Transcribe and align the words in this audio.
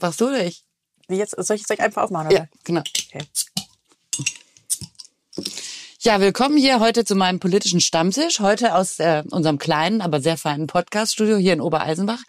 Machst 0.00 0.20
du 0.20 0.30
nicht? 0.30 0.64
Jetzt 1.08 1.34
soll 1.36 1.56
ich 1.56 1.70
euch 1.70 1.80
einfach 1.80 2.02
aufmachen, 2.04 2.28
oder? 2.28 2.36
Ja, 2.36 2.46
genau. 2.64 2.80
Okay. 2.80 3.24
Ja, 6.00 6.20
willkommen 6.20 6.56
hier 6.56 6.80
heute 6.80 7.04
zu 7.04 7.14
meinem 7.14 7.40
politischen 7.40 7.80
Stammtisch. 7.80 8.40
Heute 8.40 8.74
aus 8.74 9.00
äh, 9.00 9.24
unserem 9.30 9.58
kleinen, 9.58 10.00
aber 10.00 10.20
sehr 10.20 10.36
feinen 10.36 10.66
Podcaststudio 10.66 11.36
hier 11.36 11.54
in 11.54 11.60
Obereisenbach. 11.60 12.20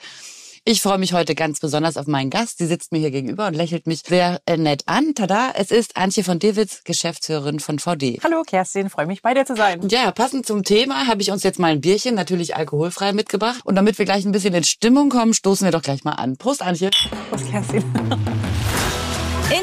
Ich 0.65 0.81
freue 0.81 0.97
mich 0.97 1.13
heute 1.13 1.35
ganz 1.35 1.59
besonders 1.59 1.97
auf 1.97 2.07
meinen 2.07 2.29
Gast. 2.29 2.57
Sie 2.57 2.67
sitzt 2.67 2.91
mir 2.91 2.99
hier 2.99 3.11
gegenüber 3.11 3.47
und 3.47 3.53
lächelt 3.53 3.87
mich 3.87 4.01
sehr 4.05 4.41
äh, 4.45 4.57
nett 4.57 4.83
an. 4.87 5.15
Tada, 5.15 5.51
es 5.55 5.71
ist 5.71 5.95
Antje 5.95 6.23
von 6.23 6.39
Dewitz, 6.39 6.83
Geschäftsführerin 6.83 7.59
von 7.59 7.79
VD. 7.79 8.19
Hallo 8.23 8.43
Kerstin, 8.45 8.89
freue 8.89 9.05
mich 9.05 9.21
bei 9.21 9.33
dir 9.33 9.45
zu 9.45 9.55
sein. 9.55 9.87
Ja, 9.89 10.11
passend 10.11 10.45
zum 10.45 10.63
Thema 10.63 11.07
habe 11.07 11.21
ich 11.21 11.31
uns 11.31 11.43
jetzt 11.43 11.59
mal 11.59 11.71
ein 11.71 11.81
Bierchen, 11.81 12.15
natürlich 12.15 12.55
alkoholfrei, 12.55 13.13
mitgebracht. 13.13 13.61
Und 13.63 13.75
damit 13.75 13.97
wir 13.97 14.05
gleich 14.05 14.25
ein 14.25 14.31
bisschen 14.31 14.53
in 14.53 14.63
Stimmung 14.63 15.09
kommen, 15.09 15.33
stoßen 15.33 15.65
wir 15.65 15.71
doch 15.71 15.81
gleich 15.81 16.03
mal 16.03 16.13
an. 16.13 16.37
Prost, 16.37 16.61
Antje. 16.61 16.89
Prost, 17.29 17.49
Kerstin. 17.49 17.83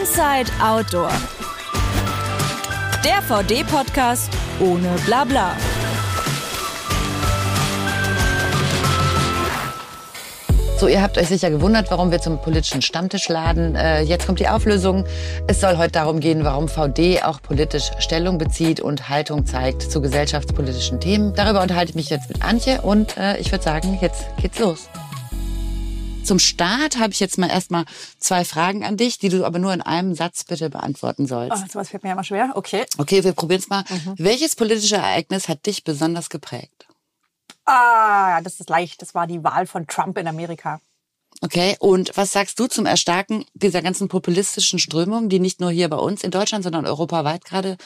Inside 0.01 0.51
Outdoor. 0.63 1.13
Der 3.05 3.23
VD-Podcast 3.23 4.31
ohne 4.61 4.97
Blabla. 5.05 5.57
So, 10.79 10.89
ihr 10.89 11.01
habt 11.01 11.17
euch 11.17 11.29
sicher 11.29 11.49
gewundert, 11.49 11.91
warum 11.91 12.11
wir 12.11 12.21
zum 12.21 12.39
politischen 12.39 12.83
Stammtisch 12.83 13.31
laden. 13.31 13.75
Äh, 13.77 14.03
jetzt 14.03 14.27
kommt 14.27 14.41
die 14.41 14.49
Auflösung. 14.49 15.07
Es 15.47 15.63
soll 15.63 15.79
heute 15.79 15.93
darum 15.93 16.21
gehen, 16.21 16.45
warum 16.45 16.69
VD 16.69 17.23
auch 17.23 17.41
politisch 17.41 17.93
Stellung 17.99 18.37
bezieht 18.37 18.81
und 18.81 19.09
Haltung 19.09 19.47
zeigt 19.47 19.81
zu 19.81 20.03
gesellschaftspolitischen 20.03 21.01
Themen. 21.01 21.33
Darüber 21.35 21.63
unterhalte 21.63 21.91
ich 21.91 21.97
mich 21.97 22.11
jetzt 22.11 22.29
mit 22.29 22.43
Antje 22.45 22.83
und 22.83 23.17
äh, 23.17 23.39
ich 23.39 23.51
würde 23.53 23.65
sagen, 23.65 23.99
jetzt 24.03 24.27
geht's 24.37 24.59
los. 24.59 24.91
Zum 26.25 26.39
Start 26.39 26.99
habe 26.99 27.11
ich 27.13 27.21
jetzt 27.21 27.39
mal 27.39 27.49
erstmal 27.49 27.87
zwei 28.19 28.45
Fragen 28.45 28.85
an 28.85 28.99
dich, 28.99 29.19
die 29.19 29.31
du 29.31 29.47
aber 29.47 29.59
nur 29.59 29.73
in 29.73 29.81
einem 29.81 30.15
Satz 30.15 30.45
bitte 30.45 30.69
beantworten 30.69 31.27
sollst. 31.27 31.57
Oh, 31.57 31.67
sowas 31.73 31.89
fällt 31.89 32.03
mir 32.03 32.11
ja 32.11 32.15
immer 32.15 32.25
schwer. 32.25 32.51
Okay. 32.55 32.85
Okay, 32.99 33.25
wir 33.25 33.33
probieren 33.33 33.61
es 33.61 33.69
mal. 33.71 33.85
Mhm. 33.89 34.15
Welches 34.19 34.57
politische 34.57 34.97
Ereignis 34.97 35.49
hat 35.49 35.65
dich 35.65 35.85
besonders 35.85 36.29
geprägt? 36.29 36.86
Ah, 37.67 38.41
das 38.43 38.61
ist 38.61 38.71
leicht. 38.71 39.03
Das 39.03 39.15
war 39.15 39.27
die 39.27 39.43
Wahl 39.43 39.67
von 39.67 39.87
Trump 39.87 40.17
in 40.19 40.29
Amerika. 40.29 40.81
Okay, 41.43 41.77
und 41.81 42.17
was 42.17 42.33
sagst 42.33 42.59
du 42.59 42.67
zum 42.67 42.87
Erstarken 42.87 43.45
dieser 43.53 43.83
ganzen 43.83 44.09
populistischen 44.09 44.79
Strömung, 44.79 45.29
die 45.29 45.39
nicht 45.39 45.61
nur 45.61 45.71
hier 45.71 45.89
bei 45.91 45.99
uns 45.99 46.25
in 46.25 46.31
Deutschland, 46.31 46.65
sondern 46.65 46.87
europaweit 46.87 47.45
gerade 47.45 47.77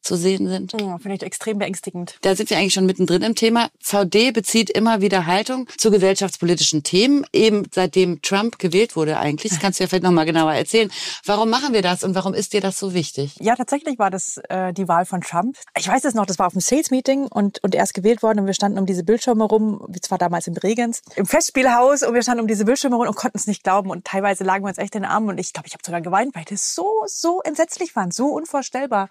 zu 0.00 0.16
sehen 0.16 0.48
sind. 0.48 0.72
Ja, 0.80 0.98
finde 0.98 1.16
ich 1.16 1.22
extrem 1.22 1.58
beängstigend. 1.58 2.16
Da 2.22 2.34
sind 2.34 2.50
wir 2.50 2.56
eigentlich 2.56 2.74
schon 2.74 2.86
mittendrin 2.86 3.22
im 3.22 3.34
Thema. 3.34 3.68
VD 3.80 4.32
bezieht 4.32 4.70
immer 4.70 5.00
wieder 5.00 5.26
Haltung 5.26 5.68
zu 5.76 5.90
gesellschaftspolitischen 5.90 6.82
Themen, 6.82 7.24
eben 7.32 7.64
seitdem 7.72 8.22
Trump 8.22 8.58
gewählt 8.58 8.96
wurde 8.96 9.18
eigentlich. 9.18 9.52
Das 9.52 9.60
kannst 9.60 9.78
du 9.78 9.84
ja 9.84 9.88
vielleicht 9.88 10.04
nochmal 10.04 10.26
genauer 10.26 10.54
erzählen. 10.54 10.90
Warum 11.24 11.50
machen 11.50 11.72
wir 11.72 11.82
das 11.82 12.04
und 12.04 12.14
warum 12.14 12.34
ist 12.34 12.52
dir 12.52 12.60
das 12.60 12.78
so 12.78 12.94
wichtig? 12.94 13.36
Ja, 13.40 13.56
tatsächlich 13.56 13.98
war 13.98 14.10
das 14.10 14.40
äh, 14.48 14.72
die 14.72 14.88
Wahl 14.88 15.04
von 15.04 15.20
Trump. 15.20 15.56
Ich 15.76 15.88
weiß 15.88 16.04
es 16.04 16.14
noch, 16.14 16.26
das 16.26 16.38
war 16.38 16.46
auf 16.46 16.52
dem 16.52 16.60
Sales-Meeting 16.60 17.26
und, 17.26 17.62
und 17.62 17.74
er 17.74 17.84
ist 17.84 17.94
gewählt 17.94 18.22
worden 18.22 18.40
und 18.40 18.46
wir 18.46 18.54
standen 18.54 18.78
um 18.78 18.86
diese 18.86 19.04
Bildschirme 19.04 19.44
rum, 19.44 19.86
zwar 20.00 20.18
damals 20.18 20.46
im 20.46 20.54
Regens, 20.54 21.02
im 21.16 21.26
Festspielhaus 21.26 22.02
und 22.02 22.14
wir 22.14 22.22
standen 22.22 22.42
um 22.42 22.46
diese 22.46 22.64
Bildschirme 22.64 22.96
rum 22.96 23.06
und 23.06 23.16
konnten 23.16 23.38
es 23.38 23.46
nicht 23.46 23.62
glauben 23.62 23.90
und 23.90 24.04
teilweise 24.04 24.44
lagen 24.44 24.64
wir 24.64 24.68
uns 24.68 24.78
echt 24.78 24.94
in 24.94 25.02
den 25.02 25.10
Armen 25.10 25.28
und 25.28 25.38
ich 25.38 25.52
glaube, 25.52 25.66
ich 25.66 25.74
habe 25.74 25.82
sogar 25.84 26.00
geweint, 26.00 26.34
weil 26.34 26.44
das 26.44 26.74
so, 26.74 27.02
so 27.06 27.40
entsetzlich 27.42 27.94
war, 27.96 28.08
so 28.10 28.28
unvorstellbar 28.28 29.08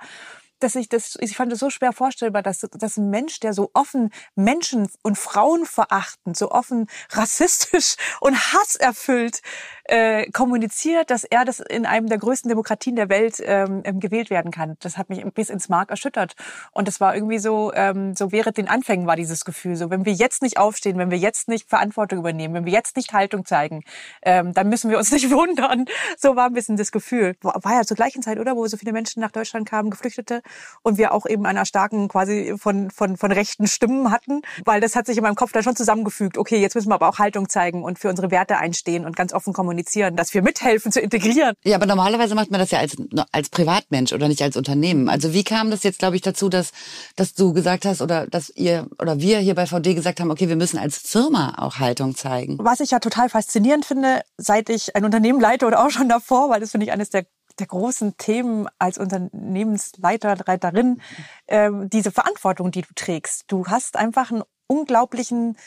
dass 0.60 0.76
ich 0.76 0.90
das, 0.90 1.18
ich 1.20 1.36
fand 1.36 1.52
es 1.52 1.60
so 1.60 1.70
schwer 1.70 1.94
vorstellbar, 1.94 2.44
dass, 2.44 2.60
dass 2.60 2.98
ein 2.98 3.10
Mensch, 3.10 3.40
der 3.40 3.54
so 3.54 3.70
offen 3.74 4.12
Menschen 4.36 4.90
und 5.04 5.18
Frauen 5.18 5.66
verachtend, 5.66 6.38
so 6.38 6.52
offen 6.52 6.88
rassistisch 7.12 7.96
und 8.22 8.36
hasserfüllt 8.54 9.42
äh, 9.88 10.30
kommuniziert, 10.32 11.10
dass 11.10 11.24
er 11.24 11.46
das 11.46 11.60
in 11.60 11.86
einem 11.86 12.08
der 12.08 12.18
größten 12.18 12.50
Demokratien 12.50 12.96
der 12.96 13.10
Welt 13.10 13.42
ähm, 13.44 13.82
ähm, 13.86 14.00
gewählt 14.00 14.30
werden 14.30 14.52
kann. 14.52 14.76
Das 14.80 14.98
hat 14.98 15.10
mich 15.10 15.24
bis 15.34 15.50
ins 15.50 15.70
Mark 15.70 15.90
erschüttert. 15.90 16.36
Und 16.72 16.88
das 16.88 17.00
war 17.00 17.16
irgendwie 17.16 17.40
so, 17.40 17.72
ähm, 17.74 18.16
so 18.16 18.32
während 18.32 18.58
den 18.58 18.68
Anfängen 18.68 19.08
war 19.08 19.16
dieses 19.16 19.46
Gefühl 19.46 19.76
so, 19.76 19.90
wenn 19.90 20.06
wir 20.06 20.14
jetzt 20.14 20.42
nicht 20.42 20.58
aufstehen, 20.58 20.98
wenn 20.98 21.12
wir 21.12 21.18
jetzt 21.18 21.48
nicht 21.48 21.70
Verantwortung 21.70 22.20
übernehmen, 22.20 22.54
wenn 22.54 22.66
wir 22.66 22.74
jetzt 22.74 22.98
nicht 22.98 23.14
Haltung 23.14 23.46
zeigen, 23.46 23.84
ähm, 24.24 24.54
dann 24.54 24.70
müssen 24.70 24.92
wir 24.92 24.98
uns 24.98 25.12
nicht 25.14 25.32
wundern. 25.32 25.86
So 26.18 26.36
war 26.36 26.48
ein 26.48 26.54
bisschen 26.54 26.78
das 26.78 26.92
Gefühl. 26.92 27.36
War 27.42 27.74
ja 27.74 27.84
zur 27.84 27.96
gleichen 27.96 28.22
Zeit, 28.22 28.40
oder? 28.40 28.56
Wo 28.56 28.68
so 28.68 28.78
viele 28.78 28.92
Menschen 28.92 29.22
nach 29.22 29.32
Deutschland 29.32 29.68
kamen, 29.68 29.90
Geflüchtete 29.90 30.42
und 30.84 30.98
wir 30.98 31.14
auch 31.14 31.26
eben 31.26 31.46
einer 31.46 31.66
starken 31.66 32.08
quasi 32.08 32.56
von, 32.58 32.92
von, 32.92 33.18
von 33.18 33.32
rechten 33.32 33.68
Stimmen 33.68 34.12
hatten, 34.12 34.42
weil 34.66 34.82
das 34.82 34.96
hat 34.96 35.06
sich 35.06 35.18
in 35.18 35.24
meinem 35.24 35.36
Kopf 35.36 35.52
dann 35.52 35.64
schon 35.64 35.76
zusammengefügt. 35.76 36.38
Okay, 36.38 36.58
jetzt 36.58 36.76
müssen 36.76 36.90
wir 36.90 36.96
aber 36.96 37.08
auch 37.08 37.20
Haltung 37.20 37.50
zeigen 37.50 37.84
und 37.84 38.00
für 38.00 38.10
unsere 38.10 38.32
Werte 38.32 38.58
einstehen 38.58 39.06
und 39.06 39.16
ganz 39.16 39.34
offen 39.34 39.54
kommunizieren, 39.54 39.77
dass 40.16 40.34
wir 40.34 40.42
mithelfen 40.42 40.92
zu 40.92 41.00
integrieren. 41.00 41.54
Ja, 41.64 41.76
aber 41.76 41.86
normalerweise 41.86 42.36
macht 42.36 42.52
man 42.52 42.60
das 42.60 42.72
ja 42.72 42.80
als, 42.80 42.96
als 43.32 43.50
Privatmensch 43.50 44.14
oder 44.14 44.28
nicht 44.28 44.42
als 44.42 44.58
Unternehmen. 44.58 45.10
Also 45.10 45.34
wie 45.34 45.44
kam 45.44 45.72
das 45.72 45.84
jetzt, 45.84 46.00
glaube 46.00 46.16
ich, 46.16 46.22
dazu, 46.22 46.50
dass, 46.50 46.72
dass 47.16 47.34
du 47.34 47.54
gesagt 47.54 47.86
hast 47.86 48.02
oder 48.02 48.28
dass 48.28 48.50
ihr 48.50 48.88
oder 49.00 49.20
wir 49.20 49.40
hier 49.40 49.56
bei 49.56 49.66
VD 49.66 49.96
gesagt 49.96 50.20
haben, 50.20 50.32
okay, 50.32 50.50
wir 50.50 50.56
müssen 50.56 50.78
als 50.78 50.98
Firma 50.98 51.56
auch 51.58 51.80
Haltung 51.80 52.16
zeigen? 52.16 52.58
Was 52.60 52.80
ich 52.80 52.92
ja 52.92 53.00
total 53.00 53.30
faszinierend 53.30 53.86
finde, 53.86 54.22
seit 54.38 54.70
ich 54.70 54.96
ein 54.96 55.06
Unternehmen 55.06 55.40
leite 55.40 55.66
oder 55.66 55.86
auch 55.86 55.92
schon 55.92 56.10
davor, 56.10 56.50
weil 56.50 56.60
das 56.60 56.72
finde 56.72 56.86
ich 56.86 56.92
eines 56.92 57.10
der 57.10 57.26
der 57.60 57.68
großen 57.68 58.18
Themen 58.18 58.68
als 58.78 59.00
Unternehmensleiter, 59.00 60.38
Leiterin, 60.46 61.02
äh, 61.48 61.72
diese 61.86 62.12
Verantwortung, 62.12 62.70
die 62.70 62.82
du 62.82 62.94
trägst. 62.94 63.46
Du 63.48 63.66
hast 63.66 63.96
einfach 63.96 64.32
einen 64.32 64.44
unglaublichen 64.68 65.58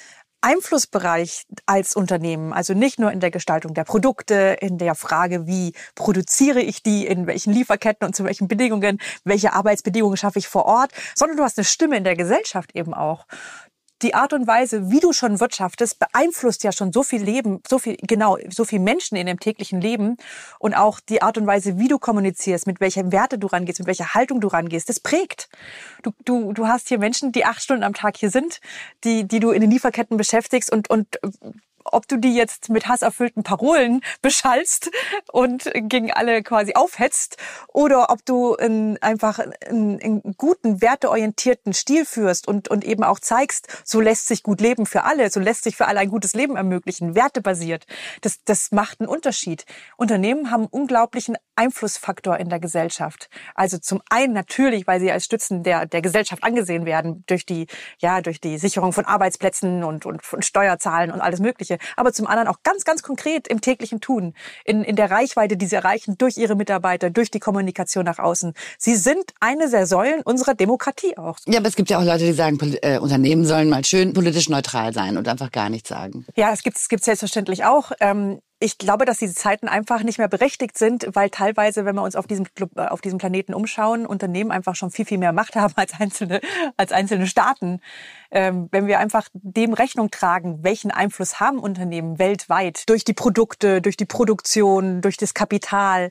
Einflussbereich 0.42 1.46
als 1.66 1.94
Unternehmen, 1.94 2.52
also 2.52 2.72
nicht 2.74 2.98
nur 2.98 3.12
in 3.12 3.20
der 3.20 3.30
Gestaltung 3.30 3.74
der 3.74 3.84
Produkte, 3.84 4.56
in 4.60 4.78
der 4.78 4.94
Frage, 4.94 5.46
wie 5.46 5.74
produziere 5.94 6.60
ich 6.60 6.82
die, 6.82 7.06
in 7.06 7.26
welchen 7.26 7.52
Lieferketten 7.52 8.06
und 8.06 8.16
zu 8.16 8.24
welchen 8.24 8.48
Bedingungen, 8.48 8.98
welche 9.24 9.52
Arbeitsbedingungen 9.52 10.16
schaffe 10.16 10.38
ich 10.38 10.48
vor 10.48 10.64
Ort, 10.64 10.92
sondern 11.14 11.36
du 11.36 11.42
hast 11.42 11.58
eine 11.58 11.64
Stimme 11.64 11.96
in 11.96 12.04
der 12.04 12.16
Gesellschaft 12.16 12.74
eben 12.74 12.94
auch 12.94 13.26
die 14.02 14.14
Art 14.14 14.32
und 14.32 14.46
Weise, 14.46 14.90
wie 14.90 15.00
du 15.00 15.12
schon 15.12 15.40
wirtschaftest, 15.40 15.98
beeinflusst 15.98 16.64
ja 16.64 16.72
schon 16.72 16.92
so 16.92 17.02
viel 17.02 17.22
Leben, 17.22 17.62
so 17.68 17.78
viel, 17.78 17.96
genau, 18.00 18.38
so 18.48 18.64
viel 18.64 18.78
Menschen 18.80 19.16
in 19.16 19.26
dem 19.26 19.38
täglichen 19.38 19.80
Leben. 19.80 20.16
Und 20.58 20.74
auch 20.74 21.00
die 21.00 21.22
Art 21.22 21.36
und 21.38 21.46
Weise, 21.46 21.78
wie 21.78 21.88
du 21.88 21.98
kommunizierst, 21.98 22.66
mit 22.66 22.80
welcher 22.80 23.12
Werte 23.12 23.38
du 23.38 23.46
rangehst, 23.46 23.78
mit 23.78 23.88
welcher 23.88 24.14
Haltung 24.14 24.40
du 24.40 24.48
rangehst, 24.48 24.88
das 24.88 25.00
prägt. 25.00 25.48
Du, 26.02 26.12
du, 26.24 26.52
du 26.52 26.66
hast 26.66 26.88
hier 26.88 26.98
Menschen, 26.98 27.32
die 27.32 27.44
acht 27.44 27.62
Stunden 27.62 27.84
am 27.84 27.94
Tag 27.94 28.16
hier 28.16 28.30
sind, 28.30 28.60
die, 29.04 29.26
die 29.26 29.40
du 29.40 29.50
in 29.50 29.60
den 29.60 29.70
Lieferketten 29.70 30.16
beschäftigst 30.16 30.72
und, 30.72 30.88
und 30.88 31.18
ob 31.92 32.08
du 32.08 32.16
die 32.16 32.34
jetzt 32.34 32.68
mit 32.68 32.88
hasserfüllten 32.88 33.42
Parolen 33.42 34.02
beschallst 34.22 34.90
und 35.32 35.70
gegen 35.74 36.12
alle 36.12 36.42
quasi 36.42 36.74
aufhetzt 36.74 37.36
oder 37.68 38.10
ob 38.10 38.24
du 38.24 38.54
in, 38.54 38.98
einfach 39.00 39.38
einen, 39.38 40.00
einen 40.00 40.34
guten, 40.36 40.80
werteorientierten 40.80 41.72
Stil 41.72 42.04
führst 42.04 42.48
und, 42.48 42.68
und 42.68 42.84
eben 42.84 43.04
auch 43.04 43.20
zeigst, 43.20 43.68
so 43.84 44.00
lässt 44.00 44.26
sich 44.26 44.42
gut 44.42 44.60
leben 44.60 44.86
für 44.86 45.04
alle, 45.04 45.30
so 45.30 45.40
lässt 45.40 45.64
sich 45.64 45.76
für 45.76 45.86
alle 45.86 46.00
ein 46.00 46.10
gutes 46.10 46.34
Leben 46.34 46.56
ermöglichen, 46.56 47.14
wertebasiert. 47.14 47.86
Das, 48.20 48.42
das 48.44 48.72
macht 48.72 49.00
einen 49.00 49.08
Unterschied. 49.08 49.64
Unternehmen 49.96 50.50
haben 50.50 50.66
unglaublichen 50.66 51.36
Einflussfaktor 51.60 52.38
in 52.38 52.48
der 52.48 52.58
Gesellschaft. 52.58 53.28
Also 53.54 53.76
zum 53.76 54.00
einen 54.08 54.32
natürlich, 54.32 54.86
weil 54.86 54.98
sie 54.98 55.12
als 55.12 55.26
Stützen 55.26 55.62
der, 55.62 55.84
der 55.84 56.00
Gesellschaft 56.00 56.42
angesehen 56.42 56.86
werden 56.86 57.22
durch 57.26 57.44
die, 57.44 57.66
ja, 57.98 58.22
durch 58.22 58.40
die 58.40 58.56
Sicherung 58.56 58.94
von 58.94 59.04
Arbeitsplätzen 59.04 59.84
und, 59.84 60.06
und 60.06 60.24
von 60.24 60.40
Steuerzahlen 60.40 61.10
und 61.10 61.20
alles 61.20 61.40
Mögliche. 61.40 61.76
Aber 61.96 62.14
zum 62.14 62.26
anderen 62.26 62.48
auch 62.48 62.62
ganz, 62.62 62.84
ganz 62.84 63.02
konkret 63.02 63.46
im 63.46 63.60
täglichen 63.60 64.00
Tun, 64.00 64.32
in, 64.64 64.82
in 64.82 64.96
der 64.96 65.10
Reichweite, 65.10 65.58
die 65.58 65.66
sie 65.66 65.76
erreichen 65.76 66.16
durch 66.16 66.38
ihre 66.38 66.56
Mitarbeiter, 66.56 67.10
durch 67.10 67.30
die 67.30 67.40
Kommunikation 67.40 68.06
nach 68.06 68.18
außen. 68.18 68.54
Sie 68.78 68.96
sind 68.96 69.34
eine 69.40 69.68
der 69.68 69.86
Säulen 69.86 70.22
unserer 70.22 70.54
Demokratie 70.54 71.18
auch. 71.18 71.36
Ja, 71.46 71.58
aber 71.58 71.68
es 71.68 71.76
gibt 71.76 71.90
ja 71.90 71.98
auch 71.98 72.04
Leute, 72.04 72.24
die 72.24 72.32
sagen, 72.32 72.58
äh, 72.80 72.98
Unternehmen 72.98 73.44
sollen 73.44 73.68
mal 73.68 73.84
schön 73.84 74.14
politisch 74.14 74.48
neutral 74.48 74.94
sein 74.94 75.18
und 75.18 75.28
einfach 75.28 75.52
gar 75.52 75.68
nichts 75.68 75.90
sagen. 75.90 76.24
Ja, 76.36 76.52
es 76.52 76.62
gibt 76.62 76.78
es 76.78 76.88
gibt 76.88 77.04
selbstverständlich 77.04 77.64
auch. 77.66 77.92
Ähm, 78.00 78.40
ich 78.62 78.76
glaube, 78.76 79.06
dass 79.06 79.18
diese 79.18 79.34
Zeiten 79.34 79.68
einfach 79.68 80.02
nicht 80.02 80.18
mehr 80.18 80.28
berechtigt 80.28 80.76
sind, 80.76 81.08
weil 81.14 81.30
teilweise, 81.30 81.86
wenn 81.86 81.96
wir 81.96 82.02
uns 82.02 82.14
auf 82.14 82.26
diesem 82.26 82.46
äh, 82.76 82.82
auf 82.82 83.00
diesem 83.00 83.18
Planeten 83.18 83.54
umschauen, 83.54 84.04
Unternehmen 84.06 84.50
einfach 84.50 84.76
schon 84.76 84.90
viel, 84.90 85.06
viel 85.06 85.18
mehr 85.18 85.32
Macht 85.32 85.56
haben 85.56 85.72
als 85.76 85.98
einzelne, 85.98 86.40
als 86.76 86.92
einzelne 86.92 87.26
Staaten. 87.26 87.80
Ähm, 88.30 88.68
wenn 88.70 88.86
wir 88.86 88.98
einfach 89.00 89.28
dem 89.32 89.72
Rechnung 89.72 90.10
tragen, 90.10 90.62
welchen 90.62 90.90
Einfluss 90.90 91.40
haben 91.40 91.58
Unternehmen 91.58 92.18
weltweit 92.18 92.88
durch 92.88 93.04
die 93.04 93.12
Produkte, 93.12 93.82
durch 93.82 93.96
die 93.96 94.04
Produktion, 94.04 95.00
durch 95.00 95.16
das 95.16 95.34
Kapital. 95.34 96.10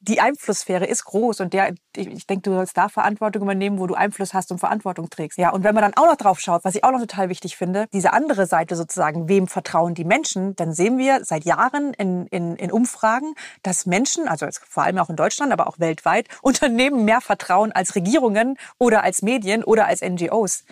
Die 0.00 0.20
Einflusssphäre 0.20 0.86
ist 0.86 1.04
groß 1.04 1.40
und 1.40 1.52
der, 1.52 1.74
ich 1.94 2.26
denke, 2.26 2.42
du 2.42 2.52
sollst 2.52 2.76
da 2.76 2.88
Verantwortung 2.88 3.42
übernehmen, 3.42 3.78
wo 3.78 3.86
du 3.86 3.94
Einfluss 3.94 4.34
hast 4.34 4.50
und 4.50 4.58
Verantwortung 4.58 5.10
trägst. 5.10 5.38
Ja, 5.38 5.50
und 5.50 5.64
wenn 5.64 5.74
man 5.74 5.82
dann 5.82 5.94
auch 5.96 6.06
noch 6.06 6.16
drauf 6.16 6.40
schaut, 6.40 6.64
was 6.64 6.74
ich 6.74 6.84
auch 6.84 6.92
noch 6.92 7.00
total 7.00 7.28
wichtig 7.28 7.56
finde, 7.56 7.86
diese 7.92 8.12
andere 8.12 8.46
Seite 8.46 8.76
sozusagen, 8.76 9.28
wem 9.28 9.46
vertrauen 9.46 9.94
die 9.94 10.04
Menschen, 10.04 10.56
dann 10.56 10.72
sehen 10.72 10.98
wir 10.98 11.24
seit 11.24 11.44
Jahren 11.44 11.92
in, 11.94 12.26
in, 12.28 12.56
in 12.56 12.72
Umfragen, 12.72 13.34
dass 13.62 13.86
Menschen, 13.86 14.28
also 14.28 14.46
vor 14.68 14.84
allem 14.84 14.98
auch 14.98 15.10
in 15.10 15.16
Deutschland, 15.16 15.52
aber 15.52 15.66
auch 15.66 15.78
weltweit, 15.78 16.28
Unternehmen 16.42 17.04
mehr 17.04 17.20
vertrauen 17.20 17.72
als 17.72 17.94
Regierungen 17.94 18.56
oder 18.78 19.02
als 19.02 19.22
Medien 19.22 19.64
oder 19.64 19.86
als 19.86 20.00
NGOs. 20.02 20.64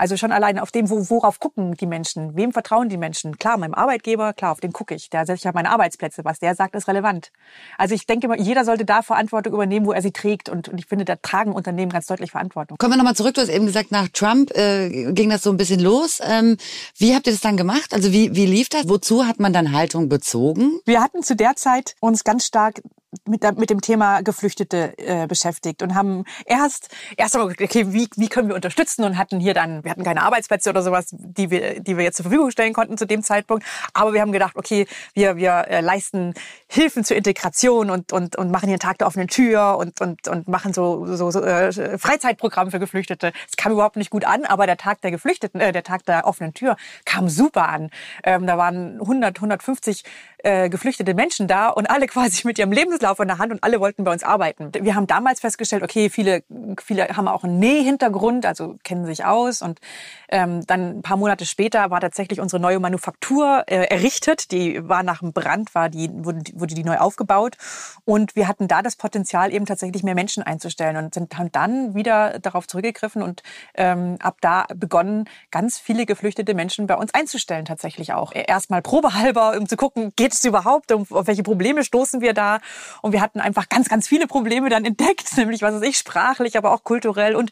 Also 0.00 0.16
schon 0.16 0.32
alleine 0.32 0.62
auf 0.62 0.70
dem, 0.70 0.88
wo, 0.88 1.10
worauf 1.10 1.40
gucken 1.40 1.74
die 1.74 1.84
Menschen, 1.84 2.34
wem 2.34 2.52
vertrauen 2.52 2.88
die 2.88 2.96
Menschen. 2.96 3.36
Klar, 3.36 3.58
meinem 3.58 3.74
Arbeitgeber, 3.74 4.32
klar, 4.32 4.52
auf 4.52 4.60
den 4.60 4.72
gucke 4.72 4.94
ich. 4.94 5.10
Der 5.10 5.26
setzt 5.26 5.44
ja 5.44 5.52
meine 5.52 5.68
Arbeitsplätze. 5.68 6.24
Was 6.24 6.38
der 6.38 6.54
sagt, 6.54 6.74
ist 6.74 6.88
relevant. 6.88 7.30
Also 7.76 7.94
ich 7.94 8.06
denke 8.06 8.26
immer, 8.26 8.38
jeder 8.38 8.64
sollte 8.64 8.86
da 8.86 9.02
Verantwortung 9.02 9.52
übernehmen, 9.52 9.84
wo 9.84 9.92
er 9.92 10.00
sie 10.00 10.10
trägt. 10.10 10.48
Und, 10.48 10.70
und 10.70 10.78
ich 10.78 10.86
finde, 10.86 11.04
da 11.04 11.16
tragen 11.16 11.52
Unternehmen 11.52 11.92
ganz 11.92 12.06
deutlich 12.06 12.30
Verantwortung. 12.30 12.78
Kommen 12.78 12.94
wir 12.94 12.96
nochmal 12.96 13.14
zurück. 13.14 13.34
Du 13.34 13.42
hast 13.42 13.50
eben 13.50 13.66
gesagt, 13.66 13.92
nach 13.92 14.08
Trump 14.08 14.56
äh, 14.56 15.12
ging 15.12 15.28
das 15.28 15.42
so 15.42 15.50
ein 15.50 15.58
bisschen 15.58 15.80
los. 15.80 16.18
Ähm, 16.24 16.56
wie 16.96 17.14
habt 17.14 17.26
ihr 17.26 17.34
das 17.34 17.42
dann 17.42 17.58
gemacht? 17.58 17.92
Also 17.92 18.10
wie, 18.10 18.34
wie 18.34 18.46
lief 18.46 18.70
das? 18.70 18.88
Wozu 18.88 19.26
hat 19.26 19.38
man 19.38 19.52
dann 19.52 19.72
Haltung 19.72 20.08
bezogen? 20.08 20.80
Wir 20.86 21.02
hatten 21.02 21.22
zu 21.22 21.36
der 21.36 21.56
Zeit 21.56 21.94
uns 22.00 22.24
ganz 22.24 22.46
stark 22.46 22.80
mit, 23.26 23.42
mit 23.58 23.70
dem 23.70 23.80
Thema 23.80 24.22
Geflüchtete 24.22 24.96
äh, 24.98 25.26
beschäftigt 25.26 25.82
und 25.82 25.94
haben 25.94 26.24
erst 26.46 26.88
erst 27.16 27.34
einmal 27.34 27.50
okay, 27.50 27.92
wie, 27.92 28.08
wie 28.16 28.28
können 28.28 28.48
wir 28.48 28.54
unterstützen 28.54 29.04
und 29.04 29.18
hatten 29.18 29.40
hier 29.40 29.54
dann 29.54 29.82
wir 29.84 29.90
hatten 29.90 30.04
keine 30.04 30.22
Arbeitsplätze 30.22 30.70
oder 30.70 30.82
sowas, 30.82 31.08
die 31.10 31.50
wir 31.50 31.80
die 31.80 31.96
wir 31.96 32.04
jetzt 32.04 32.16
zur 32.16 32.24
Verfügung 32.24 32.50
stellen 32.50 32.72
konnten 32.72 32.96
zu 32.96 33.06
dem 33.06 33.22
Zeitpunkt, 33.22 33.64
aber 33.94 34.12
wir 34.12 34.20
haben 34.20 34.32
gedacht, 34.32 34.56
okay, 34.56 34.86
wir 35.14 35.36
wir 35.36 35.66
äh, 35.68 35.80
leisten 35.80 36.34
Hilfen 36.68 37.04
zur 37.04 37.16
Integration 37.16 37.90
und 37.90 38.12
und 38.12 38.36
und 38.36 38.50
machen 38.50 38.66
hier 38.66 38.74
einen 38.74 38.80
Tag 38.80 38.98
der 38.98 39.08
offenen 39.08 39.28
Tür 39.28 39.76
und 39.78 40.00
und 40.00 40.28
und 40.28 40.48
machen 40.48 40.72
so 40.72 41.06
so, 41.16 41.30
so 41.30 41.42
äh, 41.42 41.98
Freizeitprogramm 41.98 42.70
für 42.70 42.78
Geflüchtete. 42.78 43.32
Es 43.48 43.56
kam 43.56 43.72
überhaupt 43.72 43.96
nicht 43.96 44.10
gut 44.10 44.24
an, 44.24 44.44
aber 44.44 44.66
der 44.66 44.76
Tag 44.76 45.00
der 45.00 45.10
Geflüchteten, 45.10 45.60
äh, 45.60 45.72
der 45.72 45.82
Tag 45.82 46.04
der 46.06 46.26
offenen 46.26 46.54
Tür 46.54 46.76
kam 47.04 47.28
super 47.28 47.68
an. 47.68 47.90
Ähm, 48.22 48.46
da 48.46 48.56
waren 48.56 49.00
100 49.00 49.36
150 49.36 50.04
äh, 50.38 50.68
geflüchtete 50.68 51.14
Menschen 51.14 51.48
da 51.48 51.68
und 51.68 51.88
alle 51.90 52.06
quasi 52.10 52.46
mit 52.46 52.58
ihrem 52.58 52.72
Lebenslauf 53.00 53.20
in 53.20 53.28
der 53.28 53.38
Hand 53.38 53.52
und 53.52 53.64
alle 53.64 53.80
wollten 53.80 54.04
bei 54.04 54.12
uns 54.12 54.22
arbeiten. 54.22 54.72
Wir 54.78 54.94
haben 54.94 55.06
damals 55.06 55.40
festgestellt, 55.40 55.82
okay, 55.82 56.10
viele, 56.10 56.42
viele 56.82 57.08
haben 57.08 57.28
auch 57.28 57.44
einen 57.44 57.58
Nähhintergrund, 57.58 58.44
also 58.44 58.76
kennen 58.84 59.06
sich 59.06 59.24
aus 59.24 59.62
und 59.62 59.80
ähm, 60.28 60.66
dann 60.66 60.98
ein 60.98 61.02
paar 61.02 61.16
Monate 61.16 61.46
später 61.46 61.90
war 61.90 62.00
tatsächlich 62.00 62.40
unsere 62.40 62.60
neue 62.60 62.78
Manufaktur 62.78 63.64
äh, 63.66 63.86
errichtet. 63.86 64.52
Die 64.52 64.86
war 64.88 65.02
nach 65.02 65.20
dem 65.20 65.32
Brand, 65.32 65.74
war 65.74 65.88
die, 65.88 66.10
wurde, 66.12 66.42
wurde 66.54 66.74
die 66.74 66.84
neu 66.84 66.98
aufgebaut 66.98 67.56
und 68.04 68.36
wir 68.36 68.46
hatten 68.46 68.68
da 68.68 68.82
das 68.82 68.96
Potenzial 68.96 69.52
eben 69.52 69.64
tatsächlich 69.64 70.02
mehr 70.02 70.14
Menschen 70.14 70.42
einzustellen 70.42 70.96
und 70.96 71.14
sind 71.14 71.36
haben 71.38 71.50
dann 71.52 71.94
wieder 71.94 72.38
darauf 72.38 72.66
zurückgegriffen 72.66 73.22
und 73.22 73.42
ähm, 73.74 74.16
ab 74.20 74.36
da 74.40 74.66
begonnen, 74.74 75.28
ganz 75.50 75.78
viele 75.78 76.04
geflüchtete 76.04 76.54
Menschen 76.54 76.86
bei 76.86 76.96
uns 76.96 77.14
einzustellen 77.14 77.64
tatsächlich 77.64 78.12
auch. 78.12 78.32
Erstmal 78.34 78.82
probehalber, 78.82 79.56
um 79.56 79.66
zu 79.66 79.76
gucken, 79.76 80.12
geht 80.16 80.32
es 80.34 80.44
überhaupt, 80.44 80.92
um, 80.92 81.06
auf 81.10 81.26
welche 81.26 81.42
Probleme 81.42 81.82
stoßen 81.82 82.20
wir 82.20 82.34
da 82.34 82.58
und 83.02 83.12
wir 83.12 83.20
hatten 83.20 83.40
einfach 83.40 83.68
ganz, 83.68 83.88
ganz 83.88 84.08
viele 84.08 84.26
Probleme 84.26 84.68
dann 84.68 84.84
entdeckt, 84.84 85.26
nämlich 85.36 85.62
was 85.62 85.74
weiß 85.74 85.82
ich, 85.82 85.98
sprachlich, 85.98 86.56
aber 86.56 86.72
auch 86.72 86.84
kulturell 86.84 87.36
und 87.36 87.50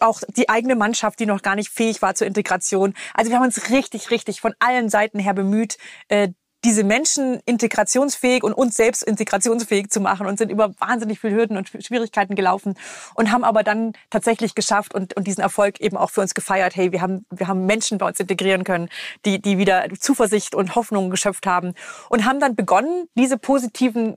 auch 0.00 0.20
die 0.28 0.48
eigene 0.48 0.76
Mannschaft, 0.76 1.18
die 1.20 1.26
noch 1.26 1.42
gar 1.42 1.54
nicht 1.54 1.70
fähig 1.70 2.02
war 2.02 2.14
zur 2.14 2.26
Integration. 2.26 2.94
Also 3.14 3.30
wir 3.30 3.38
haben 3.38 3.44
uns 3.44 3.70
richtig, 3.70 4.10
richtig 4.10 4.40
von 4.40 4.54
allen 4.58 4.88
Seiten 4.88 5.18
her 5.18 5.34
bemüht, 5.34 5.78
äh, 6.08 6.28
diese 6.64 6.82
Menschen 6.82 7.40
integrationsfähig 7.44 8.42
und 8.42 8.52
uns 8.52 8.76
selbst 8.76 9.02
integrationsfähig 9.02 9.90
zu 9.90 10.00
machen 10.00 10.26
und 10.26 10.38
sind 10.38 10.50
über 10.50 10.74
wahnsinnig 10.80 11.20
viele 11.20 11.34
Hürden 11.34 11.56
und 11.56 11.68
Schwierigkeiten 11.68 12.34
gelaufen 12.34 12.74
und 13.14 13.30
haben 13.30 13.44
aber 13.44 13.62
dann 13.62 13.92
tatsächlich 14.10 14.54
geschafft 14.54 14.94
und, 14.94 15.16
und 15.16 15.26
diesen 15.26 15.40
Erfolg 15.40 15.80
eben 15.80 15.96
auch 15.96 16.10
für 16.10 16.20
uns 16.20 16.34
gefeiert. 16.34 16.74
Hey, 16.74 16.90
wir 16.90 17.00
haben, 17.00 17.24
wir 17.30 17.46
haben 17.46 17.66
Menschen 17.66 17.98
bei 17.98 18.06
uns 18.06 18.18
integrieren 18.18 18.64
können, 18.64 18.88
die, 19.24 19.40
die 19.40 19.56
wieder 19.58 19.86
Zuversicht 20.00 20.54
und 20.54 20.74
Hoffnung 20.74 21.10
geschöpft 21.10 21.46
haben 21.46 21.74
und 22.08 22.24
haben 22.24 22.40
dann 22.40 22.56
begonnen, 22.56 23.06
diese 23.14 23.38
positiven 23.38 24.16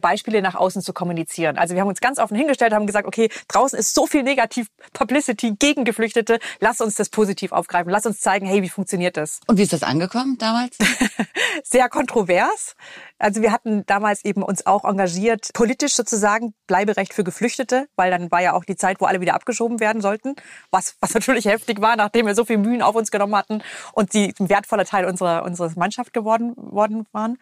Beispiele 0.00 0.42
nach 0.42 0.54
außen 0.54 0.82
zu 0.82 0.92
kommunizieren. 0.92 1.58
Also 1.58 1.74
wir 1.74 1.80
haben 1.80 1.88
uns 1.88 2.00
ganz 2.00 2.18
offen 2.18 2.36
hingestellt, 2.36 2.72
haben 2.72 2.86
gesagt, 2.86 3.06
okay, 3.06 3.28
draußen 3.48 3.78
ist 3.78 3.94
so 3.94 4.06
viel 4.06 4.22
negativ 4.22 4.68
Publicity 4.92 5.54
gegen 5.58 5.84
Geflüchtete, 5.84 6.38
lass 6.60 6.80
uns 6.80 6.94
das 6.94 7.08
positiv 7.08 7.52
aufgreifen, 7.52 7.90
lass 7.90 8.06
uns 8.06 8.20
zeigen, 8.20 8.46
hey, 8.46 8.62
wie 8.62 8.68
funktioniert 8.68 9.16
das? 9.16 9.40
Und 9.46 9.58
wie 9.58 9.62
ist 9.62 9.72
das 9.72 9.82
angekommen 9.82 10.38
damals? 10.38 10.76
Sehr 11.64 11.88
kontrovers. 11.88 12.74
Also 13.18 13.42
wir 13.42 13.52
hatten 13.52 13.86
damals 13.86 14.24
eben 14.24 14.42
uns 14.42 14.66
auch 14.66 14.84
engagiert, 14.84 15.50
politisch 15.54 15.94
sozusagen, 15.94 16.54
Bleiberecht 16.66 17.14
für 17.14 17.24
Geflüchtete, 17.24 17.86
weil 17.96 18.10
dann 18.10 18.30
war 18.30 18.42
ja 18.42 18.52
auch 18.52 18.64
die 18.64 18.76
Zeit, 18.76 19.00
wo 19.00 19.06
alle 19.06 19.20
wieder 19.20 19.34
abgeschoben 19.34 19.80
werden 19.80 20.02
sollten, 20.02 20.34
was, 20.70 20.96
was 21.00 21.14
natürlich 21.14 21.44
heftig 21.46 21.80
war, 21.80 21.96
nachdem 21.96 22.26
wir 22.26 22.34
so 22.34 22.44
viel 22.44 22.58
Mühen 22.58 22.82
auf 22.82 22.94
uns 22.94 23.10
genommen 23.10 23.36
hatten 23.36 23.62
und 23.92 24.12
die 24.14 24.34
ein 24.38 24.48
wertvoller 24.48 24.84
Teil 24.84 25.06
unserer, 25.06 25.44
unserer 25.44 25.70
Mannschaft 25.76 26.12
geworden 26.12 26.52
worden 26.56 27.06
waren. 27.12 27.38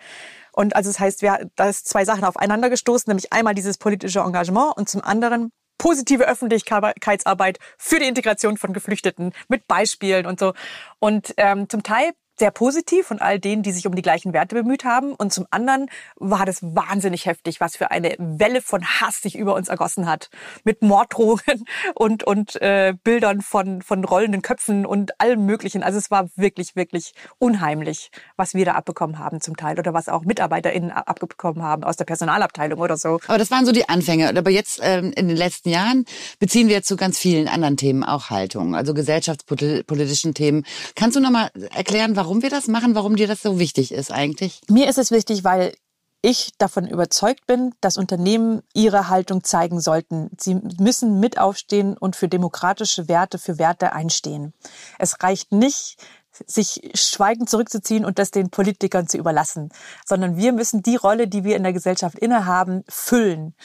Und 0.53 0.77
also 0.77 0.91
das 0.91 1.01
heißt, 1.01 1.23
wir, 1.23 1.51
da 1.57 1.69
ist 1.69 1.89
zwei 1.89 2.05
Sachen 2.05 2.25
aufeinander 2.25 2.71
gestoßen, 2.71 3.11
nämlich 3.11 3.33
einmal 3.33 3.55
dieses 3.55 3.79
politische 3.79 4.21
Engagement 4.21 4.77
und 4.77 4.89
zum 4.89 5.03
anderen 5.03 5.51
positive 5.79 6.29
Öffentlichkeitsarbeit 6.29 7.59
für 7.77 7.99
die 7.99 8.07
Integration 8.07 8.57
von 8.57 8.73
Geflüchteten 8.73 9.33
mit 9.49 9.67
Beispielen 9.67 10.27
und 10.27 10.39
so. 10.39 10.53
Und 11.01 11.35
ähm, 11.39 11.69
zum 11.69 11.83
Teil 11.83 12.13
sehr 12.39 12.51
positiv 12.51 13.07
von 13.07 13.21
all 13.21 13.39
denen, 13.39 13.63
die 13.63 13.73
sich 13.73 13.87
um 13.87 13.95
die 13.95 14.03
gleichen 14.03 14.33
Werte 14.33 14.55
bemüht 14.55 14.85
haben. 14.85 15.15
Und 15.15 15.33
zum 15.33 15.47
anderen 15.51 15.89
war 16.17 16.47
das 16.47 16.63
wahnsinnig 16.63 17.27
heftig, 17.27 17.61
was 17.61 17.77
für 17.77 17.91
eine 17.91 18.17
Welle 18.19 18.63
von 18.63 18.85
Hass 18.85 19.21
sich 19.21 19.37
über 19.37 19.55
uns 19.55 19.69
ergossen 19.69 20.07
hat. 20.07 20.31
Mit 20.65 20.83
Morddrohungen 20.83 21.65
und, 21.95 22.25
und 22.25 22.61
äh, 22.61 22.95
Bildern 23.05 23.43
von, 23.43 23.83
von 23.83 24.05
rollenden 24.05 24.43
Köpfen 24.43 24.87
und 24.87 25.21
allem 25.21 25.45
Möglichen. 25.45 25.83
Also 25.83 25.99
es 25.99 26.11
war 26.11 26.29
wirklich, 26.37 26.75
wirklich 26.77 27.13
unheimlich, 27.39 28.11
was 28.37 28.55
wir 28.55 28.65
da 28.65 28.73
abbekommen 28.73 29.19
haben 29.19 29.41
zum 29.41 29.57
Teil 29.57 29.79
oder 29.79 29.95
was 29.95 30.09
auch 30.09 30.25
MitarbeiterInnen 30.25 30.91
abbekommen 30.91 31.63
haben 31.63 31.85
aus 31.85 31.97
der 31.97 32.05
Personalabteilung 32.05 32.81
oder 32.81 32.97
so. 32.97 33.21
Aber 33.27 33.39
das 33.39 33.51
waren 33.51 33.67
so 33.67 33.73
die 33.73 33.89
Anfänge. 33.89 34.37
Aber 34.37 34.51
jetzt 34.51 34.81
ähm, 34.83 35.13
in 35.15 35.29
den 35.29 35.37
letzten 35.37 35.69
Jahren 35.69 36.05
beziehen 36.39 36.69
wir 36.69 36.83
zu 36.83 36.97
ganz 36.97 37.19
vielen 37.19 37.49
anderen 37.49 37.77
Themen 37.77 38.05
auch 38.05 38.31
Haltung, 38.31 38.75
also 38.75 38.95
gesellschaftspolitischen 38.95 40.35
Themen. 40.35 40.65
Kannst 40.95 41.17
du 41.17 41.21
nochmal 41.21 41.51
erklären, 41.75 42.17
warum 42.23 42.41
wir 42.41 42.51
das 42.51 42.69
machen, 42.69 42.95
warum 42.95 43.17
dir 43.17 43.27
das 43.27 43.43
so 43.43 43.59
wichtig 43.59 43.91
ist 43.91 44.13
eigentlich? 44.13 44.61
Mir 44.69 44.89
ist 44.89 44.97
es 44.97 45.11
wichtig, 45.11 45.43
weil 45.43 45.75
ich 46.21 46.53
davon 46.57 46.87
überzeugt 46.87 47.49
bin, 47.49 47.75
dass 47.81 47.97
Unternehmen 47.97 48.63
ihre 48.75 49.09
Haltung 49.09 49.43
zeigen 49.43 49.81
sollten. 49.81 50.31
Sie 50.39 50.55
müssen 50.55 51.19
mit 51.19 51.37
aufstehen 51.39 51.99
und 51.99 52.15
für 52.15 52.29
demokratische 52.29 53.09
Werte, 53.09 53.39
für 53.41 53.59
Werte 53.59 53.93
einstehen. 53.93 54.53
Es 55.01 55.21
reicht 55.21 55.51
nicht, 55.51 55.97
sich 56.31 56.93
schweigend 56.95 57.51
zurückzuziehen 57.51 58.05
und 58.05 58.21
das 58.21 58.31
den 58.31 58.51
Politikern 58.51 59.09
zu 59.09 59.19
überlassen, 59.19 59.71
sondern 60.07 60.37
wir 60.37 60.53
müssen 60.53 60.81
die 60.81 60.97
Rolle, 60.97 61.27
die 61.27 61.43
wir 61.43 61.57
in 61.57 61.65
der 61.65 61.73
Gesellschaft 61.73 62.17
innehaben, 62.17 62.85
füllen, 62.89 63.57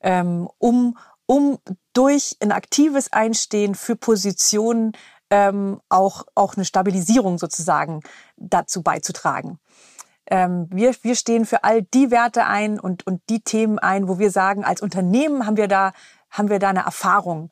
ähm, 0.00 0.48
um, 0.58 0.98
um 1.26 1.58
durch 1.92 2.36
ein 2.40 2.50
aktives 2.50 3.12
Einstehen 3.12 3.76
für 3.76 3.94
Positionen 3.94 4.96
ähm, 5.30 5.80
auch, 5.88 6.24
auch 6.34 6.56
eine 6.56 6.64
Stabilisierung 6.64 7.38
sozusagen 7.38 8.00
dazu 8.36 8.82
beizutragen. 8.82 9.58
Ähm, 10.26 10.68
wir, 10.70 10.94
wir 11.02 11.14
stehen 11.14 11.44
für 11.44 11.64
all 11.64 11.82
die 11.82 12.10
Werte 12.10 12.46
ein 12.46 12.78
und, 12.78 13.06
und 13.06 13.22
die 13.28 13.40
Themen 13.40 13.78
ein, 13.78 14.08
wo 14.08 14.18
wir 14.18 14.30
sagen, 14.30 14.64
als 14.64 14.80
Unternehmen 14.80 15.46
haben 15.46 15.56
wir 15.56 15.68
da, 15.68 15.92
haben 16.30 16.48
wir 16.48 16.58
da 16.58 16.70
eine 16.70 16.84
Erfahrung 16.84 17.50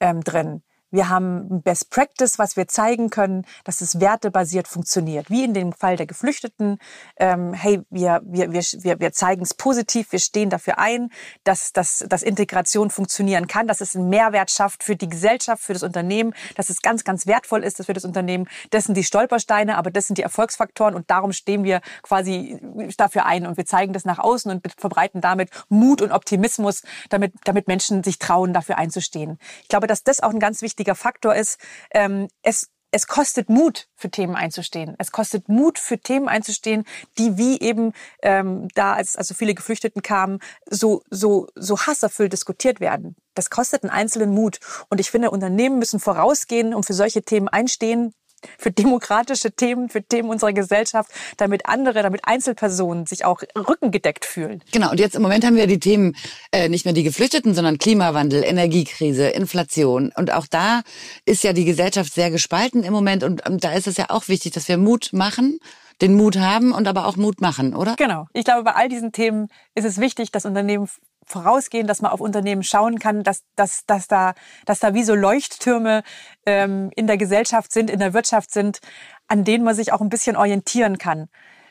ähm, 0.00 0.22
drin. 0.22 0.62
Wir 0.90 1.10
haben 1.10 1.62
Best 1.62 1.90
Practice, 1.90 2.38
was 2.38 2.56
wir 2.56 2.66
zeigen 2.66 3.10
können, 3.10 3.44
dass 3.64 3.82
es 3.82 4.00
wertebasiert 4.00 4.68
funktioniert. 4.68 5.28
Wie 5.28 5.44
in 5.44 5.52
dem 5.52 5.72
Fall 5.72 5.96
der 5.96 6.06
Geflüchteten. 6.06 6.78
Ähm, 7.16 7.52
hey, 7.52 7.82
wir, 7.90 8.22
wir, 8.24 8.52
wir, 8.52 9.00
wir 9.00 9.12
zeigen 9.12 9.42
es 9.42 9.52
positiv, 9.52 10.12
wir 10.12 10.18
stehen 10.18 10.48
dafür 10.48 10.78
ein, 10.78 11.10
dass, 11.44 11.72
dass, 11.72 12.04
dass 12.08 12.22
Integration 12.22 12.88
funktionieren 12.88 13.46
kann, 13.46 13.66
dass 13.66 13.82
es 13.82 13.94
einen 13.94 14.08
Mehrwert 14.08 14.50
schafft 14.50 14.82
für 14.82 14.96
die 14.96 15.08
Gesellschaft, 15.08 15.62
für 15.62 15.74
das 15.74 15.82
Unternehmen, 15.82 16.32
dass 16.56 16.70
es 16.70 16.80
ganz, 16.80 17.04
ganz 17.04 17.26
wertvoll 17.26 17.64
ist 17.64 17.84
für 17.84 17.92
das 17.92 18.04
Unternehmen. 18.04 18.48
Das 18.70 18.84
sind 18.84 18.96
die 18.96 19.04
Stolpersteine, 19.04 19.76
aber 19.76 19.90
das 19.90 20.06
sind 20.06 20.16
die 20.16 20.22
Erfolgsfaktoren 20.22 20.94
und 20.94 21.10
darum 21.10 21.32
stehen 21.32 21.64
wir 21.64 21.80
quasi 22.02 22.58
dafür 22.96 23.26
ein 23.26 23.46
und 23.46 23.56
wir 23.56 23.66
zeigen 23.66 23.92
das 23.92 24.04
nach 24.04 24.18
außen 24.18 24.50
und 24.50 24.66
verbreiten 24.78 25.20
damit 25.20 25.50
Mut 25.68 26.00
und 26.00 26.12
Optimismus, 26.12 26.82
damit, 27.10 27.34
damit 27.44 27.68
Menschen 27.68 28.02
sich 28.02 28.18
trauen, 28.18 28.54
dafür 28.54 28.78
einzustehen. 28.78 29.38
Ich 29.62 29.68
glaube, 29.68 29.86
dass 29.86 30.02
das 30.02 30.20
auch 30.20 30.30
ein 30.30 30.40
ganz 30.40 30.62
wichtiger 30.62 30.77
wichtiger 30.78 30.94
Faktor 30.94 31.34
ist, 31.34 31.58
ähm, 31.90 32.28
es 32.42 32.70
es 32.90 33.06
kostet 33.06 33.50
Mut, 33.50 33.86
für 33.96 34.10
Themen 34.10 34.34
einzustehen. 34.34 34.94
Es 34.96 35.12
kostet 35.12 35.50
Mut, 35.50 35.78
für 35.78 35.98
Themen 35.98 36.26
einzustehen, 36.26 36.84
die 37.18 37.36
wie 37.36 37.60
eben 37.60 37.92
ähm, 38.22 38.68
da, 38.74 38.94
als 38.94 39.14
also 39.14 39.34
viele 39.34 39.52
Geflüchteten 39.52 40.00
kamen, 40.00 40.38
so 40.70 41.02
so 41.10 41.48
so 41.54 41.78
hasserfüllt 41.78 42.32
diskutiert 42.32 42.80
werden. 42.80 43.14
Das 43.34 43.50
kostet 43.50 43.82
einen 43.82 43.90
einzelnen 43.90 44.30
Mut. 44.30 44.60
Und 44.88 45.00
ich 45.00 45.10
finde, 45.10 45.30
Unternehmen 45.30 45.78
müssen 45.78 46.00
vorausgehen 46.00 46.72
und 46.72 46.86
für 46.86 46.94
solche 46.94 47.22
Themen 47.22 47.48
einstehen, 47.48 48.14
für 48.58 48.70
demokratische 48.70 49.52
Themen, 49.52 49.88
für 49.88 50.02
Themen 50.02 50.28
unserer 50.30 50.52
Gesellschaft, 50.52 51.10
damit 51.36 51.66
andere, 51.66 52.02
damit 52.02 52.22
Einzelpersonen 52.24 53.06
sich 53.06 53.24
auch 53.24 53.42
rückengedeckt 53.56 54.24
fühlen. 54.24 54.62
Genau, 54.72 54.90
und 54.90 55.00
jetzt 55.00 55.14
im 55.14 55.22
Moment 55.22 55.44
haben 55.44 55.56
wir 55.56 55.66
die 55.66 55.80
Themen 55.80 56.16
äh, 56.52 56.68
nicht 56.68 56.84
mehr 56.84 56.94
die 56.94 57.02
Geflüchteten, 57.02 57.54
sondern 57.54 57.78
Klimawandel, 57.78 58.44
Energiekrise, 58.44 59.28
Inflation. 59.28 60.12
Und 60.16 60.32
auch 60.32 60.46
da 60.46 60.82
ist 61.24 61.44
ja 61.44 61.52
die 61.52 61.64
Gesellschaft 61.64 62.12
sehr 62.12 62.30
gespalten 62.30 62.82
im 62.82 62.92
Moment. 62.92 63.24
Und 63.24 63.42
ähm, 63.46 63.58
da 63.58 63.72
ist 63.72 63.86
es 63.86 63.96
ja 63.96 64.06
auch 64.08 64.28
wichtig, 64.28 64.52
dass 64.52 64.68
wir 64.68 64.78
Mut 64.78 65.10
machen 65.12 65.58
den 66.00 66.14
Mut 66.14 66.38
haben 66.38 66.72
und 66.72 66.86
aber 66.86 67.06
auch 67.06 67.16
Mut 67.16 67.40
machen, 67.40 67.74
oder? 67.74 67.96
Genau. 67.96 68.28
Ich 68.32 68.44
glaube, 68.44 68.62
bei 68.64 68.74
all 68.74 68.88
diesen 68.88 69.12
Themen 69.12 69.48
ist 69.74 69.84
es 69.84 69.98
wichtig, 69.98 70.30
dass 70.30 70.44
Unternehmen 70.44 70.88
vorausgehen, 71.28 71.86
dass 71.86 72.02
man 72.02 72.10
auf 72.10 72.20
Unternehmen 72.20 72.62
schauen 72.62 72.98
kann, 72.98 73.22
dass, 73.22 73.42
dass, 73.56 73.84
dass, 73.86 74.08
da, 74.08 74.34
dass 74.66 74.80
da 74.80 74.94
wie 74.94 75.04
so 75.04 75.14
Leuchttürme 75.14 76.02
ähm, 76.46 76.90
in 76.96 77.06
der 77.06 77.16
Gesellschaft 77.16 77.72
sind, 77.72 77.90
in 77.90 77.98
der 77.98 78.14
Wirtschaft 78.14 78.52
sind, 78.52 78.80
an 79.26 79.44
denen 79.44 79.64
man 79.64 79.74
sich 79.74 79.92
auch 79.92 80.00
ein 80.00 80.08
bisschen 80.08 80.36
orientieren 80.36 80.98
kann 80.98 81.28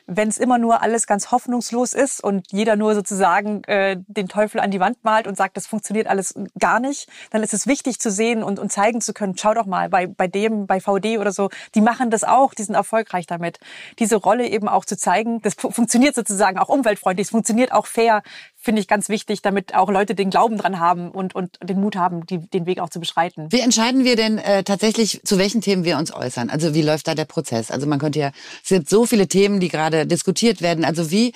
wenn 0.08 0.28
es 0.28 0.38
immer 0.38 0.56
nur 0.56 0.82
alles 0.82 1.06
ganz 1.06 1.30
hoffnungslos 1.30 1.92
ist 1.92 2.24
und 2.24 2.50
jeder 2.50 2.76
nur 2.76 2.94
sozusagen 2.94 3.62
äh, 3.64 3.98
den 4.06 4.26
Teufel 4.26 4.58
an 4.58 4.70
die 4.70 4.80
Wand 4.80 5.04
malt 5.04 5.26
und 5.26 5.36
sagt, 5.36 5.56
das 5.58 5.66
funktioniert 5.66 6.06
alles 6.06 6.34
gar 6.58 6.80
nicht, 6.80 7.08
dann 7.30 7.42
ist 7.42 7.52
es 7.52 7.66
wichtig 7.66 8.00
zu 8.00 8.10
sehen 8.10 8.42
und, 8.42 8.58
und 8.58 8.72
zeigen 8.72 9.02
zu 9.02 9.12
können, 9.12 9.36
schau 9.36 9.52
doch 9.52 9.66
mal, 9.66 9.90
bei, 9.90 10.06
bei 10.06 10.26
dem, 10.26 10.66
bei 10.66 10.80
VD 10.80 11.18
oder 11.18 11.30
so, 11.30 11.50
die 11.74 11.82
machen 11.82 12.10
das 12.10 12.24
auch, 12.24 12.54
die 12.54 12.62
sind 12.62 12.74
erfolgreich 12.74 13.26
damit. 13.26 13.60
Diese 13.98 14.16
Rolle 14.16 14.48
eben 14.48 14.66
auch 14.66 14.86
zu 14.86 14.96
zeigen, 14.96 15.42
das 15.42 15.54
funktioniert 15.54 16.14
sozusagen 16.14 16.58
auch 16.58 16.70
umweltfreundlich, 16.70 17.26
es 17.26 17.30
funktioniert 17.30 17.72
auch 17.72 17.86
fair, 17.86 18.22
finde 18.60 18.80
ich 18.80 18.88
ganz 18.88 19.08
wichtig, 19.08 19.40
damit 19.40 19.74
auch 19.74 19.88
Leute 19.88 20.14
den 20.14 20.30
Glauben 20.30 20.58
dran 20.58 20.80
haben 20.80 21.10
und, 21.10 21.34
und 21.34 21.58
den 21.62 21.80
Mut 21.80 21.96
haben, 21.96 22.26
die, 22.26 22.38
den 22.38 22.66
Weg 22.66 22.80
auch 22.80 22.90
zu 22.90 22.98
beschreiten. 22.98 23.46
Wie 23.50 23.60
entscheiden 23.60 24.04
wir 24.04 24.16
denn 24.16 24.38
äh, 24.38 24.64
tatsächlich, 24.64 25.20
zu 25.24 25.38
welchen 25.38 25.60
Themen 25.60 25.84
wir 25.84 25.96
uns 25.96 26.12
äußern? 26.12 26.50
Also 26.50 26.74
wie 26.74 26.82
läuft 26.82 27.06
da 27.06 27.14
der 27.14 27.24
Prozess? 27.24 27.70
Also 27.70 27.86
man 27.86 28.00
könnte 28.00 28.18
ja, 28.18 28.32
es 28.62 28.70
gibt 28.70 28.90
so 28.90 29.06
viele 29.06 29.28
Themen, 29.28 29.60
die 29.60 29.68
gerade 29.68 30.06
diskutiert 30.06 30.60
werden. 30.60 30.84
Also 30.84 31.10
wie, 31.10 31.32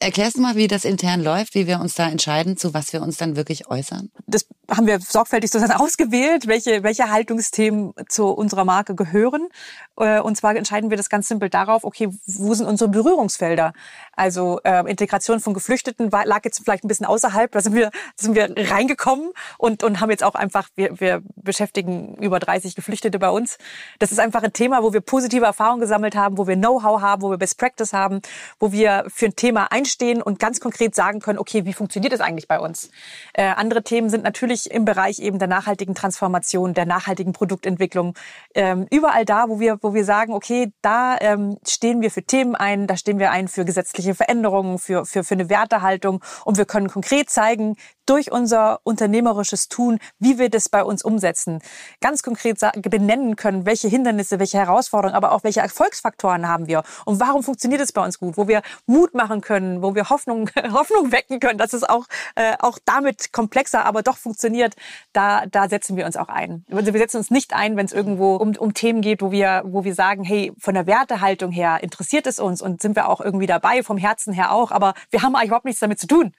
erklärst 0.00 0.36
du 0.36 0.40
mal, 0.40 0.56
wie 0.56 0.66
das 0.66 0.84
intern 0.84 1.22
läuft, 1.22 1.54
wie 1.54 1.66
wir 1.68 1.80
uns 1.80 1.94
da 1.94 2.08
entscheiden, 2.08 2.56
zu 2.56 2.74
was 2.74 2.92
wir 2.92 3.02
uns 3.02 3.16
dann 3.16 3.36
wirklich 3.36 3.68
äußern? 3.68 4.10
Das 4.26 4.46
haben 4.70 4.86
wir 4.86 5.00
sorgfältig 5.00 5.50
sozusagen 5.50 5.80
ausgewählt, 5.80 6.46
welche, 6.46 6.82
welche 6.82 7.10
Haltungsthemen 7.10 7.92
zu 8.08 8.28
unserer 8.28 8.64
Marke 8.64 8.94
gehören. 8.94 9.48
Äh, 9.96 10.20
und 10.20 10.36
zwar 10.36 10.56
entscheiden 10.56 10.90
wir 10.90 10.96
das 10.96 11.08
ganz 11.08 11.28
simpel 11.28 11.50
darauf, 11.50 11.84
okay, 11.84 12.08
wo 12.26 12.54
sind 12.54 12.66
unsere 12.66 12.90
Berührungsfelder? 12.90 13.72
Also 14.12 14.60
äh, 14.64 14.88
Integration 14.90 15.40
von 15.40 15.54
Geflüchteten 15.54 16.10
lag 16.10 16.40
jetzt 16.44 16.62
vielleicht 16.64 16.84
ein 16.84 16.88
bisschen 16.88 17.06
außerhalb. 17.06 17.50
Da 17.52 17.60
sind 17.60 17.74
wir, 17.74 17.90
sind 18.16 18.34
wir 18.34 18.54
reingekommen 18.70 19.30
und, 19.58 19.82
und 19.82 20.00
haben 20.00 20.10
jetzt 20.10 20.22
auch 20.22 20.34
einfach, 20.34 20.68
wir, 20.74 21.00
wir 21.00 21.22
beschäftigen 21.36 22.14
über 22.16 22.38
30 22.38 22.74
Geflüchtete 22.74 23.18
bei 23.18 23.30
uns. 23.30 23.58
Das 23.98 24.12
ist 24.12 24.18
einfach 24.18 24.42
ein 24.42 24.52
Thema, 24.52 24.82
wo 24.82 24.92
wir 24.92 25.00
positive 25.00 25.44
Erfahrungen 25.44 25.80
gesammelt 25.80 26.14
haben, 26.16 26.38
wo 26.38 26.46
wir 26.46 26.56
Know-how 26.56 27.00
haben, 27.00 27.22
wo 27.22 27.30
wir 27.30 27.38
Best 27.38 27.58
Practice 27.58 27.92
haben, 27.92 28.20
wo 28.58 28.72
wir 28.72 29.04
für 29.08 29.26
ein 29.26 29.36
Thema 29.36 29.70
einstehen 29.70 30.22
und 30.22 30.38
ganz 30.38 30.60
konkret 30.60 30.94
sagen 30.94 31.20
können, 31.20 31.38
okay, 31.38 31.64
wie 31.64 31.72
funktioniert 31.72 32.12
das 32.12 32.20
eigentlich 32.20 32.48
bei 32.48 32.58
uns? 32.58 32.90
Äh, 33.32 33.44
andere 33.44 33.82
Themen 33.82 34.10
sind 34.10 34.24
natürlich 34.24 34.53
im 34.66 34.84
Bereich 34.84 35.18
eben 35.18 35.38
der 35.38 35.48
nachhaltigen 35.48 35.94
Transformation, 35.94 36.74
der 36.74 36.86
nachhaltigen 36.86 37.32
Produktentwicklung. 37.32 38.14
Ähm, 38.54 38.86
überall 38.90 39.24
da, 39.24 39.48
wo 39.48 39.60
wir, 39.60 39.78
wo 39.82 39.94
wir 39.94 40.04
sagen, 40.04 40.32
okay, 40.32 40.72
da 40.82 41.16
ähm, 41.20 41.58
stehen 41.66 42.00
wir 42.00 42.10
für 42.10 42.22
Themen 42.22 42.54
ein, 42.54 42.86
da 42.86 42.96
stehen 42.96 43.18
wir 43.18 43.30
ein 43.30 43.48
für 43.48 43.64
gesetzliche 43.64 44.14
Veränderungen, 44.14 44.78
für, 44.78 45.04
für, 45.04 45.24
für 45.24 45.34
eine 45.34 45.50
Wertehaltung 45.50 46.22
und 46.44 46.56
wir 46.56 46.64
können 46.64 46.88
konkret 46.88 47.30
zeigen, 47.30 47.76
durch 48.06 48.32
unser 48.32 48.80
unternehmerisches 48.84 49.68
Tun, 49.68 49.98
wie 50.18 50.38
wir 50.38 50.50
das 50.50 50.68
bei 50.68 50.84
uns 50.84 51.02
umsetzen, 51.02 51.60
ganz 52.00 52.22
konkret 52.22 52.58
benennen 52.82 53.36
können, 53.36 53.66
welche 53.66 53.88
Hindernisse, 53.88 54.38
welche 54.38 54.58
Herausforderungen, 54.58 55.16
aber 55.16 55.32
auch 55.32 55.44
welche 55.44 55.60
Erfolgsfaktoren 55.60 56.48
haben 56.48 56.66
wir 56.66 56.82
und 57.04 57.20
warum 57.20 57.42
funktioniert 57.42 57.80
es 57.80 57.92
bei 57.92 58.04
uns 58.04 58.18
gut, 58.18 58.36
wo 58.36 58.48
wir 58.48 58.62
Mut 58.86 59.14
machen 59.14 59.40
können, 59.40 59.82
wo 59.82 59.94
wir 59.94 60.10
Hoffnung, 60.10 60.50
Hoffnung 60.72 61.12
wecken 61.12 61.40
können, 61.40 61.58
dass 61.58 61.72
es 61.72 61.84
auch, 61.84 62.06
äh, 62.34 62.54
auch 62.58 62.78
damit 62.84 63.32
komplexer, 63.32 63.84
aber 63.84 64.02
doch 64.02 64.16
funktioniert, 64.16 64.74
da, 65.12 65.46
da 65.46 65.68
setzen 65.68 65.96
wir 65.96 66.06
uns 66.06 66.16
auch 66.16 66.28
ein. 66.28 66.64
Also 66.70 66.92
wir 66.92 67.00
setzen 67.00 67.18
uns 67.18 67.30
nicht 67.30 67.54
ein, 67.54 67.76
wenn 67.76 67.86
es 67.86 67.92
irgendwo 67.92 68.36
um, 68.36 68.54
um 68.56 68.74
Themen 68.74 69.00
geht, 69.00 69.22
wo 69.22 69.30
wir, 69.30 69.62
wo 69.64 69.84
wir 69.84 69.94
sagen, 69.94 70.24
hey, 70.24 70.52
von 70.58 70.74
der 70.74 70.86
Wertehaltung 70.86 71.50
her 71.50 71.78
interessiert 71.82 72.26
es 72.26 72.38
uns 72.38 72.62
und 72.62 72.82
sind 72.82 72.96
wir 72.96 73.08
auch 73.08 73.20
irgendwie 73.20 73.46
dabei, 73.46 73.82
vom 73.82 73.96
Herzen 73.96 74.32
her 74.32 74.52
auch, 74.52 74.70
aber 74.70 74.94
wir 75.10 75.22
haben 75.22 75.34
eigentlich 75.34 75.48
überhaupt 75.48 75.64
nichts 75.64 75.80
damit 75.80 75.98
zu 75.98 76.06
tun 76.06 76.32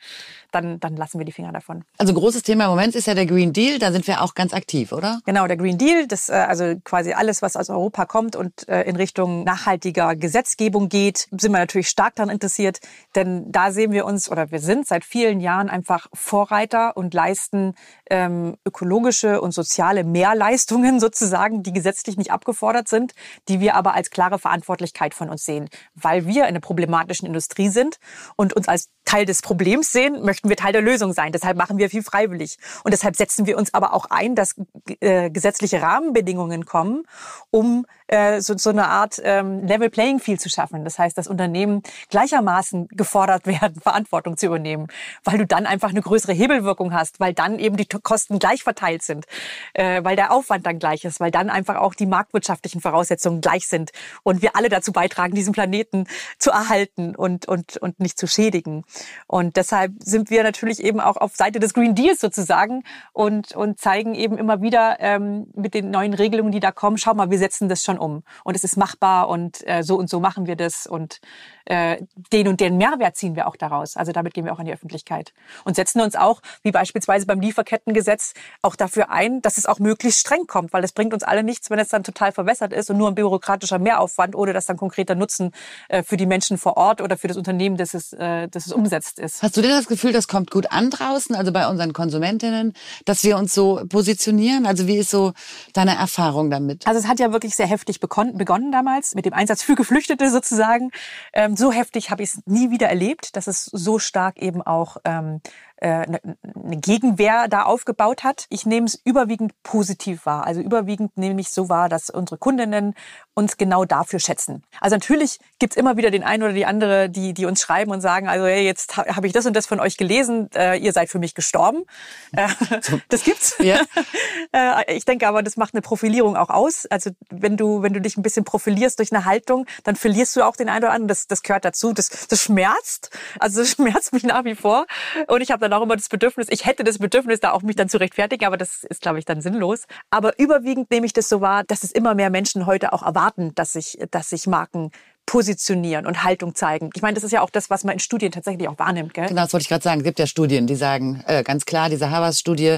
dann, 0.56 0.80
dann 0.80 0.96
lassen 0.96 1.20
wir 1.20 1.26
die 1.26 1.32
Finger 1.32 1.52
davon. 1.52 1.84
Also 1.98 2.14
großes 2.14 2.44
Thema 2.44 2.64
im 2.66 2.70
Moment 2.72 2.96
ist 2.96 3.08
ja 3.08 3.14
der 3.14 3.26
Green 3.26 3.54
Deal, 3.54 3.78
da 3.78 3.92
sind 3.92 4.08
wir 4.08 4.22
auch 4.22 4.34
ganz 4.34 4.54
aktiv, 4.54 4.92
oder? 4.92 5.20
Genau, 5.26 5.46
der 5.48 5.58
Green 5.58 5.78
Deal, 5.78 6.08
das 6.08 6.30
äh, 6.30 6.34
also 6.34 6.76
quasi 6.84 7.14
alles, 7.14 7.42
was 7.42 7.56
aus 7.58 7.70
Europa 7.70 8.06
kommt 8.06 8.36
und 8.36 8.68
äh, 8.70 8.84
in 8.84 8.96
Richtung 8.96 9.44
nachhaltiger 9.44 10.16
Gesetzgebung 10.16 10.88
geht, 10.90 11.28
sind 11.32 11.52
wir 11.52 11.60
natürlich 11.60 11.90
stark 11.90 12.16
daran 12.16 12.30
interessiert, 12.30 12.80
denn 13.16 13.52
da 13.52 13.72
sehen 13.72 13.92
wir 13.92 14.06
uns 14.06 14.32
oder 14.32 14.52
wir 14.52 14.60
sind 14.60 14.88
seit 14.88 15.04
vielen 15.04 15.42
Jahren 15.42 15.70
einfach 15.70 16.08
Vorreiter 16.14 16.96
und 16.96 17.14
leisten 17.14 17.76
ähm, 18.10 18.56
ökologische 18.66 19.42
und 19.42 19.52
soziale 19.52 20.04
Mehrleistungen 20.04 21.00
sozusagen, 21.02 21.64
die 21.64 21.74
gesetzlich 21.74 22.18
nicht 22.18 22.32
abgefordert 22.32 22.88
sind, 22.88 23.14
die 23.50 23.60
wir 23.60 23.76
aber 23.76 23.94
als 23.94 24.10
klare 24.10 24.40
Verantwortlichkeit 24.40 25.14
von 25.14 25.30
uns 25.30 25.44
sehen, 25.44 25.70
weil 25.96 26.26
wir 26.26 26.44
in 26.44 26.50
einer 26.50 26.62
problematischen 26.62 27.28
Industrie 27.28 27.70
sind 27.70 28.00
und 28.38 28.54
uns 28.54 28.70
als 28.70 28.90
Teil 29.04 29.26
des 29.26 29.42
Problems 29.42 29.92
sehen, 29.92 30.24
möchten 30.24 30.45
wir 30.50 30.58
Teil 30.58 30.74
der 30.74 30.82
Lösung 30.82 31.14
sein. 31.14 31.32
Deshalb 31.32 31.58
machen 31.58 31.78
wir 31.78 31.90
viel 31.90 32.04
freiwillig. 32.04 32.58
Und 32.84 32.92
deshalb 32.94 33.16
setzen 33.16 33.46
wir 33.46 33.58
uns 33.58 33.74
aber 33.74 33.94
auch 33.94 34.06
ein, 34.10 34.36
dass 34.36 34.56
äh, 35.00 35.30
gesetzliche 35.30 35.82
Rahmenbedingungen 35.82 36.66
kommen, 36.66 37.04
um 37.52 37.86
äh, 38.08 38.42
so, 38.42 38.58
so 38.58 38.70
eine 38.70 38.88
Art 38.88 39.20
ähm, 39.24 39.66
Level 39.66 39.90
Playing 39.90 40.20
Field 40.20 40.42
zu 40.42 40.50
schaffen. 40.50 40.84
Das 40.84 41.00
heißt, 41.00 41.18
dass 41.18 41.28
Unternehmen 41.28 41.82
gleichermaßen 42.10 42.88
gefordert 42.90 43.46
werden, 43.48 43.82
Verantwortung 43.82 44.38
zu 44.38 44.48
übernehmen, 44.48 44.88
weil 45.24 45.38
du 45.38 45.46
dann 45.46 45.66
einfach 45.66 45.90
eine 45.90 46.02
größere 46.02 46.34
Hebelwirkung 46.34 46.94
hast, 46.94 47.20
weil 47.20 47.34
dann 47.34 47.60
eben 47.60 47.78
die 47.78 47.86
Kosten 47.86 48.40
gleich 48.40 48.64
verteilt 48.64 49.04
sind, 49.04 49.26
äh, 49.74 50.04
weil 50.04 50.16
der 50.16 50.32
Aufwand 50.32 50.66
dann 50.66 50.80
gleich 50.80 51.06
ist, 51.06 51.20
weil 51.20 51.32
dann 51.32 51.50
einfach 51.50 51.76
auch 51.78 51.94
die 51.94 52.06
marktwirtschaftlichen 52.06 52.82
Voraussetzungen 52.82 53.42
gleich 53.42 53.68
sind 53.68 53.92
und 54.24 54.42
wir 54.42 54.56
alle 54.56 54.70
dazu 54.70 54.92
beitragen, 54.92 55.36
diesen 55.36 55.54
Planeten 55.54 56.08
zu 56.38 56.52
erhalten 56.52 57.16
und, 57.16 57.48
und, 57.48 57.78
und 57.78 58.00
nicht 58.00 58.18
zu 58.20 58.28
schädigen. 58.28 58.84
Und 59.28 59.58
deshalb 59.58 59.94
sind 60.00 60.30
wir 60.30 60.44
natürlich 60.44 60.84
eben 60.84 61.00
auch 61.00 61.18
auf 61.18 61.36
Seite 61.36 61.60
des 61.60 61.74
Green 61.74 61.96
Deals 61.96 62.20
sozusagen 62.20 62.84
und, 63.14 63.56
und 63.56 63.80
zeigen 63.80 64.16
eben 64.16 64.38
immer 64.38 64.62
wieder 64.62 64.98
ähm, 65.00 65.48
mit 65.56 65.74
den 65.74 65.92
neuen 65.92 66.14
Regelungen, 66.14 66.52
die 66.52 66.60
da 66.60 66.72
kommen, 66.72 66.98
schau 66.98 67.14
mal, 67.14 67.30
wir 67.30 67.38
setzen 67.38 67.70
das 67.70 67.84
schon 67.84 67.95
um 67.98 68.24
und 68.44 68.56
es 68.56 68.64
ist 68.64 68.78
machbar 68.78 69.30
und 69.30 69.66
äh, 69.68 69.84
so 69.84 69.96
und 69.98 70.10
so 70.10 70.20
machen 70.20 70.48
wir 70.48 70.56
das 70.56 70.88
und 70.88 71.20
äh, 71.66 71.98
den 72.32 72.48
und 72.48 72.60
den 72.60 72.78
Mehrwert 72.78 73.16
ziehen 73.18 73.36
wir 73.36 73.48
auch 73.48 73.56
daraus. 73.56 73.98
Also 73.98 74.12
damit 74.12 74.34
gehen 74.34 74.46
wir 74.46 74.54
auch 74.54 74.60
an 74.60 74.66
die 74.66 74.74
Öffentlichkeit 74.74 75.34
und 75.64 75.76
setzen 75.76 76.02
uns 76.02 76.16
auch, 76.16 76.42
wie 76.64 76.72
beispielsweise 76.72 77.26
beim 77.26 77.40
Lieferkettengesetz, 77.40 78.34
auch 78.62 78.76
dafür 78.76 79.10
ein, 79.10 79.42
dass 79.42 79.58
es 79.58 79.66
auch 79.66 79.80
möglichst 79.80 80.20
streng 80.20 80.48
kommt, 80.48 80.74
weil 80.74 80.84
es 80.84 80.92
bringt 80.92 81.14
uns 81.14 81.24
alle 81.24 81.44
nichts, 81.44 81.70
wenn 81.70 81.80
es 81.80 81.90
dann 81.90 82.04
total 82.04 82.32
verwässert 82.32 82.74
ist 82.74 82.90
und 82.90 82.98
nur 82.98 83.10
ein 83.10 83.16
bürokratischer 83.16 83.80
Mehraufwand, 83.80 84.36
ohne 84.36 84.54
dass 84.54 84.66
dann 84.66 84.78
konkreter 84.78 85.16
Nutzen 85.16 85.52
äh, 85.90 86.04
für 86.04 86.18
die 86.18 86.26
Menschen 86.26 86.58
vor 86.58 86.78
Ort 86.78 87.02
oder 87.02 87.18
für 87.18 87.28
das 87.28 87.38
Unternehmen, 87.38 87.78
das 87.78 87.94
es, 87.94 88.14
äh, 88.14 88.48
das 88.48 88.68
es 88.68 88.74
umsetzt 88.74 89.20
ist. 89.20 89.42
Hast 89.42 89.58
du 89.58 89.62
denn 89.62 89.72
das 89.72 89.88
Gefühl, 89.88 90.12
das 90.12 90.28
kommt 90.28 90.52
gut 90.52 90.72
an 90.72 90.90
draußen, 90.90 91.36
also 91.36 91.52
bei 91.52 91.68
unseren 91.68 91.94
Konsumentinnen, 91.94 92.74
dass 93.06 93.24
wir 93.24 93.38
uns 93.38 93.54
so 93.54 93.82
positionieren? 93.90 94.66
Also 94.66 94.88
wie 94.88 94.98
ist 94.98 95.10
so 95.10 95.34
deine 95.74 95.96
Erfahrung 95.96 96.50
damit? 96.50 96.86
Also 96.88 97.00
es 97.00 97.08
hat 97.08 97.20
ja 97.20 97.32
wirklich 97.32 97.56
sehr 97.56 97.68
heftig 97.68 97.85
begonnen 97.86 98.72
damals 98.72 99.16
mit 99.16 99.26
dem 99.26 99.34
Einsatz 99.34 99.64
für 99.64 99.76
Geflüchtete 99.76 100.30
sozusagen. 100.30 100.92
Ähm, 101.34 101.56
so 101.56 101.72
heftig 101.72 102.12
habe 102.12 102.24
ich 102.24 102.30
es 102.30 102.42
nie 102.46 102.72
wieder 102.72 102.88
erlebt, 102.88 103.36
dass 103.36 103.48
es 103.48 103.66
so 103.66 104.00
stark 104.00 104.38
eben 104.38 104.62
auch 104.62 104.98
ähm, 105.06 105.42
eine, 105.82 106.24
äh, 106.24 106.30
eine 106.64 106.78
Gegenwehr 106.78 107.48
da 107.48 107.64
aufgebaut 107.64 108.24
hat. 108.24 108.46
Ich 108.50 108.66
nehme 108.66 108.88
es 108.88 109.00
überwiegend 109.04 109.54
positiv 109.64 110.26
wahr. 110.26 110.46
Also 110.46 110.62
überwiegend 110.62 111.18
nehme 111.18 111.42
ich 111.42 111.50
so 111.50 111.70
wahr, 111.70 111.90
dass 111.90 112.10
unsere 112.10 112.38
Kundinnen 112.38 112.96
uns 113.34 113.58
genau 113.58 113.84
dafür 113.84 114.20
schätzen. 114.20 114.64
Also 114.80 114.96
natürlich 114.96 115.40
gibt's 115.60 115.76
immer 115.76 115.98
wieder 115.98 116.10
den 116.10 116.24
einen 116.24 116.44
oder 116.44 116.54
die 116.54 116.66
andere, 116.66 117.10
die, 117.10 117.34
die 117.34 117.46
uns 117.46 117.62
schreiben 117.62 117.92
und 117.92 118.00
sagen, 118.00 118.30
also 118.30 118.46
hey, 118.46 118.64
jetzt 118.64 118.96
habe 118.98 119.28
ich 119.28 119.34
das 119.34 119.46
und 119.46 119.56
das 119.56 119.66
von 119.66 119.80
euch 119.80 119.98
gelesen, 119.98 120.50
äh, 120.56 120.78
ihr 120.78 120.94
seid 120.94 121.10
für 121.10 121.20
mich 121.20 121.36
gestorben. 121.36 121.84
Äh, 122.32 122.48
das 123.10 123.24
gibt's. 123.24 123.56
Ja. 123.60 123.82
äh, 124.54 124.96
ich 124.96 125.04
denke 125.04 125.28
aber, 125.28 125.44
das 125.44 125.58
macht 125.58 125.74
eine 125.74 125.82
Profilierung 125.82 126.38
auch 126.38 126.50
aus. 126.50 126.86
Also 126.86 127.12
wenn 127.30 127.58
du, 127.58 127.82
wenn 127.82 127.94
du 127.94 128.00
dich 128.00 128.16
ein 128.16 128.24
bisschen 128.24 128.46
profilierst 128.46 129.00
durch 129.00 129.12
eine 129.12 129.26
Haltung, 129.26 129.66
dann 129.84 129.98
verlierst 129.98 130.36
du 130.38 130.44
auch 130.44 130.56
den 130.56 130.70
einen 130.70 130.86
oder 130.86 130.94
anderen. 130.94 131.10
Das, 131.10 131.28
das 131.28 131.44
gehört 131.44 131.66
dazu. 131.66 131.92
Das, 131.92 132.10
das 132.28 132.42
schmerzt. 132.42 133.10
Also 133.40 133.60
das 133.60 133.70
schmerzt 133.72 134.14
mich 134.14 134.24
nach 134.24 134.46
wie 134.46 134.56
vor. 134.56 134.86
Und 135.28 135.42
ich 135.42 135.52
habe 135.52 135.65
dann 135.66 135.74
auch 135.74 135.84
immer 135.84 135.96
das 135.96 136.10
Bedürfnis, 136.10 136.48
ich 136.50 136.66
hätte 136.66 136.84
das 136.84 137.00
Bedürfnis, 137.00 137.40
da 137.40 137.52
auch 137.52 137.62
mich 137.62 137.76
dann 137.76 137.90
zu 137.90 137.98
rechtfertigen, 137.98 138.46
aber 138.46 138.58
das 138.58 138.84
ist, 138.84 139.02
glaube 139.02 139.20
ich, 139.20 139.26
dann 139.26 139.42
sinnlos. 139.42 139.86
Aber 140.10 140.40
überwiegend 140.40 140.92
nehme 140.92 141.06
ich 141.06 141.14
das 141.14 141.30
so 141.30 141.42
wahr, 141.42 141.64
dass 141.64 141.84
es 141.84 141.92
immer 141.92 142.16
mehr 142.16 142.30
Menschen 142.30 142.66
heute 142.66 142.94
auch 142.94 143.04
erwarten, 143.04 143.54
dass 143.56 143.74
sich, 143.74 143.98
dass 144.12 144.30
sich 144.30 144.48
Marken 144.48 144.92
positionieren 145.26 146.06
und 146.06 146.24
Haltung 146.24 146.56
zeigen. 146.56 146.90
Ich 146.96 147.02
meine, 147.02 147.16
das 147.16 147.24
ist 147.24 147.32
ja 147.32 147.42
auch 147.42 147.50
das, 147.50 147.70
was 147.70 147.84
man 147.84 147.94
in 147.94 148.00
Studien 148.00 148.32
tatsächlich 148.32 148.68
auch 148.68 148.78
wahrnimmt. 148.78 149.14
Gell? 149.14 149.28
Genau, 149.28 149.42
das 149.42 149.54
wollte 149.54 149.64
ich 149.64 149.70
gerade 149.70 149.84
sagen. 149.84 150.02
Es 150.02 150.06
gibt 150.06 150.20
ja 150.20 150.28
Studien, 150.28 150.68
die 150.68 150.76
sagen 150.76 151.24
äh, 151.28 151.44
ganz 151.44 151.66
klar, 151.66 151.90
diese 151.90 152.12
Harvard-Studie 152.12 152.78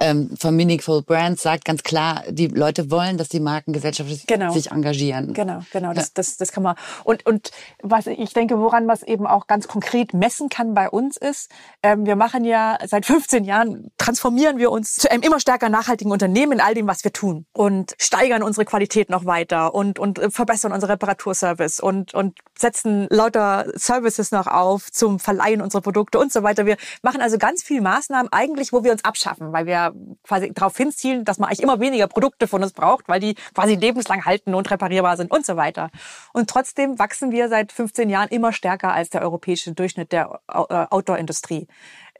ähm, 0.00 0.30
von 0.38 0.54
Meaningful 0.56 1.02
Brands 1.02 1.42
sagt 1.42 1.64
ganz 1.64 1.82
klar, 1.82 2.22
die 2.28 2.46
Leute 2.46 2.90
wollen, 2.90 3.18
dass 3.18 3.28
die 3.28 3.40
Marken 3.40 3.72
gesellschaftlich 3.72 4.26
genau. 4.26 4.52
sich 4.52 4.70
engagieren. 4.70 5.34
Genau, 5.34 5.60
genau, 5.72 5.92
das, 5.92 6.06
ja. 6.06 6.10
das, 6.14 6.36
das 6.36 6.52
kann 6.52 6.62
man. 6.62 6.76
Und, 7.04 7.26
und 7.26 7.50
was 7.82 8.06
ich 8.06 8.32
denke, 8.32 8.58
woran 8.58 8.86
man 8.86 8.96
es 8.96 9.02
eben 9.02 9.26
auch 9.26 9.46
ganz 9.46 9.68
konkret 9.68 10.14
messen 10.14 10.48
kann 10.48 10.74
bei 10.74 10.88
uns 10.88 11.16
ist, 11.16 11.50
ähm, 11.82 12.06
wir 12.06 12.16
machen 12.16 12.44
ja 12.44 12.78
seit 12.86 13.04
15 13.04 13.44
Jahren, 13.44 13.90
transformieren 13.98 14.58
wir 14.58 14.70
uns 14.70 14.94
zu 14.94 15.10
einem 15.10 15.22
immer 15.22 15.40
stärker 15.40 15.68
nachhaltigen 15.68 16.12
Unternehmen 16.12 16.52
in 16.52 16.60
all 16.60 16.74
dem, 16.74 16.86
was 16.86 17.04
wir 17.04 17.12
tun 17.12 17.46
und 17.52 17.94
steigern 17.98 18.42
unsere 18.42 18.64
Qualität 18.64 19.10
noch 19.10 19.24
weiter 19.24 19.74
und, 19.74 19.98
und 19.98 20.20
verbessern 20.30 20.72
unsere 20.72 20.92
Reparaturservice 20.92 21.79
Und, 21.80 22.14
und 22.14 22.38
setzen 22.58 23.06
lauter 23.10 23.66
Services 23.74 24.32
noch 24.32 24.46
auf 24.46 24.90
zum 24.92 25.18
Verleihen 25.18 25.62
unserer 25.62 25.80
Produkte 25.80 26.18
und 26.18 26.32
so 26.32 26.42
weiter. 26.42 26.66
Wir 26.66 26.76
machen 27.02 27.20
also 27.20 27.38
ganz 27.38 27.62
viele 27.62 27.80
Maßnahmen 27.80 28.32
eigentlich, 28.32 28.72
wo 28.72 28.84
wir 28.84 28.92
uns 28.92 29.04
abschaffen, 29.04 29.52
weil 29.52 29.66
wir 29.66 29.94
quasi 30.22 30.52
darauf 30.52 30.76
hinzielen, 30.76 31.24
dass 31.24 31.38
man 31.38 31.48
eigentlich 31.48 31.62
immer 31.62 31.80
weniger 31.80 32.06
Produkte 32.06 32.46
von 32.46 32.62
uns 32.62 32.72
braucht, 32.72 33.08
weil 33.08 33.20
die 33.20 33.34
quasi 33.54 33.74
lebenslang 33.76 34.24
halten 34.24 34.54
und 34.54 34.70
reparierbar 34.70 35.16
sind 35.16 35.30
und 35.30 35.46
so 35.46 35.56
weiter. 35.56 35.90
Und 36.32 36.50
trotzdem 36.50 36.98
wachsen 36.98 37.32
wir 37.32 37.48
seit 37.48 37.72
15 37.72 38.10
Jahren 38.10 38.28
immer 38.28 38.52
stärker 38.52 38.92
als 38.92 39.10
der 39.10 39.22
europäische 39.22 39.72
Durchschnitt 39.72 40.12
der 40.12 40.40
äh, 40.48 40.86
Outdoor-Industrie. 40.90 41.66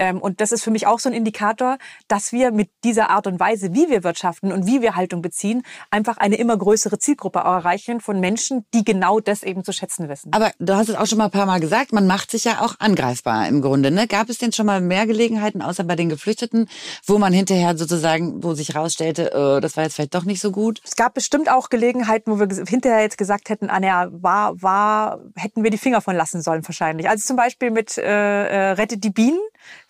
Ähm, 0.01 0.21
und 0.21 0.41
das 0.41 0.51
ist 0.51 0.65
für 0.65 0.71
mich 0.71 0.87
auch 0.87 0.99
so 0.99 1.11
ein 1.11 1.15
Indikator, 1.15 1.77
dass 2.09 2.33
wir 2.33 2.51
mit 2.53 2.71
dieser 2.85 3.11
Art 3.11 3.27
und 3.27 3.39
Weise, 3.39 3.75
wie 3.75 3.91
wir 3.91 4.03
wirtschaften 4.03 4.51
und 4.51 4.67
wie 4.67 4.81
wir 4.81 4.97
Haltung 4.97 5.21
beziehen, 5.21 5.63
einfach 5.91 6.17
eine 6.17 6.37
immer 6.37 6.57
größere 6.57 6.99
Zielgruppe 6.99 7.41
erreichen 7.41 8.01
von 8.01 8.19
Menschen, 8.19 8.65
die 8.73 8.83
genau 8.83 9.21
das 9.21 9.43
eben 9.43 9.63
zu 9.63 9.73
schätzen 9.73 10.09
wissen. 10.09 10.33
Aber 10.33 10.53
du 10.59 10.75
hast 10.75 10.89
es 10.89 10.97
auch 10.97 11.07
schon 11.07 11.19
mal 11.19 11.27
ein 11.27 11.31
paar 11.31 11.45
Mal 11.45 11.61
gesagt, 11.61 11.93
man 11.93 12.07
macht 12.07 12.31
sich 12.31 12.45
ja 12.45 12.63
auch 12.63 12.77
angreifbar 12.79 13.47
im 13.47 13.61
Grunde. 13.61 13.91
Ne? 13.91 14.07
Gab 14.07 14.31
es 14.31 14.39
denn 14.39 14.53
schon 14.53 14.65
mal 14.65 14.81
mehr 14.81 15.07
Gelegenheiten, 15.07 15.61
außer 15.61 15.85
bei 15.85 15.97
den 15.97 16.09
Geflüchteten, 16.09 16.69
wo 17.05 17.19
man 17.19 17.35
hinterher 17.35 17.77
sozusagen, 17.77 18.43
wo 18.43 18.55
sich 18.55 18.75
rausstellte, 18.75 19.33
äh, 19.33 19.61
das 19.61 19.77
war 19.77 19.85
jetzt 19.85 19.97
vielleicht 19.97 20.15
doch 20.15 20.25
nicht 20.25 20.41
so 20.41 20.51
gut? 20.51 20.81
Es 20.83 20.97
gab 20.97 21.13
bestimmt 21.13 21.51
auch 21.51 21.69
Gelegenheiten, 21.69 22.33
wo 22.33 22.41
wir 22.41 22.49
hinterher 22.67 23.03
jetzt 23.03 23.19
gesagt 23.19 23.51
hätten, 23.51 23.69
Anja, 23.69 24.09
war, 24.13 24.63
war, 24.63 25.21
hätten 25.37 25.63
wir 25.63 25.71
die 25.71 25.79
Finger 25.79 26.01
von 26.01 26.17
lassen 26.17 26.41
sollen 26.41 26.67
wahrscheinlich. 26.67 27.07
Also 27.09 27.27
zum 27.27 27.37
Beispiel 27.37 27.71
mit 27.71 27.99
äh, 27.99 28.01
äh 28.03 28.71
Rettet 28.73 29.05
die 29.05 29.11
Bienen 29.11 29.41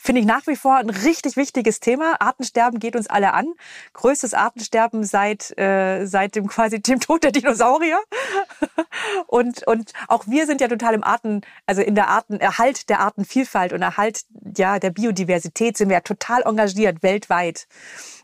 finde 0.03 0.23
ich 0.23 0.27
nach 0.27 0.47
wie 0.47 0.57
vor 0.57 0.77
ein 0.77 0.89
richtig 0.89 1.37
wichtiges 1.37 1.79
Thema. 1.79 2.17
Artensterben 2.21 2.81
geht 2.81 2.97
uns 2.97 3.07
alle 3.07 3.35
an. 3.35 3.53
Größtes 3.93 4.33
Artensterben 4.33 5.05
seit, 5.05 5.57
äh, 5.59 6.07
seit 6.07 6.37
dem 6.37 6.47
quasi 6.47 6.81
dem 6.83 7.01
Tod 7.01 7.23
der 7.23 7.33
Dinosaurier. 7.33 8.01
und, 9.27 9.67
und 9.67 9.93
auch 10.09 10.27
wir 10.27 10.47
sind 10.47 10.63
ja 10.63 10.69
total 10.69 10.95
im 10.95 11.05
Arten, 11.05 11.43
also 11.67 11.83
in 11.83 11.95
der 11.95 12.09
Artenerhalt 12.09 12.89
der 12.89 13.01
Artenvielfalt 13.01 13.75
und 13.75 13.83
Erhalt 13.83 14.23
ja, 14.57 14.79
der 14.79 14.91
Biodiversität 14.91 15.77
sind 15.77 15.91
wir 15.91 15.97
ja 15.97 16.01
total 16.01 16.43
engagiert 16.43 17.03
weltweit. 17.03 17.67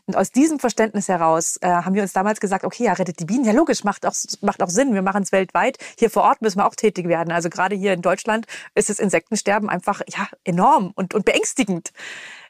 Und 0.07 0.15
aus 0.15 0.31
diesem 0.31 0.57
Verständnis 0.57 1.09
heraus 1.09 1.57
äh, 1.59 1.67
haben 1.67 1.93
wir 1.93 2.01
uns 2.01 2.13
damals 2.13 2.39
gesagt, 2.39 2.63
okay, 2.63 2.85
ja, 2.85 2.93
rettet 2.93 3.19
die 3.19 3.25
Bienen, 3.25 3.43
ja 3.43 3.51
logisch, 3.51 3.83
macht 3.83 4.05
auch, 4.05 4.15
macht 4.39 4.63
auch 4.63 4.69
Sinn. 4.69 4.93
Wir 4.93 5.01
machen 5.01 5.21
es 5.21 5.33
weltweit. 5.33 5.77
Hier 5.99 6.09
vor 6.09 6.23
Ort 6.23 6.41
müssen 6.41 6.59
wir 6.59 6.65
auch 6.65 6.75
tätig 6.75 7.09
werden. 7.09 7.33
Also 7.33 7.49
gerade 7.49 7.75
hier 7.75 7.91
in 7.91 8.01
Deutschland 8.01 8.45
ist 8.73 8.89
das 8.89 8.99
Insektensterben 8.99 9.69
einfach 9.69 10.01
ja 10.07 10.29
enorm 10.45 10.93
und, 10.95 11.13
und 11.13 11.25
beängstigend. 11.25 11.91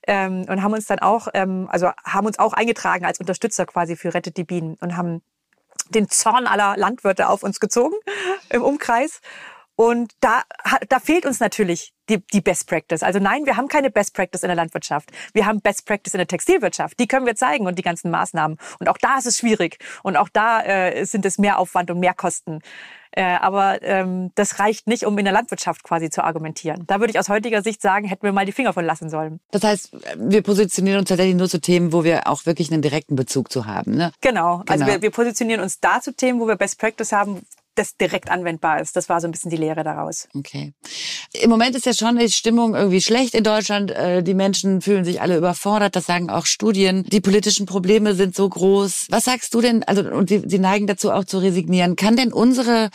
Ähm, 0.06 0.46
und 0.48 0.62
haben 0.62 0.74
uns 0.74 0.86
dann 0.86 1.00
auch, 1.00 1.30
ähm, 1.34 1.68
also 1.72 1.90
haben 2.06 2.28
uns 2.28 2.38
auch 2.38 2.54
eingetragen 2.54 3.06
als 3.06 3.20
Unterstützer 3.20 3.66
quasi 3.66 3.96
für 3.96 4.14
Rettet 4.14 4.38
die 4.38 4.44
Bienen 4.44 4.76
und 4.80 4.96
haben 4.96 5.24
den 5.90 6.10
Zorn 6.10 6.46
aller 6.46 6.78
Landwirte 6.78 7.28
auf 7.28 7.42
uns 7.42 7.60
gezogen 7.60 7.96
im 8.50 8.62
Umkreis. 8.62 9.20
Und 9.78 10.12
da, 10.22 10.42
da 10.90 11.00
fehlt 11.00 11.28
uns 11.28 11.40
natürlich 11.40 11.94
die, 12.10 12.18
die 12.34 12.42
Best 12.42 12.68
Practice. 12.68 13.04
Also 13.04 13.20
nein, 13.20 13.46
wir 13.46 13.58
haben 13.58 13.68
keine 13.68 13.92
Best 13.92 14.16
Practice 14.16 14.42
in 14.42 14.48
der 14.48 14.56
Landwirtschaft. 14.56 15.12
Wir 15.34 15.46
haben 15.46 15.62
Best 15.62 15.86
Practice 15.86 16.16
in 16.16 16.18
der 16.18 16.28
Textilwirtschaft. 16.28 17.00
Die 17.00 17.08
können 17.08 17.28
wir 17.28 17.36
zeigen 17.36 17.68
und 17.68 17.78
die 17.78 17.84
ganzen 17.84 18.10
Maßnahmen. 18.10 18.58
Und 18.80 18.90
auch 18.90 18.98
da 18.98 19.20
ist 19.20 19.28
es 19.28 19.38
schwierig. 19.38 19.78
Und 20.02 20.18
auch 20.18 20.30
da 20.30 20.64
äh, 20.64 21.06
sind 21.06 21.28
es 21.28 21.38
mehr 21.38 21.60
Aufwand 21.60 21.92
und 21.92 22.00
mehr 22.00 22.16
Kosten. 22.16 22.62
Äh, 23.12 23.24
aber 23.24 23.82
ähm, 23.84 24.32
das 24.34 24.60
reicht 24.60 24.88
nicht, 24.88 25.06
um 25.06 25.18
in 25.18 25.26
der 25.26 25.34
Landwirtschaft 25.34 25.84
quasi 25.84 26.10
zu 26.10 26.24
argumentieren. 26.24 26.84
Da 26.88 27.00
würde 27.00 27.12
ich 27.12 27.20
aus 27.20 27.30
heutiger 27.30 27.62
Sicht 27.62 27.82
sagen, 27.82 28.08
hätten 28.08 28.24
wir 28.24 28.32
mal 28.32 28.46
die 28.46 28.52
Finger 28.52 28.74
von 28.74 28.86
lassen 28.86 29.10
sollen. 29.10 29.40
Das 29.52 29.64
heißt, 29.64 29.92
wir 30.18 30.42
positionieren 30.42 31.00
uns 31.00 31.10
tatsächlich 31.10 31.36
nur 31.36 31.50
zu 31.50 31.62
Themen, 31.62 31.94
wo 31.94 32.04
wir 32.04 32.28
auch 32.28 32.46
wirklich 32.48 32.72
einen 32.72 32.82
direkten 32.82 33.16
Bezug 33.16 33.52
zu 33.52 33.66
haben. 33.66 33.96
Ne? 33.96 34.12
Genau. 34.22 34.58
Also 34.58 34.64
genau. 34.64 34.72
Also 34.72 34.86
wir, 34.88 35.02
wir 35.04 35.12
positionieren 35.12 35.62
uns 35.62 35.80
da 35.80 36.02
zu 36.02 36.16
Themen, 36.16 36.40
wo 36.40 36.48
wir 36.48 36.56
Best 36.56 36.80
Practice 36.80 37.12
haben, 37.12 37.42
das 37.78 37.96
direkt 37.98 38.30
anwendbar 38.30 38.82
ist. 38.82 38.96
Das 38.96 39.10
war 39.10 39.22
so 39.22 39.28
ein 39.28 39.32
bisschen 39.32 39.52
die 39.52 39.58
Lehre 39.58 39.84
daraus. 39.84 40.28
Okay. 40.34 40.74
Im 41.34 41.50
Moment 41.50 41.76
ist 41.76 41.86
ja 41.86 41.94
schon 41.94 42.18
die 42.18 42.30
Stimmung 42.30 42.76
irgendwie 42.76 43.02
schlecht 43.02 43.34
in 43.34 43.44
Deutschland. 43.44 43.92
Äh, 43.92 44.24
die 44.24 44.34
Menschen 44.34 44.82
fühlen 44.82 45.06
sich 45.06 45.22
alle 45.22 45.38
überfordert. 45.38 45.96
Das 45.96 46.06
sagen 46.06 46.30
auch 46.30 46.46
Studien. 46.46 47.04
Die 47.04 47.22
politischen 47.22 47.66
Probleme 47.66 48.16
sind 48.16 48.36
so 48.36 48.48
groß. 48.48 49.08
Was 49.10 49.26
sagst 49.26 49.54
du 49.54 49.62
denn? 49.62 49.84
Also, 49.84 50.02
und 50.02 50.30
sie, 50.30 50.44
sie 50.46 50.60
neigen 50.60 50.88
dazu 50.88 51.12
auch 51.12 51.26
zu 51.26 51.38
resignieren. 51.40 51.96
Kann 51.96 52.16
denn 52.16 52.34
unsere 52.34 52.90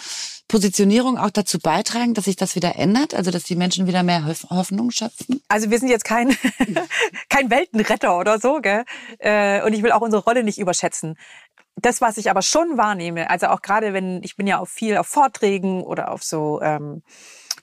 Positionierung 0.48 1.16
auch 1.16 1.30
dazu 1.30 1.58
beitragen, 1.58 2.14
dass 2.14 2.24
sich 2.24 2.36
das 2.36 2.54
wieder 2.56 2.76
ändert? 2.76 3.14
Also, 3.14 3.30
dass 3.30 3.44
die 3.44 3.56
Menschen 3.56 3.86
wieder 3.86 4.02
mehr 4.02 4.26
Hoffnung 4.50 4.90
schöpfen? 4.90 5.40
Also, 5.48 5.70
wir 5.70 5.78
sind 5.78 5.88
jetzt 5.88 6.04
kein, 6.04 6.36
kein 7.28 7.50
Weltenretter 7.50 8.18
oder 8.18 8.38
so, 8.38 8.60
gell? 8.60 8.84
Äh, 9.18 9.62
und 9.62 9.72
ich 9.72 9.82
will 9.82 9.92
auch 9.92 10.02
unsere 10.02 10.22
Rolle 10.22 10.42
nicht 10.42 10.58
überschätzen 10.58 11.16
das, 11.76 12.00
was 12.00 12.16
ich 12.16 12.30
aber 12.30 12.42
schon 12.42 12.76
wahrnehme, 12.76 13.30
also 13.30 13.48
auch 13.48 13.62
gerade 13.62 13.92
wenn, 13.92 14.22
ich 14.22 14.36
bin 14.36 14.46
ja 14.46 14.58
auch 14.58 14.68
viel 14.68 14.96
auf 14.96 15.06
Vorträgen 15.06 15.82
oder 15.82 16.12
auf 16.12 16.22
so 16.22 16.60
ähm, 16.62 17.02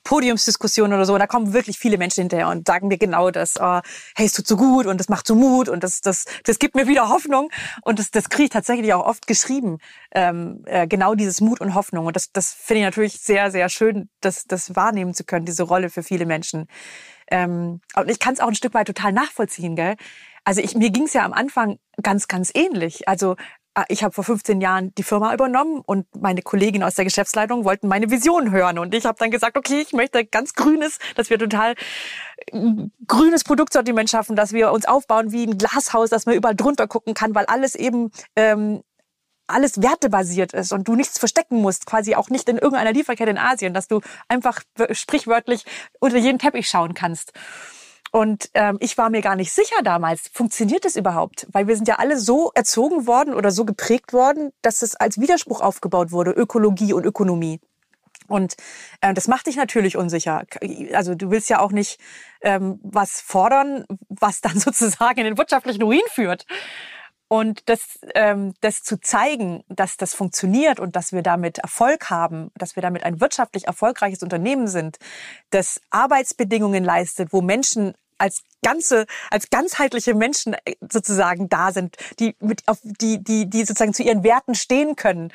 Podiumsdiskussionen 0.03 0.93
oder 0.93 1.05
so, 1.05 1.17
da 1.17 1.27
kommen 1.27 1.53
wirklich 1.53 1.77
viele 1.77 1.97
Menschen 1.97 2.21
hinterher 2.21 2.47
und 2.47 2.67
sagen 2.67 2.87
mir 2.87 2.97
genau 2.97 3.31
das, 3.31 3.59
oh, 3.59 3.81
hey, 4.15 4.25
es 4.25 4.33
tut 4.33 4.47
so 4.47 4.57
gut 4.57 4.87
und 4.87 4.99
das 4.99 5.09
macht 5.09 5.27
so 5.27 5.35
Mut 5.35 5.69
und 5.69 5.83
das, 5.83 6.01
das, 6.01 6.25
das 6.45 6.57
gibt 6.57 6.75
mir 6.75 6.87
wieder 6.87 7.09
Hoffnung 7.09 7.49
und 7.83 7.99
das, 7.99 8.09
das 8.09 8.29
kriege 8.29 8.45
ich 8.45 8.49
tatsächlich 8.49 8.93
auch 8.93 9.05
oft 9.05 9.27
geschrieben, 9.27 9.77
ähm, 10.11 10.63
äh, 10.65 10.87
genau 10.87 11.15
dieses 11.15 11.41
Mut 11.41 11.61
und 11.61 11.75
Hoffnung 11.75 12.05
und 12.05 12.15
das, 12.15 12.31
das 12.31 12.51
finde 12.53 12.79
ich 12.79 12.85
natürlich 12.85 13.19
sehr, 13.19 13.51
sehr 13.51 13.69
schön, 13.69 14.09
das, 14.21 14.45
das 14.45 14.75
wahrnehmen 14.75 15.13
zu 15.13 15.23
können, 15.23 15.45
diese 15.45 15.63
Rolle 15.63 15.89
für 15.89 16.01
viele 16.03 16.25
Menschen. 16.25 16.67
Ähm, 17.29 17.81
und 17.95 18.09
ich 18.09 18.19
kann 18.19 18.33
es 18.33 18.39
auch 18.39 18.47
ein 18.47 18.55
Stück 18.55 18.73
weit 18.73 18.87
total 18.87 19.11
nachvollziehen, 19.11 19.75
gell? 19.75 19.95
Also 20.43 20.61
ich, 20.61 20.73
mir 20.73 20.89
ging 20.89 21.03
es 21.03 21.13
ja 21.13 21.25
am 21.25 21.33
Anfang 21.33 21.77
ganz, 22.01 22.27
ganz 22.27 22.51
ähnlich. 22.55 23.07
Also 23.07 23.35
ich 23.87 24.03
habe 24.03 24.13
vor 24.13 24.23
15 24.23 24.61
Jahren 24.61 24.93
die 24.95 25.03
Firma 25.03 25.33
übernommen 25.33 25.81
und 25.85 26.07
meine 26.19 26.41
Kollegin 26.41 26.83
aus 26.83 26.95
der 26.95 27.05
Geschäftsleitung 27.05 27.63
wollten 27.63 27.87
meine 27.87 28.09
Vision 28.09 28.51
hören. 28.51 28.79
Und 28.79 28.93
ich 28.93 29.05
habe 29.05 29.17
dann 29.19 29.31
gesagt, 29.31 29.57
okay, 29.57 29.81
ich 29.81 29.93
möchte 29.93 30.25
ganz 30.25 30.53
grünes, 30.53 30.97
dass 31.15 31.29
wir 31.29 31.39
total 31.39 31.75
äh, 32.47 32.59
grünes 33.07 33.43
Produktsortiment 33.43 34.09
schaffen, 34.09 34.35
dass 34.35 34.53
wir 34.53 34.71
uns 34.71 34.85
aufbauen 34.85 35.31
wie 35.31 35.45
ein 35.45 35.57
Glashaus, 35.57 36.09
dass 36.09 36.25
man 36.25 36.35
überall 36.35 36.55
drunter 36.55 36.87
gucken 36.87 37.13
kann, 37.13 37.35
weil 37.35 37.45
alles 37.45 37.75
eben 37.75 38.11
ähm, 38.35 38.81
alles 39.47 39.81
wertebasiert 39.81 40.53
ist 40.53 40.71
und 40.71 40.87
du 40.87 40.95
nichts 40.95 41.17
verstecken 41.17 41.61
musst, 41.61 41.85
quasi 41.85 42.15
auch 42.15 42.29
nicht 42.29 42.47
in 42.49 42.57
irgendeiner 42.57 42.93
Lieferkette 42.93 43.31
in 43.31 43.37
Asien, 43.37 43.73
dass 43.73 43.87
du 43.87 44.01
einfach 44.27 44.61
sprichwörtlich 44.91 45.65
unter 45.99 46.17
jeden 46.17 46.37
Teppich 46.37 46.67
schauen 46.69 46.93
kannst. 46.93 47.33
Und 48.11 48.49
ähm, 48.53 48.77
ich 48.79 48.97
war 48.97 49.09
mir 49.09 49.21
gar 49.21 49.35
nicht 49.35 49.51
sicher 49.51 49.81
damals, 49.83 50.29
funktioniert 50.33 50.85
das 50.85 50.95
überhaupt? 50.95 51.47
Weil 51.51 51.67
wir 51.67 51.75
sind 51.75 51.87
ja 51.87 51.95
alle 51.95 52.17
so 52.17 52.51
erzogen 52.55 53.07
worden 53.07 53.33
oder 53.33 53.51
so 53.51 53.65
geprägt 53.65 54.13
worden, 54.13 54.51
dass 54.61 54.81
es 54.81 54.95
als 54.95 55.19
Widerspruch 55.19 55.61
aufgebaut 55.61 56.11
wurde, 56.11 56.31
Ökologie 56.31 56.93
und 56.93 57.05
Ökonomie. 57.05 57.59
Und 58.27 58.55
äh, 59.01 59.13
das 59.13 59.27
macht 59.27 59.47
dich 59.47 59.55
natürlich 59.55 59.97
unsicher. 59.97 60.43
Also 60.93 61.15
du 61.15 61.31
willst 61.31 61.49
ja 61.49 61.59
auch 61.59 61.71
nicht 61.71 61.99
ähm, 62.41 62.79
was 62.83 63.21
fordern, 63.21 63.85
was 64.07 64.41
dann 64.41 64.59
sozusagen 64.59 65.19
in 65.19 65.25
den 65.25 65.37
wirtschaftlichen 65.37 65.81
Ruin 65.81 66.01
führt. 66.13 66.45
Und 67.31 67.69
das, 67.69 67.99
ähm, 68.15 68.55
das 68.59 68.81
zu 68.81 68.99
zeigen, 68.99 69.63
dass 69.69 69.97
das 69.97 70.15
funktioniert 70.15 70.79
und 70.79 70.95
dass 70.95 71.13
wir 71.13 71.21
damit 71.21 71.59
Erfolg 71.59 72.09
haben, 72.09 72.49
dass 72.55 72.75
wir 72.75 72.81
damit 72.81 73.03
ein 73.03 73.21
wirtschaftlich 73.21 73.67
erfolgreiches 73.67 74.23
Unternehmen 74.23 74.67
sind, 74.67 74.97
das 75.51 75.79
Arbeitsbedingungen 75.91 76.83
leistet, 76.83 77.31
wo 77.31 77.41
Menschen 77.41 77.93
als 78.19 78.43
ganze, 78.63 79.05
als 79.31 79.49
ganzheitliche 79.49 80.13
Menschen 80.13 80.53
äh, 80.53 80.75
sozusagen 80.81 81.49
da 81.49 81.71
sind, 81.71 81.97
die 82.19 82.35
mit, 82.39 82.63
auf, 82.67 82.77
die, 82.83 83.23
die, 83.23 83.49
die 83.49 83.65
sozusagen 83.65 83.93
zu 83.93 84.03
ihren 84.03 84.23
Werten 84.23 84.55
stehen 84.55 84.95
können, 84.95 85.31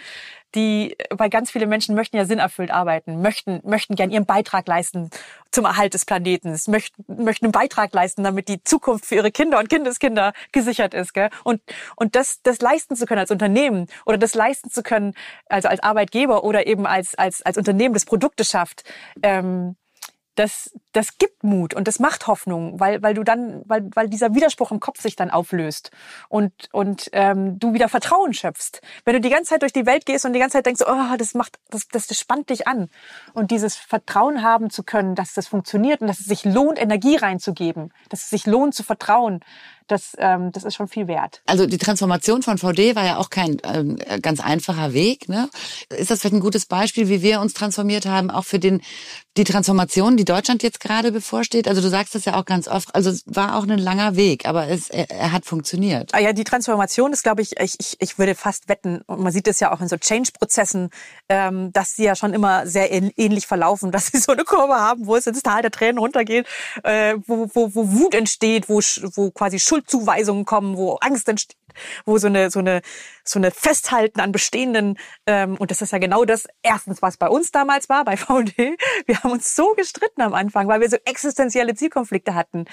die, 0.54 0.96
weil 1.10 1.30
ganz 1.30 1.50
viele 1.50 1.66
Menschen 1.66 1.94
möchten 1.94 2.16
ja 2.16 2.24
sinnerfüllt 2.24 2.70
arbeiten, 2.70 3.20
möchten, 3.20 3.60
möchten 3.64 3.96
gern 3.96 4.10
ihren 4.10 4.26
Beitrag 4.26 4.68
leisten 4.68 5.10
zum 5.50 5.64
Erhalt 5.64 5.94
des 5.94 6.04
Planeten, 6.04 6.56
möchten, 6.68 7.04
möchten 7.08 7.46
einen 7.46 7.52
Beitrag 7.52 7.92
leisten, 7.92 8.22
damit 8.22 8.48
die 8.48 8.62
Zukunft 8.62 9.06
für 9.06 9.16
ihre 9.16 9.32
Kinder 9.32 9.58
und 9.58 9.68
Kindeskinder 9.68 10.32
gesichert 10.52 10.94
ist, 10.94 11.12
gell? 11.12 11.30
Und, 11.42 11.60
und 11.96 12.14
das, 12.14 12.40
das 12.42 12.60
leisten 12.60 12.96
zu 12.96 13.06
können 13.06 13.20
als 13.20 13.30
Unternehmen 13.30 13.88
oder 14.06 14.18
das 14.18 14.34
leisten 14.34 14.70
zu 14.70 14.82
können, 14.82 15.14
also 15.48 15.68
als 15.68 15.82
Arbeitgeber 15.82 16.44
oder 16.44 16.66
eben 16.66 16.86
als, 16.86 17.14
als, 17.14 17.42
als 17.42 17.56
Unternehmen, 17.56 17.94
das 17.94 18.04
Produkte 18.04 18.44
schafft, 18.44 18.84
ähm, 19.22 19.76
das, 20.34 20.72
das 20.92 21.18
gibt 21.18 21.44
Mut 21.44 21.74
und 21.74 21.86
das 21.86 21.98
macht 21.98 22.26
Hoffnung, 22.26 22.80
weil, 22.80 23.02
weil 23.02 23.14
du 23.14 23.22
dann, 23.22 23.62
weil, 23.66 23.88
weil 23.94 24.08
dieser 24.08 24.34
Widerspruch 24.34 24.70
im 24.72 24.80
Kopf 24.80 25.00
sich 25.00 25.16
dann 25.16 25.30
auflöst 25.30 25.90
und, 26.28 26.52
und 26.72 27.08
ähm, 27.12 27.58
du 27.58 27.72
wieder 27.72 27.88
Vertrauen 27.88 28.34
schöpfst. 28.34 28.80
Wenn 29.04 29.14
du 29.14 29.20
die 29.20 29.30
ganze 29.30 29.50
Zeit 29.50 29.62
durch 29.62 29.72
die 29.72 29.86
Welt 29.86 30.06
gehst 30.06 30.24
und 30.24 30.32
die 30.32 30.40
ganze 30.40 30.58
Zeit 30.58 30.66
denkst, 30.66 30.82
oh, 30.86 31.16
das 31.16 31.34
macht, 31.34 31.58
das, 31.70 31.88
das, 31.88 32.06
das 32.06 32.18
spannt 32.18 32.50
dich 32.50 32.66
an. 32.66 32.88
Und 33.32 33.50
dieses 33.50 33.76
Vertrauen 33.76 34.42
haben 34.42 34.70
zu 34.70 34.82
können, 34.82 35.14
dass 35.14 35.34
das 35.34 35.46
funktioniert 35.46 36.00
und 36.00 36.08
dass 36.08 36.20
es 36.20 36.26
sich 36.26 36.44
lohnt, 36.44 36.80
Energie 36.80 37.16
reinzugeben, 37.16 37.92
dass 38.08 38.22
es 38.22 38.30
sich 38.30 38.46
lohnt 38.46 38.74
zu 38.74 38.82
vertrauen, 38.82 39.40
das, 39.86 40.12
ähm, 40.18 40.52
das 40.52 40.64
ist 40.64 40.74
schon 40.74 40.88
viel 40.88 41.08
wert. 41.08 41.42
Also 41.46 41.66
die 41.66 41.78
Transformation 41.78 42.42
von 42.42 42.58
VD 42.58 42.96
war 42.96 43.04
ja 43.04 43.16
auch 43.18 43.30
kein 43.30 43.58
ähm, 43.64 43.98
ganz 44.22 44.40
einfacher 44.40 44.92
Weg. 44.92 45.28
Ne? 45.28 45.48
Ist 45.90 46.10
das 46.10 46.20
vielleicht 46.20 46.34
ein 46.34 46.40
gutes 46.40 46.66
Beispiel, 46.66 47.08
wie 47.08 47.22
wir 47.22 47.40
uns 47.40 47.54
transformiert 47.54 48.06
haben, 48.06 48.30
auch 48.30 48.44
für 48.44 48.58
den 48.58 48.80
die 49.36 49.44
Transformation, 49.44 50.16
die 50.16 50.24
Deutschland 50.24 50.62
jetzt 50.62 50.80
gerade 50.80 51.10
bevorsteht? 51.10 51.66
Also 51.66 51.80
du 51.80 51.88
sagst 51.88 52.14
das 52.14 52.24
ja 52.24 52.38
auch 52.38 52.44
ganz 52.44 52.68
oft. 52.68 52.94
Also 52.94 53.10
es 53.10 53.24
war 53.26 53.56
auch 53.56 53.64
ein 53.64 53.78
langer 53.78 54.16
Weg, 54.16 54.46
aber 54.46 54.68
es, 54.68 54.90
er, 54.90 55.10
er 55.10 55.32
hat 55.32 55.44
funktioniert. 55.44 56.10
Ah 56.14 56.20
ja, 56.20 56.32
die 56.32 56.44
Transformation 56.44 57.12
ist, 57.12 57.24
glaube 57.24 57.42
ich, 57.42 57.58
ich, 57.58 57.74
ich, 57.80 57.96
ich 57.98 58.18
würde 58.18 58.34
fast 58.34 58.68
wetten, 58.68 59.00
und 59.06 59.20
man 59.20 59.32
sieht 59.32 59.48
es 59.48 59.58
ja 59.60 59.72
auch 59.72 59.80
in 59.80 59.88
so 59.88 59.96
Change-Prozessen, 59.96 60.90
ähm, 61.28 61.72
dass 61.72 61.96
sie 61.96 62.04
ja 62.04 62.14
schon 62.14 62.32
immer 62.32 62.66
sehr 62.66 62.92
ähnlich 62.92 63.46
verlaufen, 63.46 63.90
dass 63.92 64.06
sie 64.06 64.18
so 64.18 64.32
eine 64.32 64.44
Kurve 64.44 64.74
haben, 64.74 65.06
wo 65.06 65.16
es 65.16 65.26
ins 65.26 65.42
Tal 65.42 65.62
der 65.62 65.70
Tränen 65.72 65.98
runtergeht, 65.98 66.46
äh, 66.84 67.16
wo, 67.26 67.48
wo, 67.52 67.74
wo 67.74 67.92
Wut 67.92 68.14
entsteht, 68.14 68.68
wo, 68.68 68.80
wo 69.14 69.30
quasi 69.30 69.58
Schuldzuweisungen 69.74 70.44
kommen, 70.44 70.76
wo 70.76 70.94
Angst 71.00 71.28
entsteht 71.28 71.56
wo 72.04 72.18
so 72.18 72.26
eine 72.26 72.50
so 72.50 72.60
eine 72.60 72.82
so 73.24 73.38
eine 73.38 73.50
Festhalten 73.50 74.20
an 74.20 74.32
bestehenden 74.32 74.98
ähm, 75.26 75.56
und 75.56 75.70
das 75.70 75.80
ist 75.80 75.92
ja 75.92 75.98
genau 75.98 76.24
das 76.24 76.46
erstens 76.62 77.00
was 77.00 77.16
bei 77.16 77.28
uns 77.28 77.50
damals 77.50 77.88
war 77.88 78.04
bei 78.04 78.16
VD 78.16 78.76
wir 79.06 79.22
haben 79.22 79.32
uns 79.32 79.54
so 79.54 79.72
gestritten 79.74 80.20
am 80.20 80.34
Anfang 80.34 80.68
weil 80.68 80.80
wir 80.80 80.90
so 80.90 80.96
existenzielle 81.04 81.74
Zielkonflikte 81.74 82.34
hatten. 82.34 82.66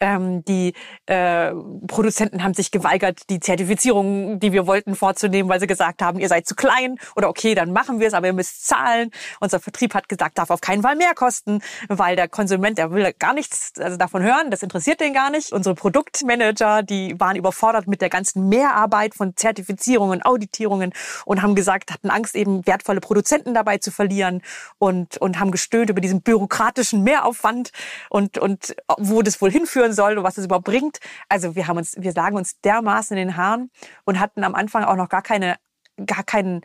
Ähm, 0.00 0.44
die 0.44 0.74
äh, 1.06 1.52
Produzenten 1.88 2.42
haben 2.42 2.54
sich 2.54 2.70
geweigert 2.70 3.28
die 3.30 3.40
Zertifizierung 3.40 4.38
die 4.38 4.52
wir 4.52 4.66
wollten 4.66 4.94
vorzunehmen 4.94 5.50
weil 5.50 5.60
sie 5.60 5.66
gesagt 5.66 6.02
haben 6.02 6.20
ihr 6.20 6.28
seid 6.28 6.46
zu 6.46 6.54
klein 6.54 6.98
oder 7.16 7.28
okay 7.28 7.54
dann 7.54 7.72
machen 7.72 7.98
wir 7.98 8.06
es 8.06 8.14
aber 8.14 8.28
ihr 8.28 8.32
müsst 8.32 8.66
zahlen. 8.66 9.10
Unser 9.40 9.58
Vertrieb 9.58 9.94
hat 9.94 10.08
gesagt 10.08 10.38
darf 10.38 10.50
auf 10.50 10.60
keinen 10.60 10.82
Fall 10.82 10.96
mehr 10.96 11.14
kosten 11.14 11.60
weil 11.88 12.14
der 12.14 12.28
Konsument 12.28 12.78
der 12.78 12.92
will 12.92 13.12
gar 13.18 13.34
nichts 13.34 13.72
also 13.78 13.96
davon 13.96 14.22
hören 14.22 14.50
das 14.50 14.62
interessiert 14.62 15.00
den 15.00 15.12
gar 15.12 15.30
nicht. 15.30 15.52
Unsere 15.52 15.74
Produktmanager 15.74 16.84
die 16.84 17.18
waren 17.18 17.36
überfordert 17.36 17.88
mit 17.88 18.00
der 18.00 18.08
ganzen 18.08 18.45
Mehrarbeit 18.48 19.14
von 19.14 19.36
Zertifizierungen, 19.36 20.22
Auditierungen 20.22 20.92
und 21.24 21.42
haben 21.42 21.54
gesagt, 21.54 21.92
hatten 21.92 22.10
Angst, 22.10 22.34
eben 22.34 22.66
wertvolle 22.66 23.00
Produzenten 23.00 23.54
dabei 23.54 23.78
zu 23.78 23.90
verlieren 23.90 24.42
und, 24.78 25.18
und 25.18 25.38
haben 25.40 25.50
gestöhnt 25.50 25.90
über 25.90 26.00
diesen 26.00 26.22
bürokratischen 26.22 27.02
Mehraufwand 27.02 27.70
und, 28.10 28.38
und 28.38 28.76
wo 28.98 29.22
das 29.22 29.40
wohl 29.40 29.50
hinführen 29.50 29.92
soll 29.92 30.18
und 30.18 30.24
was 30.24 30.38
es 30.38 30.46
überhaupt 30.46 30.66
bringt. 30.66 30.98
Also 31.28 31.54
wir 31.54 31.66
haben 31.66 31.76
uns, 31.76 31.94
wir 31.96 32.12
sagen 32.12 32.36
uns 32.36 32.60
dermaßen 32.60 33.16
in 33.16 33.28
den 33.28 33.36
Haaren 33.36 33.70
und 34.04 34.20
hatten 34.20 34.44
am 34.44 34.54
Anfang 34.54 34.84
auch 34.84 34.96
noch 34.96 35.08
gar 35.08 35.22
keine, 35.22 35.56
gar 36.04 36.24
keinen, 36.24 36.62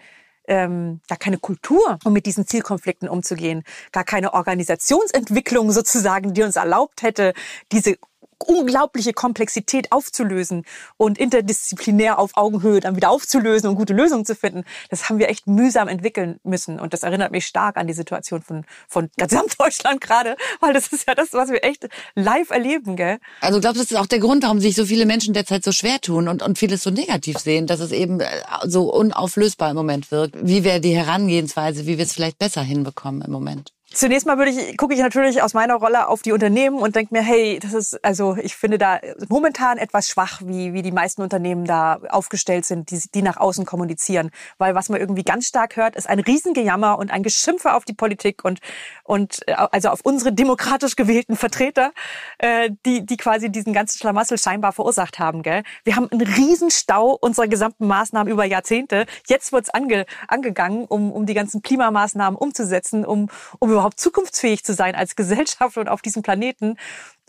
ähm, 0.47 1.01
gar 1.07 1.17
keine 1.17 1.37
Kultur, 1.37 1.99
um 2.03 2.13
mit 2.13 2.25
diesen 2.25 2.47
Zielkonflikten 2.47 3.07
umzugehen, 3.07 3.63
gar 3.91 4.03
keine 4.03 4.33
Organisationsentwicklung 4.33 5.71
sozusagen, 5.71 6.33
die 6.33 6.43
uns 6.43 6.55
erlaubt 6.55 7.03
hätte, 7.03 7.33
diese 7.71 7.97
unglaubliche 8.41 9.13
Komplexität 9.13 9.91
aufzulösen 9.91 10.65
und 10.97 11.17
interdisziplinär 11.17 12.19
auf 12.19 12.31
Augenhöhe 12.35 12.79
dann 12.79 12.95
wieder 12.95 13.09
aufzulösen 13.09 13.69
und 13.69 13.75
gute 13.75 13.93
Lösungen 13.93 14.25
zu 14.25 14.35
finden, 14.35 14.63
das 14.89 15.09
haben 15.09 15.19
wir 15.19 15.29
echt 15.29 15.47
mühsam 15.47 15.87
entwickeln 15.87 16.39
müssen. 16.43 16.79
Und 16.79 16.93
das 16.93 17.03
erinnert 17.03 17.31
mich 17.31 17.45
stark 17.45 17.77
an 17.77 17.87
die 17.87 17.93
Situation 17.93 18.41
von, 18.41 18.65
von 18.87 19.09
Gesamtdeutschland 19.17 20.01
gerade, 20.01 20.35
weil 20.59 20.73
das 20.73 20.87
ist 20.87 21.07
ja 21.07 21.15
das, 21.15 21.33
was 21.33 21.49
wir 21.49 21.63
echt 21.63 21.87
live 22.15 22.49
erleben, 22.49 22.95
gell? 22.95 23.19
Also 23.41 23.59
glaubst 23.59 23.77
du, 23.77 23.83
das 23.83 23.91
ist 23.91 23.97
auch 23.97 24.07
der 24.07 24.19
Grund, 24.19 24.43
warum 24.43 24.59
sich 24.59 24.75
so 24.75 24.85
viele 24.85 25.05
Menschen 25.05 25.33
derzeit 25.33 25.63
so 25.63 25.71
schwer 25.71 25.99
tun 26.01 26.27
und, 26.27 26.43
und 26.43 26.57
vieles 26.57 26.83
so 26.83 26.89
negativ 26.89 27.37
sehen, 27.37 27.67
dass 27.67 27.79
es 27.79 27.91
eben 27.91 28.19
äh, 28.19 28.27
so 28.63 28.93
unauflösbar 28.93 29.71
im 29.71 29.75
Moment 29.75 30.11
wirkt? 30.11 30.35
Wie 30.41 30.63
wäre 30.63 30.81
die 30.81 30.95
Herangehensweise, 30.95 31.85
wie 31.85 31.97
wir 31.97 32.05
es 32.05 32.13
vielleicht 32.13 32.37
besser 32.39 32.61
hinbekommen 32.61 33.21
im 33.21 33.31
Moment? 33.31 33.73
Zunächst 33.93 34.25
mal 34.25 34.37
würde 34.37 34.51
ich, 34.51 34.77
gucke 34.77 34.93
ich 34.93 35.01
natürlich 35.01 35.41
aus 35.41 35.53
meiner 35.53 35.75
Rolle 35.75 36.07
auf 36.07 36.21
die 36.21 36.31
Unternehmen 36.31 36.77
und 36.77 36.95
denke 36.95 37.13
mir, 37.13 37.21
hey, 37.21 37.59
das 37.61 37.73
ist, 37.73 38.05
also 38.05 38.37
ich 38.41 38.55
finde 38.55 38.77
da 38.77 39.01
momentan 39.27 39.77
etwas 39.77 40.07
schwach, 40.07 40.41
wie, 40.45 40.71
wie 40.71 40.81
die 40.81 40.93
meisten 40.93 41.21
Unternehmen 41.21 41.65
da 41.65 41.99
aufgestellt 42.09 42.63
sind, 42.63 42.89
die, 42.89 43.01
die 43.13 43.21
nach 43.21 43.35
außen 43.35 43.65
kommunizieren. 43.65 44.31
Weil 44.57 44.75
was 44.75 44.87
man 44.87 45.01
irgendwie 45.01 45.23
ganz 45.23 45.47
stark 45.47 45.75
hört, 45.75 45.97
ist 45.97 46.07
ein 46.07 46.19
Riesengejammer 46.19 46.97
und 46.99 47.11
ein 47.11 47.21
Geschimpfe 47.21 47.73
auf 47.73 47.83
die 47.83 47.91
Politik 47.93 48.45
und, 48.45 48.59
und 49.03 49.45
äh, 49.47 49.55
also 49.55 49.89
auf 49.89 49.99
unsere 50.03 50.31
demokratisch 50.31 50.95
gewählten 50.95 51.35
Vertreter, 51.35 51.91
äh, 52.37 52.69
die, 52.85 53.05
die 53.05 53.17
quasi 53.17 53.51
diesen 53.51 53.73
ganzen 53.73 53.97
Schlamassel 53.97 54.37
scheinbar 54.37 54.71
verursacht 54.71 55.19
haben. 55.19 55.43
Gell? 55.43 55.63
Wir 55.83 55.97
haben 55.97 56.09
einen 56.09 56.21
Riesenstau 56.21 57.17
unserer 57.19 57.49
gesamten 57.49 57.87
Maßnahmen 57.87 58.31
über 58.31 58.45
Jahrzehnte. 58.45 59.05
Jetzt 59.27 59.51
wird's 59.51 59.69
ange, 59.69 60.05
angegangen, 60.29 60.85
um, 60.85 61.11
um 61.11 61.25
die 61.25 61.33
ganzen 61.33 61.61
Klimamaßnahmen 61.61 62.37
umzusetzen, 62.37 63.03
um, 63.03 63.27
um 63.59 63.80
überhaupt 63.81 63.99
zukunftsfähig 63.99 64.63
zu 64.63 64.73
sein 64.73 64.95
als 64.95 65.15
Gesellschaft 65.15 65.77
und 65.77 65.89
auf 65.89 66.01
diesem 66.01 66.21
Planeten. 66.21 66.77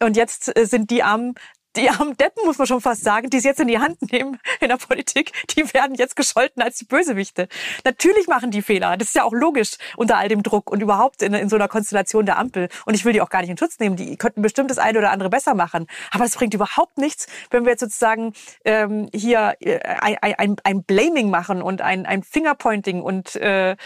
Und 0.01 0.17
jetzt 0.17 0.57
äh, 0.57 0.67
sind 0.67 0.91
die 0.91 1.03
armen 1.03 1.35
die 1.77 1.88
armen 1.88 2.17
Deppen, 2.17 2.45
muss 2.45 2.59
man 2.59 2.67
schon 2.67 2.81
fast 2.81 3.03
sagen, 3.03 3.31
die 3.31 3.38
es 3.38 3.45
jetzt 3.45 3.61
in 3.61 3.69
die 3.69 3.79
Hand 3.79 4.12
nehmen 4.12 4.38
in 4.61 4.69
der 4.69 4.77
Politik, 4.77 5.33
die 5.57 5.73
werden 5.73 5.95
jetzt 5.95 6.17
gescholten 6.17 6.62
als 6.62 6.77
die 6.77 6.85
Bösewichte. 6.85 7.49
Natürlich 7.85 8.27
machen 8.27 8.51
die 8.51 8.62
Fehler. 8.62 8.97
Das 8.97 9.09
ist 9.09 9.15
ja 9.15 9.25
auch 9.25 9.33
logisch 9.33 9.77
unter 9.97 10.19
all 10.19 10.29
dem 10.29 10.43
Druck 10.43 10.71
und 10.71 10.83
überhaupt 10.83 11.23
in, 11.23 11.33
in 11.35 11.49
so 11.49 11.57
einer 11.57 11.69
Konstellation 11.69 12.27
der 12.27 12.38
Ampel. 12.38 12.69
Und 12.85 12.95
ich 12.95 13.05
will 13.05 13.12
die 13.12 13.23
auch 13.23 13.31
gar 13.31 13.41
nicht 13.41 13.51
in 13.51 13.57
Schutz 13.57 13.79
nehmen. 13.79 13.97
Die 13.97 14.17
könnten 14.17 14.43
bestimmt 14.43 14.71
das 14.71 14.79
eine 14.79 14.99
oder 14.99 15.12
andere 15.12 15.31
besser 15.31 15.55
machen. 15.55 15.87
Aber 16.11 16.25
es 16.25 16.35
bringt 16.35 16.53
überhaupt 16.55 16.99
nichts, 16.99 17.27
wenn 17.51 17.65
wir 17.65 17.71
jetzt 17.71 17.81
sozusagen 17.81 18.35
ähm, 18.65 19.09
hier 19.15 19.55
äh, 19.61 19.79
ein, 19.79 20.17
ein, 20.21 20.57
ein 20.62 20.85
Blaming 20.85 21.31
machen 21.31 21.62
und 21.62 21.81
ein, 21.81 22.05
ein 22.05 22.23
Fingerpointing 22.23 23.01
und 23.01 23.37
äh, 23.37 23.77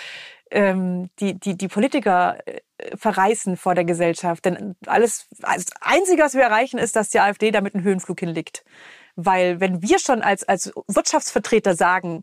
ähm, 0.50 1.10
die, 1.20 1.38
die, 1.38 1.56
die 1.56 1.68
Politiker 1.68 2.38
äh, 2.46 2.60
verreißen 2.96 3.56
vor 3.56 3.74
der 3.74 3.84
Gesellschaft. 3.84 4.44
Denn 4.44 4.76
alles, 4.86 5.26
das 5.40 5.66
Einzige, 5.80 6.22
was 6.22 6.34
wir 6.34 6.42
erreichen, 6.42 6.78
ist, 6.78 6.96
dass 6.96 7.10
die 7.10 7.20
AfD 7.20 7.50
damit 7.50 7.74
einen 7.74 7.84
Höhenflug 7.84 8.20
hinlegt. 8.20 8.64
Weil 9.16 9.60
wenn 9.60 9.82
wir 9.82 9.98
schon 9.98 10.22
als, 10.22 10.44
als 10.44 10.72
Wirtschaftsvertreter 10.86 11.74
sagen, 11.74 12.22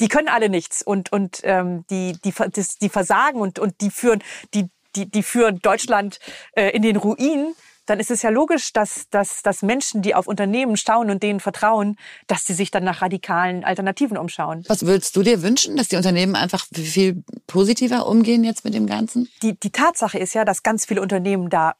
die 0.00 0.08
können 0.08 0.28
alle 0.28 0.50
nichts 0.50 0.82
und, 0.82 1.10
und 1.10 1.40
ähm, 1.42 1.86
die, 1.88 2.12
die, 2.22 2.34
die 2.82 2.88
versagen 2.88 3.40
und, 3.40 3.58
und 3.58 3.80
die 3.80 3.90
führen, 3.90 4.22
die, 4.52 4.68
die, 4.94 5.10
die 5.10 5.22
führen 5.22 5.60
Deutschland 5.60 6.18
äh, 6.52 6.70
in 6.70 6.82
den 6.82 6.96
Ruin, 6.96 7.54
dann 7.86 8.00
ist 8.00 8.10
es 8.10 8.22
ja 8.22 8.30
logisch, 8.30 8.72
dass, 8.72 9.08
dass, 9.10 9.42
dass 9.42 9.62
Menschen, 9.62 10.02
die 10.02 10.14
auf 10.14 10.26
Unternehmen 10.26 10.76
schauen 10.76 11.10
und 11.10 11.22
denen 11.22 11.40
vertrauen, 11.40 11.96
dass 12.26 12.44
sie 12.44 12.54
sich 12.54 12.70
dann 12.70 12.84
nach 12.84 13.02
radikalen 13.02 13.64
Alternativen 13.64 14.18
umschauen. 14.18 14.64
Was 14.68 14.84
würdest 14.84 15.16
du 15.16 15.22
dir 15.22 15.42
wünschen, 15.42 15.76
dass 15.76 15.88
die 15.88 15.96
Unternehmen 15.96 16.34
einfach 16.34 16.66
viel 16.72 17.22
positiver 17.46 18.06
umgehen 18.06 18.44
jetzt 18.44 18.64
mit 18.64 18.74
dem 18.74 18.86
Ganzen? 18.86 19.28
Die, 19.42 19.58
die 19.58 19.70
Tatsache 19.70 20.18
ist 20.18 20.34
ja, 20.34 20.44
dass 20.44 20.62
ganz 20.62 20.84
viele 20.84 21.00
Unternehmen 21.00 21.48
da 21.48 21.74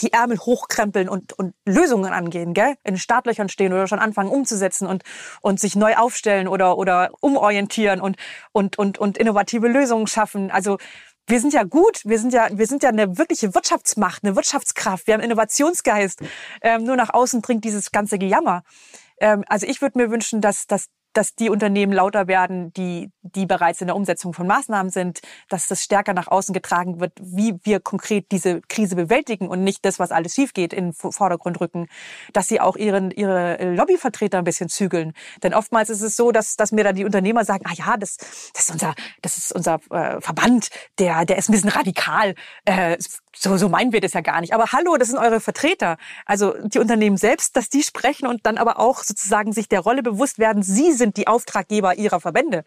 die 0.00 0.12
Ärmel 0.12 0.38
hochkrempeln 0.38 1.08
und, 1.08 1.32
und 1.34 1.54
Lösungen 1.66 2.12
angehen, 2.12 2.54
gell? 2.54 2.74
in 2.84 2.96
Startlöchern 2.96 3.48
stehen 3.48 3.72
oder 3.72 3.86
schon 3.86 3.98
anfangen 3.98 4.30
umzusetzen 4.30 4.86
und, 4.86 5.02
und 5.40 5.60
sich 5.60 5.76
neu 5.76 5.94
aufstellen 5.96 6.48
oder, 6.48 6.78
oder 6.78 7.10
umorientieren 7.20 8.00
und, 8.00 8.16
und, 8.52 8.78
und, 8.78 8.98
und 8.98 9.18
innovative 9.18 9.68
Lösungen 9.68 10.06
schaffen. 10.06 10.50
Also 10.50 10.78
wir 11.26 11.40
sind 11.40 11.52
ja 11.54 11.62
gut, 11.62 12.02
wir 12.04 12.18
sind 12.18 12.32
ja, 12.32 12.48
wir 12.52 12.66
sind 12.66 12.82
ja 12.82 12.90
eine 12.90 13.16
wirkliche 13.16 13.54
Wirtschaftsmacht, 13.54 14.24
eine 14.24 14.36
Wirtschaftskraft, 14.36 15.06
wir 15.06 15.14
haben 15.14 15.22
Innovationsgeist. 15.22 16.20
Ähm, 16.60 16.84
nur 16.84 16.96
nach 16.96 17.10
außen 17.12 17.40
dringt 17.42 17.64
dieses 17.64 17.90
ganze 17.92 18.18
Gejammer. 18.18 18.62
Ähm, 19.18 19.44
also 19.48 19.66
ich 19.66 19.80
würde 19.80 19.98
mir 19.98 20.10
wünschen, 20.10 20.40
dass, 20.40 20.66
dass 20.66 20.88
dass 21.16 21.34
die 21.34 21.50
Unternehmen 21.50 21.92
lauter 21.92 22.26
werden, 22.28 22.72
die, 22.74 23.10
die 23.22 23.46
bereits 23.46 23.80
in 23.80 23.86
der 23.86 23.96
Umsetzung 23.96 24.34
von 24.34 24.46
Maßnahmen 24.46 24.90
sind, 24.90 25.20
dass 25.48 25.68
das 25.68 25.82
stärker 25.82 26.14
nach 26.14 26.28
außen 26.28 26.52
getragen 26.52 27.00
wird, 27.00 27.12
wie 27.20 27.54
wir 27.62 27.80
konkret 27.80 28.30
diese 28.32 28.60
Krise 28.62 28.96
bewältigen 28.96 29.48
und 29.48 29.64
nicht 29.64 29.84
das, 29.84 29.98
was 29.98 30.10
alles 30.10 30.34
schief 30.34 30.52
geht, 30.52 30.72
in 30.72 30.92
den 30.92 30.92
Vordergrund 30.92 31.60
rücken, 31.60 31.88
dass 32.32 32.48
sie 32.48 32.60
auch 32.60 32.76
ihren, 32.76 33.10
ihre 33.10 33.74
Lobbyvertreter 33.74 34.38
ein 34.38 34.44
bisschen 34.44 34.68
zügeln. 34.68 35.12
Denn 35.42 35.54
oftmals 35.54 35.90
ist 35.90 36.02
es 36.02 36.16
so, 36.16 36.32
dass, 36.32 36.56
dass 36.56 36.72
mir 36.72 36.84
dann 36.84 36.96
die 36.96 37.04
Unternehmer 37.04 37.44
sagen, 37.44 37.64
ah 37.66 37.74
ja, 37.74 37.96
das, 37.96 38.16
das 38.52 38.64
ist 38.64 38.70
unser, 38.72 38.94
das 39.22 39.36
ist 39.36 39.52
unser 39.52 39.80
äh, 39.90 40.20
Verband, 40.20 40.68
der, 40.98 41.24
der 41.24 41.38
ist 41.38 41.48
ein 41.48 41.52
bisschen 41.52 41.70
radikal. 41.70 42.34
Äh, 42.64 42.98
so, 43.36 43.56
so 43.56 43.68
meinen 43.68 43.92
wir 43.92 44.00
das 44.00 44.12
ja 44.12 44.20
gar 44.20 44.40
nicht. 44.40 44.54
Aber 44.54 44.72
hallo, 44.72 44.96
das 44.96 45.08
sind 45.08 45.18
eure 45.18 45.40
Vertreter. 45.40 45.96
Also 46.24 46.54
die 46.62 46.78
Unternehmen 46.78 47.16
selbst, 47.16 47.56
dass 47.56 47.68
die 47.68 47.82
sprechen 47.82 48.26
und 48.26 48.46
dann 48.46 48.58
aber 48.58 48.78
auch 48.78 49.02
sozusagen 49.02 49.52
sich 49.52 49.68
der 49.68 49.80
Rolle 49.80 50.02
bewusst 50.02 50.38
werden, 50.38 50.62
sie 50.62 50.92
sind 50.92 51.03
die 51.12 51.26
Auftraggeber 51.26 51.94
ihrer 51.96 52.20
Verbände. 52.20 52.64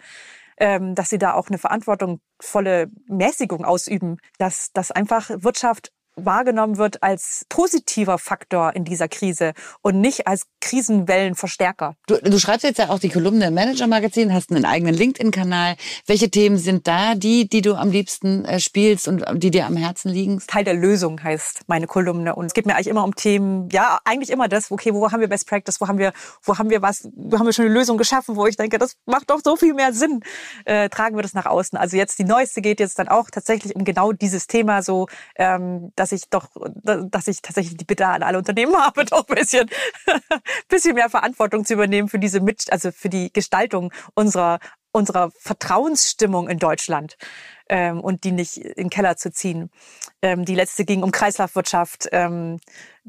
Ähm, 0.59 0.95
dass 0.95 1.09
sie 1.09 1.19
da 1.19 1.35
auch 1.35 1.49
eine 1.49 1.59
verantwortungsvolle 1.59 2.89
Mäßigung 3.05 3.63
ausüben, 3.63 4.17
dass, 4.39 4.71
dass 4.73 4.89
einfach 4.89 5.29
Wirtschaft 5.29 5.91
wahrgenommen 6.17 6.77
wird 6.77 7.03
als 7.03 7.45
positiver 7.49 8.17
Faktor 8.17 8.75
in 8.75 8.83
dieser 8.83 9.07
Krise 9.07 9.53
und 9.81 10.01
nicht 10.01 10.27
als 10.27 10.43
Krisenwellenverstärker. 10.59 11.95
Du, 12.07 12.17
du 12.17 12.39
schreibst 12.39 12.63
jetzt 12.63 12.79
ja 12.79 12.89
auch 12.89 12.99
die 12.99 13.09
Kolumne 13.09 13.47
im 13.47 13.53
Manager-Magazin, 13.53 14.33
hast 14.33 14.51
einen 14.51 14.65
eigenen 14.65 14.95
LinkedIn-Kanal. 14.95 15.75
Welche 16.05 16.29
Themen 16.29 16.57
sind 16.57 16.87
da 16.87 17.15
die, 17.15 17.47
die 17.47 17.61
du 17.61 17.75
am 17.75 17.91
liebsten 17.91 18.43
äh, 18.45 18.59
spielst 18.59 19.07
und 19.07 19.23
die 19.35 19.51
dir 19.51 19.65
am 19.65 19.77
Herzen 19.77 20.09
liegen? 20.09 20.41
Teil 20.45 20.63
der 20.63 20.73
Lösung 20.73 21.23
heißt 21.23 21.61
meine 21.67 21.87
Kolumne 21.87 22.35
und 22.35 22.47
es 22.47 22.53
geht 22.53 22.65
mir 22.65 22.75
eigentlich 22.75 22.87
immer 22.87 23.03
um 23.03 23.15
Themen, 23.15 23.69
ja, 23.71 23.99
eigentlich 24.03 24.29
immer 24.29 24.47
das, 24.47 24.71
okay, 24.71 24.93
wo 24.93 25.11
haben 25.11 25.21
wir 25.21 25.29
Best 25.29 25.47
Practice, 25.47 25.79
wo 25.79 25.87
haben 25.87 25.99
wir, 25.99 26.11
wo 26.43 26.57
haben 26.57 26.69
wir 26.69 26.81
was, 26.81 27.07
wo 27.15 27.37
haben 27.39 27.45
wir 27.45 27.53
schon 27.53 27.65
eine 27.65 27.73
Lösung 27.73 27.97
geschaffen, 27.97 28.35
wo 28.35 28.47
ich 28.47 28.57
denke, 28.57 28.77
das 28.77 28.95
macht 29.05 29.29
doch 29.29 29.39
so 29.43 29.55
viel 29.55 29.73
mehr 29.73 29.93
Sinn. 29.93 30.21
Äh, 30.65 30.89
tragen 30.89 31.15
wir 31.15 31.21
das 31.21 31.33
nach 31.33 31.45
außen. 31.45 31.77
Also 31.77 31.95
jetzt 31.95 32.19
die 32.19 32.23
neueste 32.23 32.61
geht 32.61 32.79
jetzt 32.79 32.99
dann 32.99 33.07
auch 33.07 33.29
tatsächlich 33.29 33.75
um 33.75 33.83
genau 33.83 34.11
dieses 34.11 34.47
Thema 34.47 34.81
so, 34.81 35.07
ähm, 35.35 35.91
dass 35.95 36.06
dass 36.07 36.11
ich 36.11 36.29
doch, 36.29 36.47
dass 36.83 37.27
ich 37.27 37.41
tatsächlich 37.41 37.77
die 37.77 37.85
Bitte 37.85 38.07
an 38.07 38.23
alle 38.23 38.37
Unternehmen 38.37 38.75
habe, 38.81 39.05
doch 39.05 39.27
ein 39.27 39.35
bisschen, 39.35 39.69
bisschen 40.69 40.95
mehr 40.95 41.09
Verantwortung 41.09 41.65
zu 41.65 41.73
übernehmen 41.73 42.07
für 42.07 42.19
diese 42.19 42.39
Mit, 42.39 42.71
also 42.71 42.91
für 42.91 43.09
die 43.09 43.31
Gestaltung 43.31 43.91
unserer 44.13 44.59
unserer 44.93 45.29
Vertrauensstimmung 45.37 46.49
in 46.49 46.57
Deutschland 46.57 47.17
ähm, 47.69 47.99
und 47.99 48.23
die 48.23 48.31
nicht 48.31 48.57
in 48.57 48.85
den 48.85 48.89
Keller 48.89 49.15
zu 49.15 49.31
ziehen. 49.31 49.69
Ähm, 50.23 50.43
die 50.43 50.55
letzte 50.55 50.85
ging 50.85 51.03
um 51.03 51.11
Kreislaufwirtschaft, 51.11 52.07
ähm, 52.13 52.59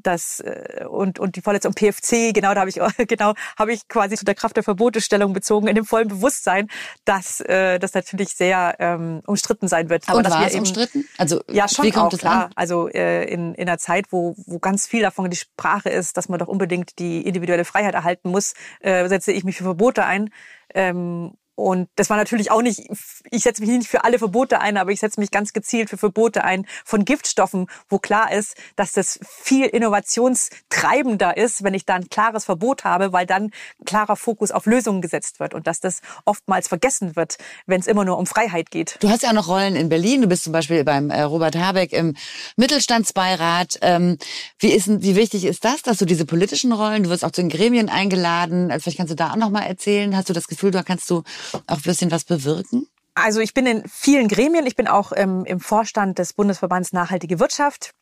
das 0.03 0.41
äh, 0.41 0.85
und 0.89 1.19
und 1.19 1.37
die 1.37 1.41
vorletzte 1.41 1.69
um 1.69 1.75
PFC. 1.75 2.33
Genau, 2.35 2.55
da 2.55 2.61
habe 2.61 2.71
ich 2.71 2.81
genau 3.09 3.35
habe 3.59 3.73
ich 3.73 3.89
quasi 3.89 4.17
zu 4.17 4.25
der 4.25 4.35
Kraft 4.35 4.57
der 4.57 4.63
Verbotestellung 4.63 5.33
bezogen 5.33 5.69
in 5.69 5.75
dem 5.75 5.85
vollen 5.85 6.09
Bewusstsein, 6.09 6.69
dass 7.05 7.41
äh, 7.41 7.79
das 7.79 7.95
natürlich 7.95 8.31
sehr 8.31 8.77
ähm, 8.79 9.23
umstritten 9.27 9.69
sein 9.69 9.91
wird. 9.91 10.09
Aber 10.09 10.19
und 10.19 10.31
war 10.31 10.47
es 10.47 10.55
umstritten? 10.55 11.07
Also 11.19 11.43
ja 11.51 11.69
schon 11.69 11.85
wie 11.85 11.91
kommt 11.91 12.15
auch, 12.15 12.19
klar. 12.19 12.45
An? 12.47 12.53
Also 12.55 12.89
äh, 12.89 13.25
in 13.25 13.55
in 13.55 13.69
einer 13.69 13.79
Zeit, 13.79 14.07
wo 14.11 14.35
wo 14.47 14.59
ganz 14.59 14.87
viel 14.87 15.03
davon 15.03 15.31
die 15.31 15.37
Sprache 15.37 15.91
ist, 15.91 16.17
dass 16.17 16.29
man 16.29 16.39
doch 16.39 16.49
unbedingt 16.49 16.99
die 16.99 17.27
individuelle 17.27 17.65
Freiheit 17.65 17.95
erhalten 17.95 18.31
muss, 18.31 18.55
äh, 18.81 19.09
setze 19.09 19.33
ich 19.33 19.45
mich 19.45 19.57
für 19.57 19.65
Verbote 19.65 20.05
ein. 20.05 20.31
Ähm, 20.75 21.33
und 21.59 21.89
das 21.97 22.09
war 22.09 22.17
natürlich 22.17 22.53
auch 22.53 22.63
nicht, 22.63 22.89
ich 23.33 23.43
setze 23.43 23.61
mich 23.61 23.71
nicht 23.71 23.89
für 23.89 24.05
alle 24.05 24.21
Verbote 24.21 24.61
ein, 24.61 24.77
aber 24.77 24.93
ich 24.93 25.01
setze 25.01 25.19
mich 25.19 25.33
ganz 25.33 25.53
gezielt 25.53 25.91
für 25.91 25.99
Verbote 25.99 26.45
ein 26.45 26.67
von 26.85 27.05
Giftstoffen, 27.05 27.67
wo 27.89 27.99
klar 27.99 28.31
ist, 28.31 28.55
dass 28.77 28.93
das 28.93 29.19
viel 29.29 29.67
innovationstreibender 29.67 31.37
ist, 31.37 31.65
wenn 31.65 31.75
ich 31.75 31.85
da 31.85 31.95
ein 31.95 32.09
klares 32.11 32.45
Verbot 32.45 32.85
habe, 32.85 33.13
weil 33.13 33.27
dann 33.27 33.51
klarer 33.85 34.15
Fokus 34.15 34.53
auf 34.53 34.67
Lösungen 34.67 35.03
gesetzt 35.03 35.41
wird 35.41 35.53
und 35.53 35.67
dass 35.67 35.81
das 35.81 36.01
oftmals 36.25 36.69
vergessen 36.69 37.17
wird, 37.17 37.39
wenn 37.67 37.81
es 37.81 37.89
immer 37.89 38.05
nur 38.05 38.19
um 38.19 38.27
Freiheit 38.27 38.71
geht. 38.71 38.97
Du 39.01 39.09
hast 39.09 39.25
ja 39.25 39.31
auch 39.31 39.35
noch 39.35 39.49
Rollen 39.49 39.75
in 39.75 39.89
Berlin. 39.89 40.23
Du 40.23 40.29
bist 40.29 40.45
zum 40.45 40.53
Beispiel 40.53 40.85
beim 40.85 41.11
äh, 41.11 41.23
Robert 41.23 41.57
Habeck 41.57 41.93
im 41.93 42.15
Mittelstandsbeirat. 42.55 43.79
Ähm, 43.83 44.19
wie, 44.61 44.69
ist, 44.69 44.87
wie 45.03 45.17
wichtig 45.17 45.45
ist 45.45 45.65
das, 45.65 45.83
dass 45.83 45.99
du 45.99 46.05
diese 46.05 46.25
politischen 46.25 46.73
Rollen, 46.73 47.03
du 47.03 47.11
wirst 47.11 47.25
auch 47.25 47.33
zu 47.33 47.41
den 47.41 47.51
Gremien 47.51 47.89
eingeladen. 47.89 48.71
Also 48.71 48.85
vielleicht 48.85 48.99
kannst 48.99 49.11
du 49.11 49.17
da 49.17 49.33
auch 49.33 49.37
noch 49.37 49.51
mal 49.51 49.63
erzählen. 49.63 50.17
Hast 50.17 50.29
du 50.29 50.33
das 50.33 50.47
Gefühl, 50.47 50.71
da 50.71 50.85
kannst 50.85 51.11
du 51.11 51.25
auch 51.67 51.77
ein 51.77 51.83
bisschen 51.83 52.11
was 52.11 52.25
bewirken? 52.25 52.87
Also 53.15 53.41
ich 53.41 53.53
bin 53.53 53.67
in 53.67 53.83
vielen 53.89 54.29
Gremien. 54.29 54.67
Ich 54.67 54.77
bin 54.77 54.87
auch 54.87 55.13
ähm, 55.15 55.45
im 55.45 55.61
Vorstand 55.61 56.19
des 56.19 56.33
Bundesverbands 56.33 56.93
Nachhaltige 56.93 57.41
Wirtschaft 57.41 57.95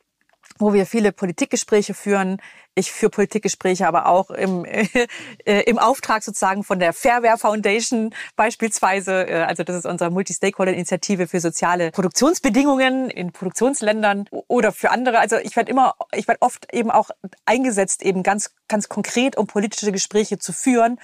wo 0.58 0.72
wir 0.72 0.86
viele 0.86 1.12
Politikgespräche 1.12 1.94
führen. 1.94 2.40
Ich 2.74 2.92
führe 2.92 3.10
Politikgespräche 3.10 3.86
aber 3.86 4.06
auch 4.06 4.30
im, 4.30 4.64
äh, 5.44 5.62
im 5.62 5.78
Auftrag 5.78 6.22
sozusagen 6.22 6.64
von 6.64 6.78
der 6.78 6.92
Fairware 6.92 7.38
Foundation 7.38 8.14
beispielsweise. 8.36 9.28
Äh, 9.28 9.42
also 9.42 9.64
das 9.64 9.76
ist 9.76 9.86
unsere 9.86 10.10
Multi-Stakeholder-Initiative 10.10 11.26
für 11.26 11.40
soziale 11.40 11.90
Produktionsbedingungen 11.90 13.10
in 13.10 13.32
Produktionsländern 13.32 14.28
oder 14.48 14.72
für 14.72 14.90
andere. 14.90 15.18
Also 15.18 15.36
ich 15.36 15.56
werde 15.56 15.70
immer, 15.70 15.94
ich 16.14 16.28
werde 16.28 16.42
oft 16.42 16.72
eben 16.72 16.90
auch 16.90 17.10
eingesetzt, 17.44 18.02
eben 18.02 18.22
ganz, 18.22 18.54
ganz 18.68 18.88
konkret, 18.88 19.36
um 19.36 19.46
politische 19.46 19.92
Gespräche 19.92 20.38
zu 20.38 20.52
führen 20.52 20.98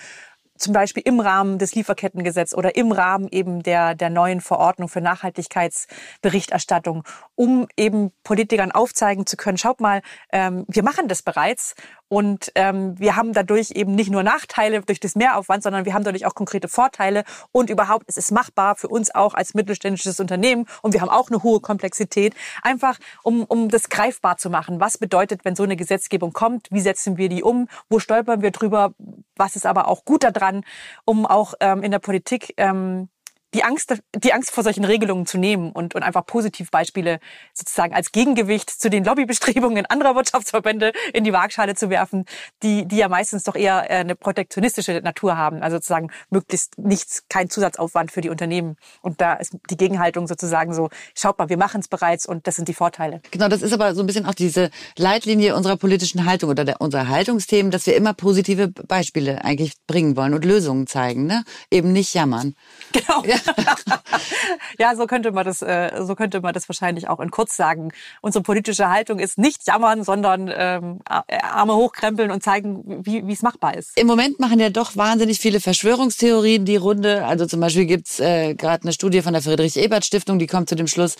zum 0.62 0.72
Beispiel 0.72 1.03
im 1.05 1.20
Rahmen 1.20 1.59
des 1.59 1.75
Lieferkettengesetzes 1.75 2.57
oder 2.57 2.77
im 2.77 2.92
Rahmen 2.92 3.29
eben 3.31 3.62
der, 3.62 3.94
der 3.94 4.11
neuen 4.11 4.40
Verordnung 4.40 4.88
für 4.88 5.01
Nachhaltigkeitsberichterstattung, 5.01 7.03
um 7.35 7.66
eben 7.77 8.12
Politikern 8.22 8.70
aufzeigen 8.70 9.27
zu 9.27 9.37
können, 9.37 9.59
schaut 9.59 9.81
mal, 9.81 10.03
ähm, 10.33 10.64
wir 10.68 10.85
machen 10.85 11.09
das 11.09 11.22
bereits 11.22 11.75
und 12.12 12.53
ähm, 12.57 12.98
wir 12.98 13.16
haben 13.16 13.33
dadurch 13.33 13.70
eben 13.70 13.94
nicht 13.94 14.11
nur 14.11 14.22
Nachteile 14.22 14.83
durch 14.83 15.01
das 15.01 15.14
Mehraufwand, 15.14 15.62
sondern 15.62 15.87
wir 15.87 15.94
haben 15.94 16.05
dadurch 16.05 16.27
auch 16.27 16.35
konkrete 16.35 16.68
Vorteile 16.68 17.25
und 17.53 17.70
überhaupt, 17.70 18.05
es 18.07 18.18
ist 18.18 18.33
machbar 18.33 18.77
für 18.77 18.88
uns 18.88 19.14
auch 19.14 19.33
als 19.33 19.55
mittelständisches 19.55 20.20
Unternehmen 20.20 20.66
und 20.83 20.92
wir 20.92 21.01
haben 21.01 21.09
auch 21.09 21.31
eine 21.31 21.42
hohe 21.42 21.61
Komplexität, 21.61 22.35
einfach 22.62 22.98
um, 23.22 23.44
um 23.44 23.70
das 23.70 23.88
greifbar 23.88 24.37
zu 24.37 24.51
machen. 24.51 24.79
Was 24.79 24.98
bedeutet, 24.98 25.46
wenn 25.46 25.57
so 25.57 25.62
eine 25.62 25.75
Gesetzgebung 25.75 26.35
kommt? 26.35 26.68
Wie 26.70 26.81
setzen 26.81 27.16
wir 27.16 27.31
die 27.31 27.42
um? 27.42 27.66
Wo 27.88 27.98
stolpern 27.98 28.42
wir 28.42 28.51
drüber? 28.51 28.92
Was 29.37 29.57
ist 29.57 29.64
aber 29.64 29.88
auch 29.88 30.05
gut 30.05 30.22
daran, 30.22 30.66
um 31.07 31.25
auch 31.25 31.55
ähm, 31.61 31.83
in 31.83 31.92
der 31.92 31.98
Politik 31.98 32.53
ähm, 32.59 33.09
die 33.55 33.65
Angst, 33.65 33.95
die 34.17 34.33
Angst 34.33 34.51
vor 34.51 34.65
solchen 34.65 34.85
Regelungen 34.85 35.27
zu 35.27 35.38
nehmen 35.38 35.73
und, 35.73 35.95
und 35.95 36.03
einfach 36.03 36.25
Positivbeispiele 36.25 37.21
sozusagen 37.53 37.95
als 37.95 38.12
Gegengewicht 38.12 38.71
zu 38.71 38.88
den 38.88 39.05
Lobbybestrebungen 39.05 39.85
anderer 39.87 40.15
Wirtschaftsverbände 40.15 40.93
in 41.12 41.25
die 41.25 41.33
Waagschale 41.33 41.75
zu 41.75 41.91
werfen, 41.91 42.25
die, 42.62 42.87
die 42.87 42.97
ja 42.97 43.09
meistens 43.09 43.45
doch 43.45 43.55
eher 43.55 43.91
äh, 43.91 43.97
eine 43.97 44.17
protektionistische 44.17 45.01
Natur 45.03 45.37
haben. 45.37 45.62
Also 45.62 45.77
sozusagen 45.77 46.11
möglichst 46.31 46.79
nichts, 46.79 47.25
kein 47.29 47.51
Zusatzaufwand 47.51 48.11
für 48.11 48.23
die 48.23 48.31
Unternehmen. 48.31 48.77
Und 49.03 49.21
da 49.21 49.35
ist 49.35 49.57
die 49.71 49.77
Gegenhaltung 49.77 50.27
sozusagen 50.27 50.73
so, 50.73 50.88
schaut 51.15 51.38
mal, 51.38 51.49
wir 51.49 51.59
machen 51.59 51.81
es 51.81 51.88
bereits 51.88 52.27
und 52.27 52.47
das 52.47 52.57
sind 52.57 52.69
die 52.69 52.75
Vorteile. 52.75 53.21
Genau, 53.31 53.49
das 53.49 53.61
ist 53.62 53.73
aber 53.73 53.95
so 53.95 54.03
ein 54.03 54.07
bisschen 54.07 54.25
auch 54.25 54.35
diese 54.35 54.71
Leitlinie 54.97 55.55
unserer 55.57 55.77
politischen 55.77 56.25
Haltung 56.25 56.51
oder 56.51 56.65
der, 56.65 56.81
unserer 56.81 57.09
Haltungsthemen, 57.09 57.71
dass 57.71 57.87
wir 57.87 57.97
immer 57.97 58.15
positive 58.15 58.69
Beispiele 58.69 59.45
eigentlich 59.45 59.75
bringen 59.87 60.17
wollen 60.17 60.33
und 60.33 60.45
Lösungen 60.45 60.87
zeigen, 60.87 61.27
ne? 61.27 61.45
Eben 61.71 61.93
nicht 61.93 62.15
jammern. 62.15 62.55
Genau. 62.93 63.25
Ja. 63.25 63.41
ja, 64.78 64.94
so 64.96 65.07
könnte 65.07 65.33
man 65.33 65.44
das, 65.44 65.62
äh, 65.62 65.90
so 66.02 66.14
könnte 66.14 66.40
man 66.40 66.52
das 66.52 66.68
wahrscheinlich 66.68 67.09
auch 67.09 67.20
in 67.20 67.31
kurz 67.31 67.57
sagen. 67.57 67.92
Unsere 68.20 68.42
politische 68.42 68.88
Haltung 68.88 69.18
ist 69.18 69.38
nicht 69.38 69.66
jammern, 69.66 70.05
sondern 70.05 70.50
ähm, 70.55 71.00
Arme 71.07 71.74
hochkrempeln 71.74 72.31
und 72.31 72.42
zeigen, 72.42 73.05
wie 73.05 73.26
wie 73.26 73.33
es 73.33 73.42
machbar 73.42 73.76
ist. 73.76 73.96
Im 73.98 74.07
Moment 74.07 74.40
machen 74.40 74.61
ja 74.61 74.70
doch 74.70 74.96
wahnsinnig 74.96 75.38
viele 75.38 75.61
Verschwörungstheorien 75.61 76.64
die 76.64 76.76
Runde. 76.76 77.24
Also 77.24 77.46
zum 77.46 77.61
Beispiel 77.61 77.87
gibt's 77.87 78.20
äh, 78.20 78.55
gerade 78.55 78.85
eine 78.85 78.92
Studie 78.92 79.22
von 79.22 79.33
der 79.33 79.42
Friedrich-Ebert-Stiftung, 79.42 80.38
die 80.38 80.46
kommt 80.46 80.68
zu 80.68 80.74
dem 80.74 80.87
Schluss, 80.87 81.16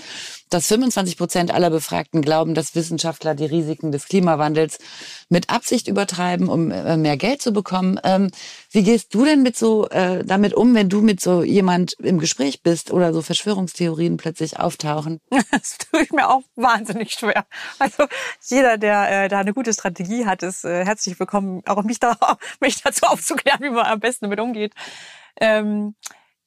dass 0.51 0.67
25 0.67 1.17
Prozent 1.17 1.53
aller 1.53 1.71
Befragten 1.71 2.23
glauben, 2.23 2.55
dass 2.55 2.75
Wissenschaftler 2.75 3.35
die 3.35 3.47
Risiken 3.47 3.93
des 3.93 4.07
Klimawandels 4.07 4.79
mit 5.29 5.51
Absicht 5.51 5.89
übertreiben, 5.89 6.49
um 6.49 6.71
äh, 6.71 6.97
mehr 6.97 7.17
Geld 7.17 7.43
zu 7.43 7.53
bekommen. 7.53 7.99
Ähm, 8.05 8.31
wie 8.73 8.83
gehst 8.83 9.15
du 9.15 9.25
denn 9.25 9.43
mit 9.43 9.57
so 9.57 9.89
äh, 9.91 10.25
damit 10.25 10.55
um, 10.55 10.75
wenn 10.75 10.89
du 10.89 11.03
mit 11.03 11.21
so 11.21 11.43
jemand 11.43 11.93
im 12.01 12.19
Gespräch 12.19 12.63
bist 12.63 12.91
oder 12.91 13.13
so 13.13 13.21
Verschwörungstheorien 13.21 14.17
plötzlich 14.17 14.59
auftauchen? 14.59 15.21
Das 15.51 15.77
tue 15.77 16.03
ich 16.03 16.13
mir 16.13 16.29
auch 16.29 16.43
wahnsinnig 16.57 17.13
schwer. 17.13 17.45
Also 17.79 18.07
jeder, 18.49 18.79
der 18.79 19.25
äh, 19.25 19.29
da 19.29 19.41
eine 19.41 19.53
gute 19.53 19.73
Strategie 19.73 20.25
hat, 20.25 20.43
ist 20.43 20.65
äh, 20.65 20.85
herzlich 20.85 21.21
willkommen, 21.21 21.63
auch 21.67 21.83
mich, 21.83 22.01
da, 22.01 22.17
mich 22.61 22.83
dazu 22.83 23.07
aufzuklären, 23.07 23.61
wie 23.61 23.71
man 23.71 23.85
am 23.85 24.01
besten 24.01 24.25
damit 24.27 24.41
umgeht. 24.41 24.73
Ähm, 25.39 25.95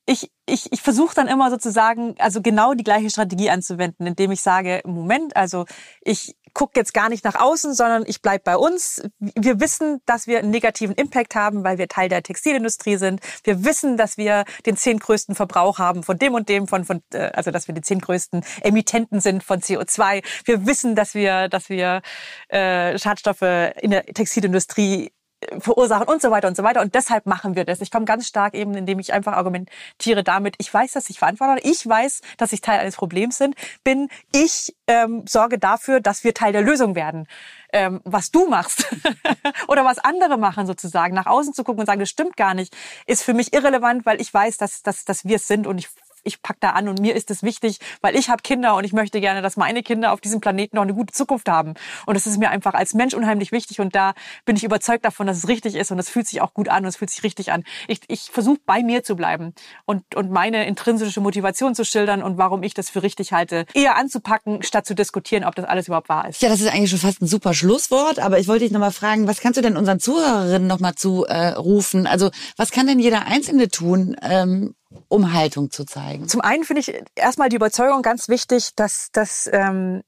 ich, 0.06 0.32
ich, 0.46 0.72
ich 0.72 0.82
versuche 0.82 1.16
dann 1.16 1.28
immer 1.28 1.50
sozusagen, 1.50 2.16
also 2.20 2.42
genau 2.42 2.74
die 2.74 2.84
gleiche 2.84 3.10
Strategie 3.10 3.50
anzuwenden, 3.50 4.06
indem 4.06 4.32
ich 4.32 4.42
sage, 4.42 4.82
Moment, 4.86 5.36
also 5.36 5.66
ich 6.02 6.36
gucke 6.54 6.80
jetzt 6.80 6.94
gar 6.94 7.10
nicht 7.10 7.26
nach 7.26 7.36
außen, 7.36 7.74
sondern 7.74 8.04
ich 8.06 8.22
bleib 8.22 8.44
bei 8.44 8.56
uns. 8.56 9.02
Wir 9.20 9.60
wissen, 9.60 10.02
dass 10.06 10.28
wir 10.28 10.40
einen 10.40 10.52
negativen 10.52 10.96
Impact 10.96 11.36
haben, 11.36 11.64
weil 11.64 11.78
wir 11.78 11.88
Teil 11.88 12.08
der 12.08 12.24
Textilindustrie 12.24 12.98
sind. 12.98 13.20
Wir 13.44 13.66
wissen, 13.66 13.98
dass 13.98 14.18
wir 14.18 14.46
den 14.66 14.78
zehn 14.78 15.00
größten 15.00 15.36
Verbrauch 15.36 15.80
haben 15.80 16.04
von 16.04 16.18
dem 16.18 16.34
und 16.34 16.50
dem, 16.50 16.68
von, 16.68 16.86
von 16.86 17.02
äh, 17.12 17.32
also 17.34 17.52
dass 17.52 17.68
wir 17.68 17.76
die 17.76 17.82
zehn 17.82 18.00
größten 18.00 18.44
Emittenten 18.62 19.20
sind 19.20 19.44
von 19.44 19.60
CO2. 19.60 20.24
Wir 20.46 20.66
wissen, 20.66 20.96
dass 20.96 21.16
wir, 21.16 21.50
dass 21.50 21.70
wir 21.70 22.02
äh, 22.50 22.98
Schadstoffe 22.98 23.42
in 23.42 23.92
der 23.92 24.06
Textilindustrie 24.06 25.12
verursachen 25.60 26.08
und 26.08 26.22
so 26.22 26.32
weiter 26.32 26.48
und 26.48 26.58
so 26.58 26.64
weiter. 26.64 26.82
Und 26.82 26.96
deshalb 26.96 27.26
machen 27.26 27.56
wir 27.56 27.66
das. 27.66 27.82
Ich 27.82 27.92
komme 27.92 28.06
ganz 28.06 28.28
stark 28.28 28.54
eben, 28.54 28.74
indem 28.76 29.00
ich 29.00 29.14
einfach 29.14 29.34
argumentiere 29.34 30.24
damit, 30.24 30.56
ich 30.58 30.74
weiß, 30.74 30.94
dass 30.94 31.10
ich 31.10 31.20
verantwortlich 31.20 31.64
bin, 31.64 31.72
ich 31.72 31.88
weiß, 31.88 32.22
dass 32.38 32.54
ich 32.54 32.62
Teil 32.62 32.80
eines 32.80 32.96
Problems 32.96 33.42
bin. 33.84 34.10
Ich 34.34 34.76
ähm, 34.88 35.26
sorge 35.28 35.60
dafür, 35.60 36.00
dass 36.00 36.24
wir 36.24 36.34
Teil 36.34 36.54
der 36.54 36.62
Lösung 36.62 36.96
werden. 36.96 37.28
Ähm, 37.74 38.02
was 38.06 38.32
du 38.32 38.48
machst 38.48 38.88
oder 39.68 39.84
was 39.84 40.00
andere 40.00 40.38
machen 40.38 40.66
sozusagen, 40.66 41.14
nach 41.14 41.26
außen 41.26 41.54
zu 41.54 41.64
gucken 41.64 41.82
und 41.82 41.86
sagen, 41.86 42.00
das 42.00 42.10
stimmt 42.10 42.38
gar 42.38 42.54
nicht, 42.54 42.76
ist 43.06 43.24
für 43.24 43.34
mich 43.34 43.54
irrelevant, 43.54 44.06
weil 44.06 44.22
ich 44.22 44.34
weiß, 44.34 44.58
dass, 44.58 44.82
dass, 44.82 45.04
dass 45.04 45.26
wir 45.26 45.36
es 45.36 45.48
sind 45.48 45.68
und 45.68 45.78
ich 45.78 45.90
ich 46.26 46.42
pack 46.42 46.58
da 46.60 46.72
an 46.72 46.88
und 46.88 47.00
mir 47.00 47.16
ist 47.16 47.32
es 47.32 47.44
wichtig, 47.44 47.80
weil 48.02 48.16
ich 48.16 48.30
habe 48.30 48.42
Kinder 48.42 48.76
und 48.76 48.84
ich 48.84 48.94
möchte 48.94 49.22
gerne, 49.22 49.42
dass 49.42 49.58
meine 49.58 49.84
Kinder 49.84 50.12
auf 50.12 50.22
diesem 50.22 50.42
Planeten 50.42 50.76
noch 50.76 50.84
eine 50.84 50.94
gute 50.94 51.14
Zukunft 51.14 51.48
haben. 51.48 51.76
Und 52.06 52.16
das 52.16 52.28
ist 52.28 52.38
mir 52.38 52.50
einfach 52.50 52.74
als 52.74 52.94
Mensch 52.94 53.14
unheimlich 53.14 53.52
wichtig 53.52 53.80
und 53.80 53.96
da 53.96 54.14
bin 54.46 54.56
ich 54.56 54.64
überzeugt 54.64 55.06
davon, 55.06 55.28
dass 55.28 55.38
es 55.38 55.48
richtig 55.48 55.76
ist 55.76 55.92
und 55.92 56.00
es 56.00 56.10
fühlt 56.10 56.28
sich 56.28 56.42
auch 56.42 56.54
gut 56.54 56.68
an 56.70 56.84
und 56.84 56.90
es 56.90 56.98
fühlt 56.98 57.10
sich 57.10 57.24
richtig 57.24 57.52
an. 57.52 57.64
Ich, 57.88 58.02
ich 58.08 58.30
versuche 58.32 58.60
bei 58.66 58.84
mir 58.84 59.04
zu 59.04 59.16
bleiben 59.16 59.54
und, 59.86 60.16
und 60.16 60.32
meine 60.32 60.66
intrinsische 60.66 61.22
Motivation 61.22 61.76
zu 61.76 61.86
schildern 61.86 62.24
und 62.24 62.38
warum 62.38 62.64
ich 62.64 62.74
das 62.74 62.90
für 62.90 63.04
richtig 63.04 63.32
halte, 63.32 63.66
eher 63.74 63.96
anzupacken, 63.96 64.64
statt 64.64 64.86
zu 64.86 64.96
diskutieren, 64.96 65.44
ob 65.44 65.56
das 65.56 65.66
alles 65.66 65.88
überhaupt 65.88 66.10
wahr 66.10 66.28
ist. 66.28 66.42
Ja, 66.42 66.50
das 66.50 66.62
ist 66.62 66.74
eigentlich 66.74 66.90
schon 66.90 67.00
fast 67.00 67.22
ein 67.22 67.28
super 67.28 67.54
Schlusswort, 67.54 68.20
aber 68.20 68.40
ich 68.40 68.48
wollte 68.48 68.64
dich 68.64 68.72
nochmal 68.72 68.92
fragen, 68.92 69.28
was 69.28 69.40
kannst 69.40 69.58
du 69.58 69.62
denn 69.62 69.78
unseren 69.78 70.00
Zuhörerinnen 70.00 70.68
nochmal 70.68 70.96
zurufen? 70.96 72.06
Äh, 72.06 72.10
also 72.10 72.32
was 72.58 72.72
kann 72.72 72.88
denn 72.88 73.00
jeder 73.00 73.28
Einzelne 73.28 73.70
tun, 73.70 74.16
ähm, 74.22 74.76
um 75.08 75.34
Haltung 75.34 75.72
zu 75.72 75.86
zeigen? 75.86 76.28
Zum 76.28 76.42
einen 76.42 76.64
finde 76.64 76.82
ich 76.82 76.94
erstmal 77.16 77.50
die 77.50 77.56
Überzeugung 77.56 78.02
ganz 78.02 78.30
wichtig, 78.30 78.76
dass, 78.76 79.12
dass 79.12 79.50
ähm, 79.52 80.02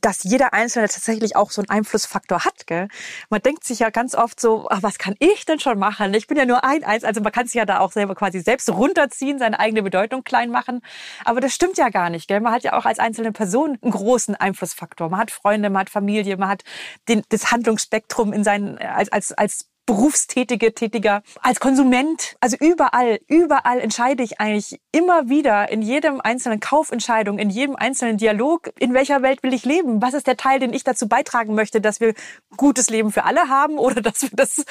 dass 0.00 0.24
jeder 0.24 0.52
Einzelne 0.52 0.88
tatsächlich 0.88 1.36
auch 1.36 1.50
so 1.50 1.62
einen 1.62 1.70
Einflussfaktor 1.70 2.44
hat. 2.44 2.66
Gell? 2.66 2.88
Man 3.30 3.42
denkt 3.42 3.64
sich 3.64 3.78
ja 3.80 3.90
ganz 3.90 4.14
oft 4.14 4.40
so, 4.40 4.66
ach, 4.70 4.82
was 4.82 4.98
kann 4.98 5.14
ich 5.18 5.44
denn 5.44 5.60
schon 5.60 5.78
machen? 5.78 6.14
Ich 6.14 6.26
bin 6.26 6.36
ja 6.36 6.46
nur 6.46 6.64
ein 6.64 6.84
Eins. 6.84 7.04
Also 7.04 7.20
man 7.20 7.32
kann 7.32 7.46
sich 7.46 7.54
ja 7.54 7.64
da 7.64 7.80
auch 7.80 7.92
selber 7.92 8.14
quasi 8.14 8.40
selbst 8.40 8.68
runterziehen, 8.70 9.38
seine 9.38 9.58
eigene 9.60 9.82
Bedeutung 9.82 10.24
klein 10.24 10.50
machen. 10.50 10.80
Aber 11.24 11.40
das 11.40 11.54
stimmt 11.54 11.78
ja 11.78 11.88
gar 11.88 12.10
nicht. 12.10 12.28
Gell? 12.28 12.40
Man 12.40 12.52
hat 12.52 12.64
ja 12.64 12.76
auch 12.76 12.86
als 12.86 12.98
einzelne 12.98 13.32
Person 13.32 13.78
einen 13.82 13.92
großen 13.92 14.34
Einflussfaktor. 14.34 15.10
Man 15.10 15.20
hat 15.20 15.30
Freunde, 15.30 15.70
man 15.70 15.80
hat 15.80 15.90
Familie, 15.90 16.36
man 16.36 16.48
hat 16.48 16.64
den, 17.08 17.22
das 17.28 17.52
Handlungsspektrum 17.52 18.32
in 18.32 18.44
seinen, 18.44 18.78
als, 18.78 19.12
als, 19.12 19.32
als 19.32 19.68
Berufstätige, 19.86 20.74
Tätiger, 20.74 21.22
als 21.42 21.60
Konsument. 21.60 22.36
Also 22.40 22.56
überall, 22.58 23.20
überall 23.28 23.80
entscheide 23.80 24.22
ich 24.22 24.40
eigentlich 24.40 24.80
immer 24.92 25.28
wieder 25.28 25.70
in 25.70 25.82
jedem 25.82 26.20
einzelnen 26.22 26.60
Kaufentscheidung, 26.60 27.38
in 27.38 27.50
jedem 27.50 27.76
einzelnen 27.76 28.16
Dialog, 28.16 28.70
in 28.78 28.94
welcher 28.94 29.20
Welt 29.22 29.42
will 29.42 29.52
ich 29.52 29.64
leben? 29.64 30.00
Was 30.00 30.14
ist 30.14 30.26
der 30.26 30.36
Teil, 30.38 30.58
den 30.58 30.72
ich 30.72 30.84
dazu 30.84 31.06
beitragen 31.06 31.54
möchte, 31.54 31.80
dass 31.80 32.00
wir 32.00 32.14
gutes 32.56 32.88
Leben 32.88 33.12
für 33.12 33.24
alle 33.24 33.48
haben 33.48 33.78
oder 33.78 34.00
dass 34.02 34.22
wir 34.22 34.30
das 34.32 34.64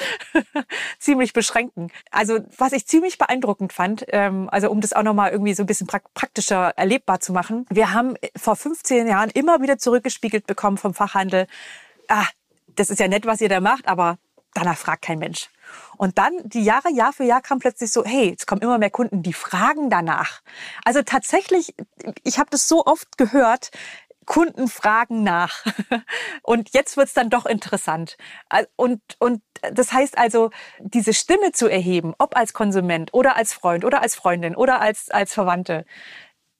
ziemlich 0.98 1.32
beschränken? 1.32 1.92
Also 2.10 2.40
was 2.58 2.72
ich 2.72 2.86
ziemlich 2.86 3.16
beeindruckend 3.16 3.72
fand, 3.72 4.04
ähm, 4.08 4.48
also 4.50 4.70
um 4.70 4.80
das 4.80 4.92
auch 4.92 5.04
nochmal 5.04 5.30
irgendwie 5.30 5.54
so 5.54 5.62
ein 5.62 5.66
bisschen 5.66 5.86
praktischer 5.86 6.72
erlebbar 6.76 7.20
zu 7.20 7.32
machen. 7.32 7.66
Wir 7.70 7.92
haben 7.92 8.14
vor 8.36 8.56
15 8.56 9.06
Jahren 9.06 9.30
immer 9.30 9.62
wieder 9.62 9.78
zurückgespiegelt 9.78 10.46
bekommen 10.46 10.76
vom 10.76 10.92
Fachhandel, 10.92 11.46
ah, 12.08 12.26
das 12.74 12.90
ist 12.90 12.98
ja 12.98 13.08
nett, 13.08 13.26
was 13.26 13.40
ihr 13.40 13.48
da 13.48 13.60
macht, 13.60 13.86
aber 13.86 14.18
danach 14.54 14.78
fragt 14.78 15.02
kein 15.02 15.18
Mensch. 15.18 15.50
Und 15.96 16.18
dann 16.18 16.32
die 16.44 16.62
Jahre, 16.62 16.90
Jahr 16.92 17.12
für 17.12 17.24
Jahr 17.24 17.40
kam 17.40 17.58
plötzlich 17.58 17.90
so, 17.90 18.04
hey, 18.04 18.34
es 18.38 18.46
kommen 18.46 18.62
immer 18.62 18.78
mehr 18.78 18.90
Kunden, 18.90 19.22
die 19.22 19.32
fragen 19.32 19.90
danach. 19.90 20.40
Also 20.84 21.02
tatsächlich, 21.02 21.74
ich 22.22 22.38
habe 22.38 22.50
das 22.50 22.68
so 22.68 22.84
oft 22.86 23.18
gehört, 23.18 23.70
Kunden 24.26 24.68
fragen 24.68 25.22
nach. 25.22 25.64
Und 26.42 26.70
jetzt 26.72 26.96
wird's 26.96 27.14
dann 27.14 27.30
doch 27.30 27.46
interessant. 27.46 28.16
Und, 28.76 29.00
und 29.18 29.42
das 29.72 29.92
heißt 29.92 30.18
also, 30.18 30.50
diese 30.78 31.14
Stimme 31.14 31.52
zu 31.52 31.68
erheben, 31.68 32.14
ob 32.18 32.36
als 32.36 32.52
Konsument 32.52 33.12
oder 33.12 33.36
als 33.36 33.52
Freund 33.52 33.84
oder 33.84 34.02
als 34.02 34.14
Freundin 34.14 34.56
oder 34.56 34.80
als, 34.80 35.10
als 35.10 35.34
Verwandte, 35.34 35.84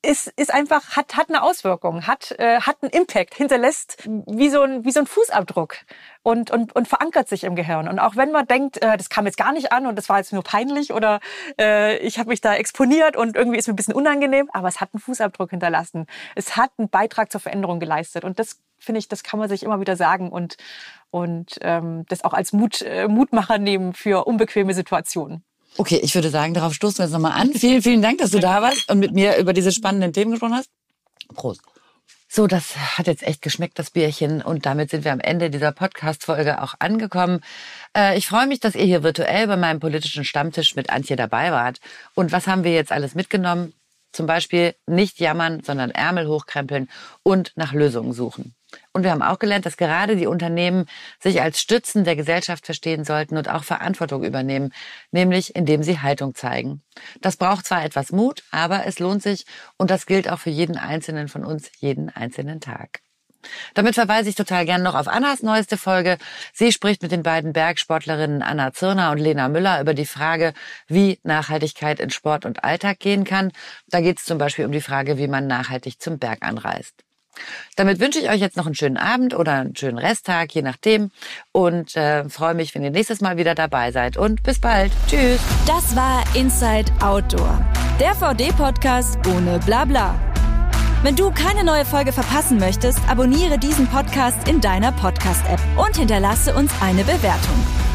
ist, 0.05 0.29
ist 0.37 0.53
einfach, 0.53 0.97
hat, 0.97 1.17
hat 1.17 1.29
eine 1.29 1.43
Auswirkung, 1.43 2.07
hat, 2.07 2.33
äh, 2.39 2.61
hat 2.61 2.77
einen 2.83 2.93
Impact, 2.93 3.35
hinterlässt 3.35 4.09
wie 4.27 4.49
so 4.49 4.63
ein, 4.63 4.85
wie 4.85 4.93
so 4.93 5.01
ein 5.01 5.07
Fußabdruck 5.07 5.77
und, 6.23 6.51
und, 6.51 6.75
und 6.75 6.87
verankert 6.89 7.29
sich 7.29 7.45
im 7.45 7.57
Gehirn. 7.57 7.89
Und 7.89 7.99
auch 7.99 8.17
wenn 8.17 8.31
man 8.31 8.47
denkt, 8.47 8.83
äh, 8.83 8.97
das 8.97 9.09
kam 9.09 9.27
jetzt 9.27 9.39
gar 9.39 9.53
nicht 9.53 9.73
an 9.73 9.87
und 9.87 9.97
das 9.97 10.09
war 10.09 10.19
jetzt 10.19 10.33
nur 10.33 10.43
peinlich 10.43 10.93
oder 10.93 11.21
äh, 11.61 11.97
ich 11.99 12.19
habe 12.19 12.29
mich 12.29 12.41
da 12.41 12.55
exponiert 12.55 13.17
und 13.17 13.37
irgendwie 13.37 13.59
ist 13.59 13.67
mir 13.67 13.75
ein 13.75 13.77
bisschen 13.77 13.95
unangenehm, 13.95 14.49
aber 14.53 14.69
es 14.69 14.81
hat 14.81 14.91
einen 14.93 15.01
Fußabdruck 15.01 15.51
hinterlassen. 15.51 16.07
Es 16.35 16.57
hat 16.57 16.71
einen 16.79 16.89
Beitrag 16.89 17.33
zur 17.33 17.41
Veränderung 17.41 17.81
geleistet. 17.81 18.25
Und 18.25 18.39
das 18.39 18.61
finde 18.79 18.99
ich, 18.99 19.09
das 19.09 19.23
kann 19.23 19.39
man 19.39 19.49
sich 19.49 19.63
immer 19.63 19.81
wieder 19.81 19.97
sagen 19.97 20.31
und, 20.31 20.57
und 21.11 21.59
ähm, 21.63 22.05
das 22.09 22.25
auch 22.25 22.35
als 22.35 22.53
Mut, 22.53 22.83
äh, 22.83 23.09
Mutmacher 23.09 23.59
nehmen 23.59 23.95
für 23.95 24.27
unbequeme 24.27 24.75
Situationen. 24.75 25.45
Okay, 25.77 26.01
ich 26.03 26.15
würde 26.15 26.31
sagen, 26.31 26.55
darauf 26.55 26.75
stoßen 26.75 26.99
wir 26.99 27.05
jetzt 27.07 27.13
nochmal 27.13 27.33
an. 27.33 27.53
Vielen, 27.53 27.83
vielen 27.83 28.03
Dank, 28.03 28.19
dass 28.19 28.31
du 28.31 28.39
da 28.39 28.63
warst 28.63 28.91
und 28.91 29.01
mit 29.01 29.13
mir 29.13 29.37
über 29.39 29.53
diese 29.53 29.73
spannenden 29.73 30.13
Themen 30.13 30.31
gesprochen 30.31 30.55
hast. 30.55 30.69
Prost. 31.35 31.61
So, 32.29 32.49
das 32.49 32.77
hat 32.77 33.07
jetzt 33.07 33.23
echt 33.23 33.43
geschmeckt, 33.43 33.79
das 33.79 33.91
Bierchen. 33.91 34.43
Und 34.43 34.67
damit 34.67 34.91
sind 34.91 35.05
wir 35.05 35.13
am 35.13 35.21
Ende 35.21 35.51
dieser 35.51 35.73
Podcast-Folge 35.73 36.63
auch 36.63 36.75
angekommen. 36.81 37.41
Äh, 37.97 38.19
ich 38.19 38.27
freue 38.27 38.47
mich, 38.47 38.61
dass 38.61 38.75
ihr 38.75 38.85
hier 38.85 39.03
virtuell 39.05 39.47
bei 39.47 39.57
meinem 39.57 39.79
politischen 39.79 40.25
Stammtisch 40.25 40.75
mit 40.75 40.91
Antje 40.91 41.17
dabei 41.17 41.53
wart. 41.53 41.79
Und 42.15 42.33
was 42.33 42.47
haben 42.47 42.65
wir 42.65 42.73
jetzt 42.73 42.91
alles 42.91 43.15
mitgenommen? 43.15 43.73
Zum 44.13 44.27
Beispiel 44.27 44.75
nicht 44.87 45.21
jammern, 45.21 45.63
sondern 45.65 45.91
Ärmel 45.91 46.29
hochkrempeln 46.29 46.89
und 47.23 47.53
nach 47.57 47.73
Lösungen 47.73 48.13
suchen. 48.13 48.55
Und 48.93 49.03
wir 49.03 49.11
haben 49.11 49.23
auch 49.23 49.39
gelernt, 49.39 49.67
dass 49.67 49.77
gerade 49.77 50.17
die 50.17 50.27
Unternehmen 50.27 50.87
sich 51.21 51.41
als 51.43 51.61
Stützen 51.61 52.05
der 52.05 52.17
Gesellschaft 52.17 52.67
verstehen 52.67 53.05
sollten 53.05 53.37
und 53.37 53.49
auch 53.49 53.65
Verantwortung 53.65 54.25
übernehmen, 54.25 54.73
nämlich 55.11 55.55
indem 55.57 55.83
sie 55.83 56.01
Haltung 56.01 56.35
zeigen. 56.35 56.83
Das 57.21 57.37
braucht 57.37 57.67
zwar 57.67 57.85
etwas 57.85 58.13
Mut, 58.13 58.43
aber 58.51 58.87
es 58.87 58.99
lohnt 58.99 59.23
sich 59.23 59.47
und 59.77 59.91
das 59.91 60.07
gilt 60.07 60.31
auch 60.31 60.39
für 60.39 60.51
jeden 60.51 60.77
Einzelnen 60.77 61.29
von 61.29 61.45
uns 61.45 61.71
jeden 61.81 62.09
einzelnen 62.09 62.61
Tag. 62.61 63.01
Damit 63.75 63.95
verweise 63.95 64.29
ich 64.29 64.35
total 64.35 64.65
gern 64.65 64.83
noch 64.83 64.95
auf 64.95 65.09
Annas 65.09 65.43
neueste 65.43 65.77
Folge. 65.77 66.19
Sie 66.53 66.73
spricht 66.73 67.03
mit 67.03 67.13
den 67.13 67.23
beiden 67.23 67.53
Bergsportlerinnen 67.53 68.43
Anna 68.43 68.73
Zirner 68.73 69.11
und 69.11 69.19
Lena 69.19 69.49
Müller 69.49 69.81
über 69.81 69.95
die 69.95 70.07
Frage, 70.07 70.55
wie 70.87 71.19
Nachhaltigkeit 71.23 72.01
in 72.01 72.11
Sport 72.11 72.45
und 72.47 72.65
Alltag 72.65 73.01
gehen 73.01 73.25
kann. 73.25 73.53
Da 73.89 74.01
geht 74.01 74.19
es 74.19 74.25
zum 74.25 74.39
Beispiel 74.39 74.65
um 74.65 74.73
die 74.73 74.81
Frage, 74.81 75.19
wie 75.19 75.29
man 75.29 75.47
nachhaltig 75.47 76.01
zum 76.01 76.19
Berg 76.19 76.39
anreist. 76.43 77.05
Damit 77.77 78.01
wünsche 78.01 78.19
ich 78.19 78.31
euch 78.31 78.41
jetzt 78.41 78.57
noch 78.57 78.67
einen 78.67 78.75
schönen 78.75 78.97
Abend 78.97 79.35
oder 79.35 79.53
einen 79.53 79.77
schönen 79.77 79.99
Resttag, 79.99 80.55
je 80.55 80.63
nachdem. 80.63 81.11
Und 81.53 81.97
äh, 81.97 82.29
freue 82.29 82.55
mich, 82.55 82.75
wenn 82.75 82.83
ihr 82.83 82.91
nächstes 82.91 83.21
Mal 83.21 83.37
wieder 83.37 83.55
dabei 83.55 83.93
seid. 83.93 84.17
Und 84.17 84.43
bis 84.43 84.61
bald. 84.61 84.93
Tschüss. 85.09 85.41
Das 85.67 85.95
war 85.97 86.23
Inside 86.35 86.93
Outdoor, 87.01 87.65
der 88.01 88.15
VD-Podcast 88.15 89.19
ohne 89.29 89.59
Blabla. 89.61 90.19
Wenn 91.03 91.17
du 91.17 91.31
keine 91.31 91.65
neue 91.65 91.85
Folge 91.85 92.13
verpassen 92.13 92.59
möchtest, 92.59 92.99
abonniere 93.09 93.59
diesen 93.59 93.87
Podcast 93.87 94.49
in 94.49 94.63
deiner 94.63 94.91
Podcast-App 94.91 95.61
und 95.77 95.97
hinterlasse 95.97 96.55
uns 96.55 96.73
eine 96.81 97.05
Bewertung. 97.05 97.94